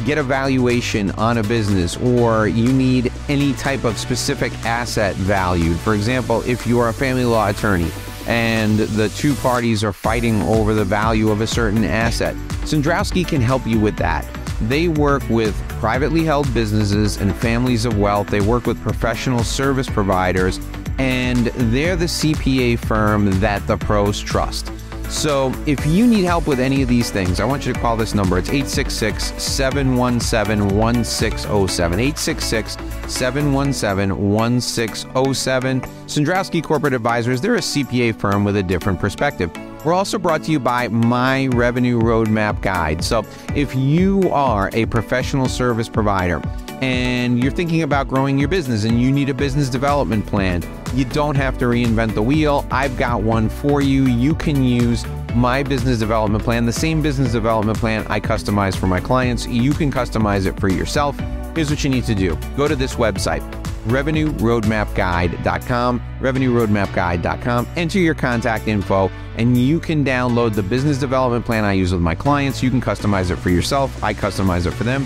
get 0.06 0.18
a 0.18 0.24
valuation 0.24 1.12
on 1.12 1.38
a 1.38 1.44
business 1.44 1.98
or 1.98 2.48
you 2.48 2.72
need 2.72 3.12
any 3.28 3.54
type 3.54 3.84
of 3.84 3.98
specific 3.98 4.54
asset 4.66 5.16
valued. 5.16 5.78
For 5.80 5.94
example, 5.94 6.42
if 6.46 6.66
you 6.66 6.80
are 6.80 6.90
a 6.90 6.94
family 6.94 7.26
law 7.26 7.50
attorney 7.50 7.92
and 8.28 8.80
the 8.80 9.10
two 9.10 9.34
parties 9.36 9.84
are 9.84 9.92
fighting 9.92 10.42
over 10.44 10.74
the 10.74 10.86
value 10.86 11.30
of 11.30 11.42
a 11.42 11.48
certain 11.48 11.84
asset, 11.84 12.36
Cendrowski 12.62 13.28
can 13.28 13.42
help 13.42 13.66
you 13.68 13.80
with 13.80 13.98
that. 13.98 14.26
They 14.62 14.88
work 14.88 15.28
with 15.30 15.56
privately 15.80 16.26
held 16.26 16.54
businesses 16.54 17.18
and 17.18 17.34
families 17.34 17.86
of 17.86 17.98
wealth. 17.98 18.28
They 18.28 18.42
work 18.42 18.66
with 18.66 18.82
professional 18.82 19.44
service 19.46 19.90
providers, 19.90 20.60
and 20.98 21.48
they're 21.48 21.96
the 21.96 22.06
CPA 22.06 22.80
firm 22.80 23.32
that 23.40 23.66
the 23.66 23.78
pros 23.78 24.20
trust. 24.20 24.72
So 25.10 25.52
if 25.66 25.84
you 25.88 26.06
need 26.06 26.26
help 26.26 26.46
with 26.46 26.60
any 26.60 26.84
of 26.84 26.90
these 26.90 27.10
things, 27.10 27.40
I 27.40 27.46
want 27.46 27.66
you 27.66 27.74
to 27.74 27.80
call 27.80 27.98
this 27.98 28.14
number. 28.14 28.38
It's 28.38 28.50
866 28.50 29.42
717 29.42 30.78
1607. 30.78 32.00
866 32.00 32.74
717 33.12 34.32
1607. 34.32 35.82
Cendrowski 35.82 36.64
Corporate 36.64 36.94
Advisors, 36.94 37.42
they're 37.42 37.56
a 37.56 37.60
CPA 37.60 38.20
firm 38.20 38.44
with 38.44 38.58
a 38.58 38.64
different 38.64 39.00
perspective. 39.00 39.52
We're 39.86 39.94
also 39.94 40.20
brought 40.20 40.44
to 40.44 40.52
you 40.52 40.60
by 40.60 40.90
My 40.90 41.48
Revenue 41.48 42.02
Roadmap 42.02 42.62
Guide. 42.62 43.02
So 43.02 43.26
if 43.56 43.74
you 43.74 44.30
are 44.30 44.70
a 44.74 44.86
professional 44.88 45.48
service 45.48 45.88
provider, 45.88 46.42
and 46.82 47.42
you're 47.42 47.52
thinking 47.52 47.84
about 47.84 48.08
growing 48.08 48.38
your 48.38 48.50
business 48.50 48.84
and 48.84 49.02
you 49.02 49.12
need 49.12 49.30
a 49.30 49.34
business 49.34 49.70
development 49.70 50.26
plan, 50.26 50.64
you 50.94 51.06
don't 51.06 51.36
have 51.36 51.58
to 51.60 51.66
reinvent 51.66 52.14
the 52.14 52.22
wheel. 52.22 52.66
I've 52.72 52.98
got 52.98 53.22
one 53.22 53.48
for 53.50 53.82
you. 53.82 54.06
You 54.06 54.36
can 54.36 54.64
use 54.64 55.06
my 55.36 55.64
business 55.64 56.00
development 56.00 56.44
plan, 56.44 56.66
the 56.66 56.74
same 56.74 57.02
business 57.02 57.32
development 57.32 57.78
plan 57.78 58.06
I 58.10 58.20
customize 58.20 58.76
for 58.76 58.88
my 58.88 59.00
clients. 59.00 59.48
You 59.48 59.72
can 59.74 59.92
customize 59.92 60.46
it 60.46 60.60
for 60.60 60.70
yourself. 60.70 61.18
Here's 61.56 61.70
what 61.70 61.84
you 61.84 61.90
need 61.90 62.06
to 62.06 62.16
do 62.16 62.38
go 62.56 62.68
to 62.68 62.76
this 62.76 62.96
website, 62.96 63.42
revenueroadmapguide.com, 63.88 66.02
revenueroadmapguide.com, 66.20 67.68
enter 67.76 68.00
your 68.00 68.16
contact 68.16 68.68
info, 68.68 69.12
and 69.38 69.58
you 69.58 69.80
can 69.80 70.06
download 70.06 70.56
the 70.56 70.64
business 70.64 70.98
development 70.98 71.46
plan 71.46 71.64
I 71.64 71.74
use 71.74 71.92
with 71.92 72.02
my 72.02 72.16
clients. 72.16 72.64
You 72.64 72.70
can 72.70 72.82
customize 72.82 73.32
it 73.32 73.38
for 73.38 73.50
yourself. 73.50 74.04
I 74.04 74.14
customize 74.14 74.66
it 74.66 74.72
for 74.72 74.84
them 74.84 75.06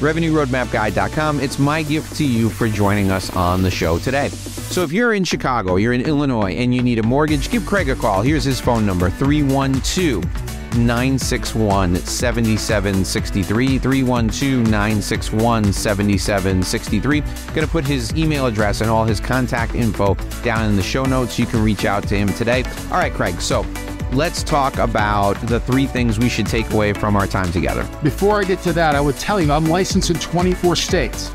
revenueroadmapguide.com. 0.00 1.40
It's 1.40 1.58
my 1.58 1.82
gift 1.82 2.16
to 2.16 2.26
you 2.26 2.50
for 2.50 2.68
joining 2.68 3.10
us 3.10 3.34
on 3.34 3.62
the 3.62 3.70
show 3.70 3.98
today. 3.98 4.28
So 4.28 4.82
if 4.82 4.92
you're 4.92 5.14
in 5.14 5.24
Chicago, 5.24 5.76
you're 5.76 5.92
in 5.92 6.02
Illinois, 6.02 6.52
and 6.52 6.74
you 6.74 6.82
need 6.82 6.98
a 6.98 7.02
mortgage, 7.02 7.50
give 7.50 7.64
Craig 7.64 7.88
a 7.88 7.94
call. 7.94 8.22
Here's 8.22 8.44
his 8.44 8.60
phone 8.60 8.84
number 8.84 9.10
312 9.10 10.53
961 10.76 11.96
7763. 11.96 13.78
312 13.78 14.70
961 14.70 15.72
7763. 15.72 17.20
Going 17.20 17.66
to 17.66 17.66
put 17.66 17.86
his 17.86 18.14
email 18.14 18.46
address 18.46 18.80
and 18.80 18.90
all 18.90 19.04
his 19.04 19.20
contact 19.20 19.74
info 19.74 20.14
down 20.42 20.68
in 20.68 20.76
the 20.76 20.82
show 20.82 21.04
notes. 21.04 21.38
You 21.38 21.46
can 21.46 21.62
reach 21.62 21.84
out 21.84 22.06
to 22.08 22.16
him 22.16 22.28
today. 22.34 22.64
All 22.90 22.98
right, 22.98 23.12
Craig. 23.12 23.40
So 23.40 23.66
let's 24.12 24.42
talk 24.42 24.78
about 24.78 25.34
the 25.46 25.60
three 25.60 25.86
things 25.86 26.18
we 26.18 26.28
should 26.28 26.46
take 26.46 26.70
away 26.70 26.92
from 26.92 27.16
our 27.16 27.26
time 27.26 27.50
together. 27.52 27.88
Before 28.02 28.40
I 28.40 28.44
get 28.44 28.60
to 28.60 28.72
that, 28.72 28.94
I 28.94 29.00
would 29.00 29.16
tell 29.16 29.40
you 29.40 29.52
I'm 29.52 29.66
licensed 29.66 30.10
in 30.10 30.18
24 30.18 30.76
states. 30.76 31.30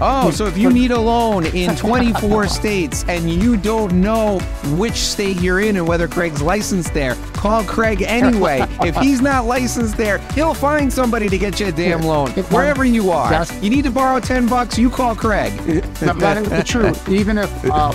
Oh, 0.00 0.30
so 0.30 0.46
if 0.46 0.58
you 0.58 0.70
need 0.70 0.90
a 0.90 0.98
loan 0.98 1.46
in 1.46 1.76
24 1.76 2.48
states 2.48 3.04
and 3.08 3.30
you 3.30 3.56
don't 3.56 4.00
know 4.00 4.40
which 4.76 4.96
state 4.96 5.40
you're 5.40 5.60
in 5.60 5.76
and 5.76 5.86
whether 5.86 6.08
Craig's 6.08 6.42
licensed 6.42 6.92
there, 6.94 7.14
call 7.34 7.62
Craig 7.64 8.02
anyway. 8.02 8.66
if 8.82 8.96
he's 8.96 9.20
not 9.20 9.46
licensed 9.46 9.96
there, 9.96 10.18
he'll 10.34 10.54
find 10.54 10.92
somebody 10.92 11.28
to 11.28 11.38
get 11.38 11.60
you 11.60 11.66
a 11.66 11.72
damn 11.72 12.02
loan 12.02 12.30
wherever 12.50 12.84
you 12.84 13.10
are. 13.10 13.46
You 13.60 13.70
need 13.70 13.84
to 13.84 13.90
borrow 13.90 14.20
10 14.20 14.48
bucks, 14.48 14.78
you 14.78 14.90
call 14.90 15.14
Craig. 15.14 15.52
that 16.00 16.36
is 16.38 16.48
the 16.48 16.64
truth. 16.64 17.08
Even 17.08 17.38
if, 17.38 17.64
uh, 17.66 17.94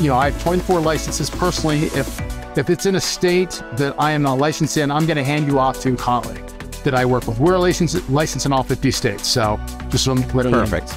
you 0.00 0.08
know, 0.08 0.16
I 0.16 0.30
have 0.30 0.42
24 0.42 0.80
licenses 0.80 1.30
personally, 1.30 1.84
if 1.86 2.20
if 2.56 2.68
it's 2.68 2.84
in 2.84 2.96
a 2.96 3.00
state 3.00 3.62
that 3.74 3.94
I 3.96 4.10
am 4.10 4.22
not 4.22 4.38
licensed 4.38 4.76
in, 4.76 4.90
I'm 4.90 5.06
going 5.06 5.16
to 5.16 5.24
hand 5.24 5.46
you 5.46 5.60
off 5.60 5.80
to 5.82 5.92
a 5.92 5.96
colleague 5.96 6.44
that 6.82 6.94
I 6.94 7.04
work 7.04 7.26
with. 7.26 7.38
We're 7.38 7.58
licensed, 7.58 8.10
licensed 8.10 8.44
in 8.44 8.52
all 8.52 8.64
50 8.64 8.90
states. 8.90 9.28
So 9.28 9.60
just 9.88 10.04
so 10.04 10.16
Perfect. 10.16 10.92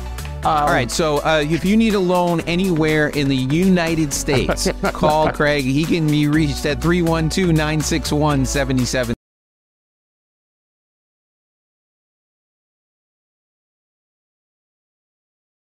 Um, 0.45 0.57
all 0.57 0.67
right. 0.67 0.91
So 0.91 1.17
uh, 1.19 1.45
if 1.47 1.63
you 1.63 1.77
need 1.77 1.93
a 1.93 1.99
loan 1.99 2.41
anywhere 2.41 3.07
in 3.07 3.29
the 3.29 3.35
United 3.35 4.13
States, 4.13 4.67
call 4.83 5.31
Craig. 5.31 5.63
He 5.63 5.85
can 5.85 6.07
be 6.07 6.27
reached 6.27 6.65
at 6.65 6.81
312 6.81 7.49
961 7.49 8.45
77. 8.45 9.15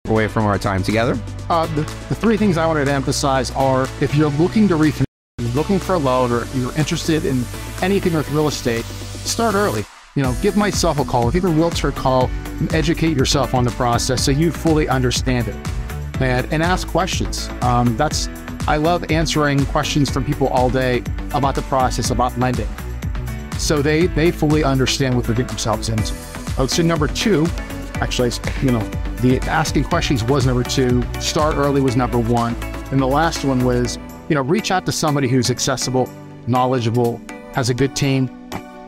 Away 0.09 0.27
from 0.27 0.45
our 0.45 0.57
time 0.57 0.83
together? 0.83 1.17
Uh, 1.49 1.65
the, 1.75 1.81
the 2.09 2.15
three 2.15 2.37
things 2.37 2.57
I 2.57 2.65
wanted 2.65 2.85
to 2.85 2.91
emphasize 2.91 3.51
are 3.51 3.83
if 4.01 4.15
you're 4.15 4.31
looking 4.31 4.67
to 4.69 4.75
refinance, 4.75 5.05
you're 5.37 5.51
looking 5.51 5.79
for 5.79 5.95
a 5.95 5.97
loan 5.97 6.31
or 6.31 6.45
you're 6.55 6.75
interested 6.77 7.25
in 7.25 7.43
anything 7.81 8.13
with 8.13 8.29
real 8.31 8.47
estate, 8.47 8.83
start 8.85 9.55
early. 9.55 9.85
You 10.17 10.23
know, 10.23 10.35
give 10.41 10.57
myself 10.57 10.97
a 10.97 11.05
call, 11.05 11.29
give 11.29 11.45
a 11.45 11.47
realtor 11.47 11.89
a 11.89 11.91
call, 11.91 12.27
educate 12.71 13.15
yourself 13.15 13.53
on 13.53 13.63
the 13.63 13.69
process 13.69 14.25
so 14.25 14.31
you 14.31 14.51
fully 14.51 14.89
understand 14.89 15.47
it. 15.47 15.55
And, 16.19 16.51
and 16.51 16.63
ask 16.63 16.87
questions. 16.87 17.47
Um, 17.61 17.95
that's 17.95 18.27
I 18.67 18.77
love 18.77 19.11
answering 19.11 19.63
questions 19.67 20.09
from 20.09 20.25
people 20.25 20.47
all 20.47 20.71
day 20.71 21.03
about 21.35 21.53
the 21.53 21.61
process, 21.61 22.09
about 22.09 22.35
lending. 22.39 22.67
So 23.59 23.83
they 23.83 24.07
they 24.07 24.31
fully 24.31 24.63
understand 24.63 25.15
what 25.15 25.25
they're 25.25 25.35
getting 25.35 25.49
themselves 25.49 25.87
into. 25.89 26.15
I 26.57 26.61
would 26.61 26.71
say 26.71 26.81
number 26.81 27.07
two, 27.07 27.45
actually, 28.01 28.31
you 28.63 28.71
know, 28.71 28.81
the 29.21 29.39
asking 29.41 29.83
questions 29.83 30.23
was 30.23 30.47
number 30.47 30.63
two. 30.63 31.03
Start 31.21 31.57
early 31.57 31.79
was 31.79 31.95
number 31.95 32.17
one, 32.17 32.55
and 32.91 32.99
the 32.99 33.05
last 33.05 33.45
one 33.45 33.63
was 33.63 33.99
you 34.29 34.35
know, 34.35 34.41
reach 34.41 34.71
out 34.71 34.83
to 34.87 34.91
somebody 34.91 35.27
who's 35.27 35.51
accessible, 35.51 36.09
knowledgeable, 36.47 37.21
has 37.53 37.69
a 37.69 37.73
good 37.75 37.95
team, 37.95 38.27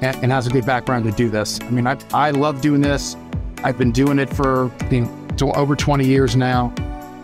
and, 0.01 0.15
and 0.23 0.31
has 0.31 0.47
a 0.47 0.49
good 0.49 0.65
background 0.65 1.05
to 1.05 1.11
do 1.11 1.29
this. 1.29 1.59
I 1.61 1.69
mean, 1.69 1.87
I, 1.87 1.97
I 2.13 2.31
love 2.31 2.61
doing 2.61 2.81
this. 2.81 3.15
I've 3.63 3.77
been 3.77 3.91
doing 3.91 4.19
it 4.19 4.29
for 4.29 4.71
you 4.89 5.01
know, 5.01 5.51
over 5.53 5.75
20 5.75 6.05
years 6.05 6.35
now. 6.35 6.73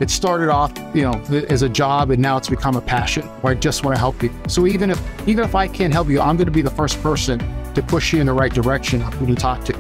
It 0.02 0.10
started 0.10 0.50
off, 0.50 0.74
you 0.94 1.04
know, 1.04 1.14
as 1.50 1.62
a 1.62 1.70
job, 1.70 2.12
and 2.12 2.22
now 2.22 2.36
it's 2.36 2.50
become 2.50 2.76
a 2.76 2.82
passion 2.82 3.24
where 3.42 3.52
I 3.52 3.56
just 3.56 3.86
want 3.86 3.96
to 3.96 4.00
help 4.00 4.22
you. 4.22 4.30
So 4.50 4.68
even 4.68 4.92
if 4.92 5.02
even 5.28 5.46
if 5.46 5.56
I 5.56 5.70
can't 5.70 5.94
help 5.94 6.10
you, 6.10 6.20
I'm 6.20 6.36
going 6.36 6.48
to 6.48 6.52
be 6.52 6.62
the 6.62 6.70
first 6.70 7.02
person 7.02 7.40
to 7.74 7.82
push 7.82 8.12
you 8.12 8.20
in 8.20 8.26
the 8.26 8.34
right 8.34 8.54
direction 8.54 9.02
of 9.02 9.14
who 9.14 9.26
to 9.28 9.36
talk 9.36 9.64
to, 9.66 9.74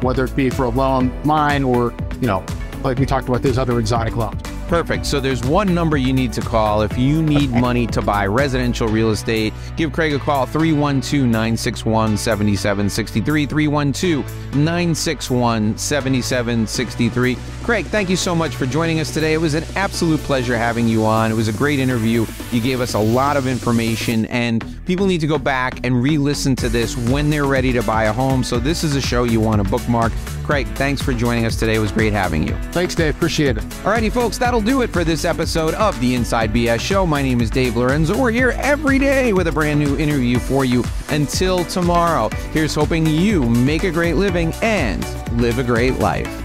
whether 0.00 0.24
it 0.24 0.34
be 0.34 0.50
for 0.50 0.64
a 0.64 0.68
loan, 0.68 1.12
mine, 1.24 1.62
or 1.62 1.94
you 2.20 2.26
know, 2.26 2.44
like 2.82 2.98
we 2.98 3.06
talked 3.06 3.28
about, 3.28 3.42
those 3.42 3.56
other 3.56 3.78
exotic 3.78 4.16
loans. 4.16 4.42
Perfect. 4.72 5.04
So 5.04 5.20
there's 5.20 5.44
one 5.44 5.74
number 5.74 5.98
you 5.98 6.14
need 6.14 6.32
to 6.32 6.40
call 6.40 6.80
if 6.80 6.96
you 6.96 7.22
need 7.22 7.50
money 7.50 7.86
to 7.88 8.00
buy 8.00 8.26
residential 8.26 8.88
real 8.88 9.10
estate. 9.10 9.52
Give 9.76 9.92
Craig 9.92 10.14
a 10.14 10.18
call 10.18 10.46
312 10.46 11.26
961 11.26 12.16
7763. 12.16 13.44
312 13.44 14.56
961 14.56 15.76
7763. 15.76 17.36
Craig, 17.64 17.84
thank 17.84 18.08
you 18.08 18.16
so 18.16 18.34
much 18.34 18.56
for 18.56 18.64
joining 18.64 18.98
us 18.98 19.12
today. 19.12 19.34
It 19.34 19.42
was 19.42 19.52
an 19.52 19.64
absolute 19.76 20.20
pleasure 20.20 20.56
having 20.56 20.88
you 20.88 21.04
on. 21.04 21.30
It 21.30 21.34
was 21.34 21.48
a 21.48 21.52
great 21.52 21.78
interview. 21.78 22.24
You 22.50 22.62
gave 22.62 22.80
us 22.80 22.94
a 22.94 22.98
lot 22.98 23.36
of 23.36 23.46
information, 23.46 24.24
and 24.26 24.64
people 24.92 25.06
need 25.06 25.22
to 25.22 25.26
go 25.26 25.38
back 25.38 25.86
and 25.86 26.02
re 26.02 26.18
listen 26.18 26.54
to 26.54 26.68
this 26.68 26.98
when 27.08 27.30
they're 27.30 27.46
ready 27.46 27.72
to 27.72 27.82
buy 27.82 28.04
a 28.04 28.12
home. 28.12 28.44
So 28.44 28.58
this 28.58 28.84
is 28.84 28.94
a 28.94 29.00
show 29.00 29.24
you 29.24 29.40
want 29.40 29.64
to 29.64 29.70
bookmark. 29.70 30.12
Craig, 30.44 30.66
thanks 30.74 31.00
for 31.00 31.14
joining 31.14 31.46
us 31.46 31.56
today. 31.56 31.76
It 31.76 31.78
was 31.78 31.90
great 31.90 32.12
having 32.12 32.46
you. 32.46 32.54
Thanks, 32.72 32.94
Dave. 32.94 33.16
Appreciate 33.16 33.56
it. 33.56 33.62
Alrighty, 33.84 34.12
folks, 34.12 34.36
that'll 34.36 34.60
do 34.60 34.82
it 34.82 34.90
for 34.90 35.02
this 35.02 35.24
episode 35.24 35.72
of 35.74 35.98
the 35.98 36.14
Inside 36.14 36.52
BS 36.52 36.80
Show. 36.80 37.06
My 37.06 37.22
name 37.22 37.40
is 37.40 37.48
Dave 37.48 37.74
Lorenzo. 37.74 38.20
We're 38.20 38.32
here 38.32 38.50
every 38.58 38.98
day 38.98 39.32
with 39.32 39.46
a 39.46 39.52
brand 39.52 39.80
new 39.80 39.96
interview 39.96 40.38
for 40.38 40.66
you. 40.66 40.84
Until 41.08 41.64
tomorrow, 41.64 42.28
here's 42.52 42.74
hoping 42.74 43.06
you 43.06 43.48
make 43.48 43.84
a 43.84 43.90
great 43.90 44.16
living 44.16 44.52
and 44.60 45.02
live 45.40 45.58
a 45.58 45.64
great 45.64 46.00
life. 46.00 46.41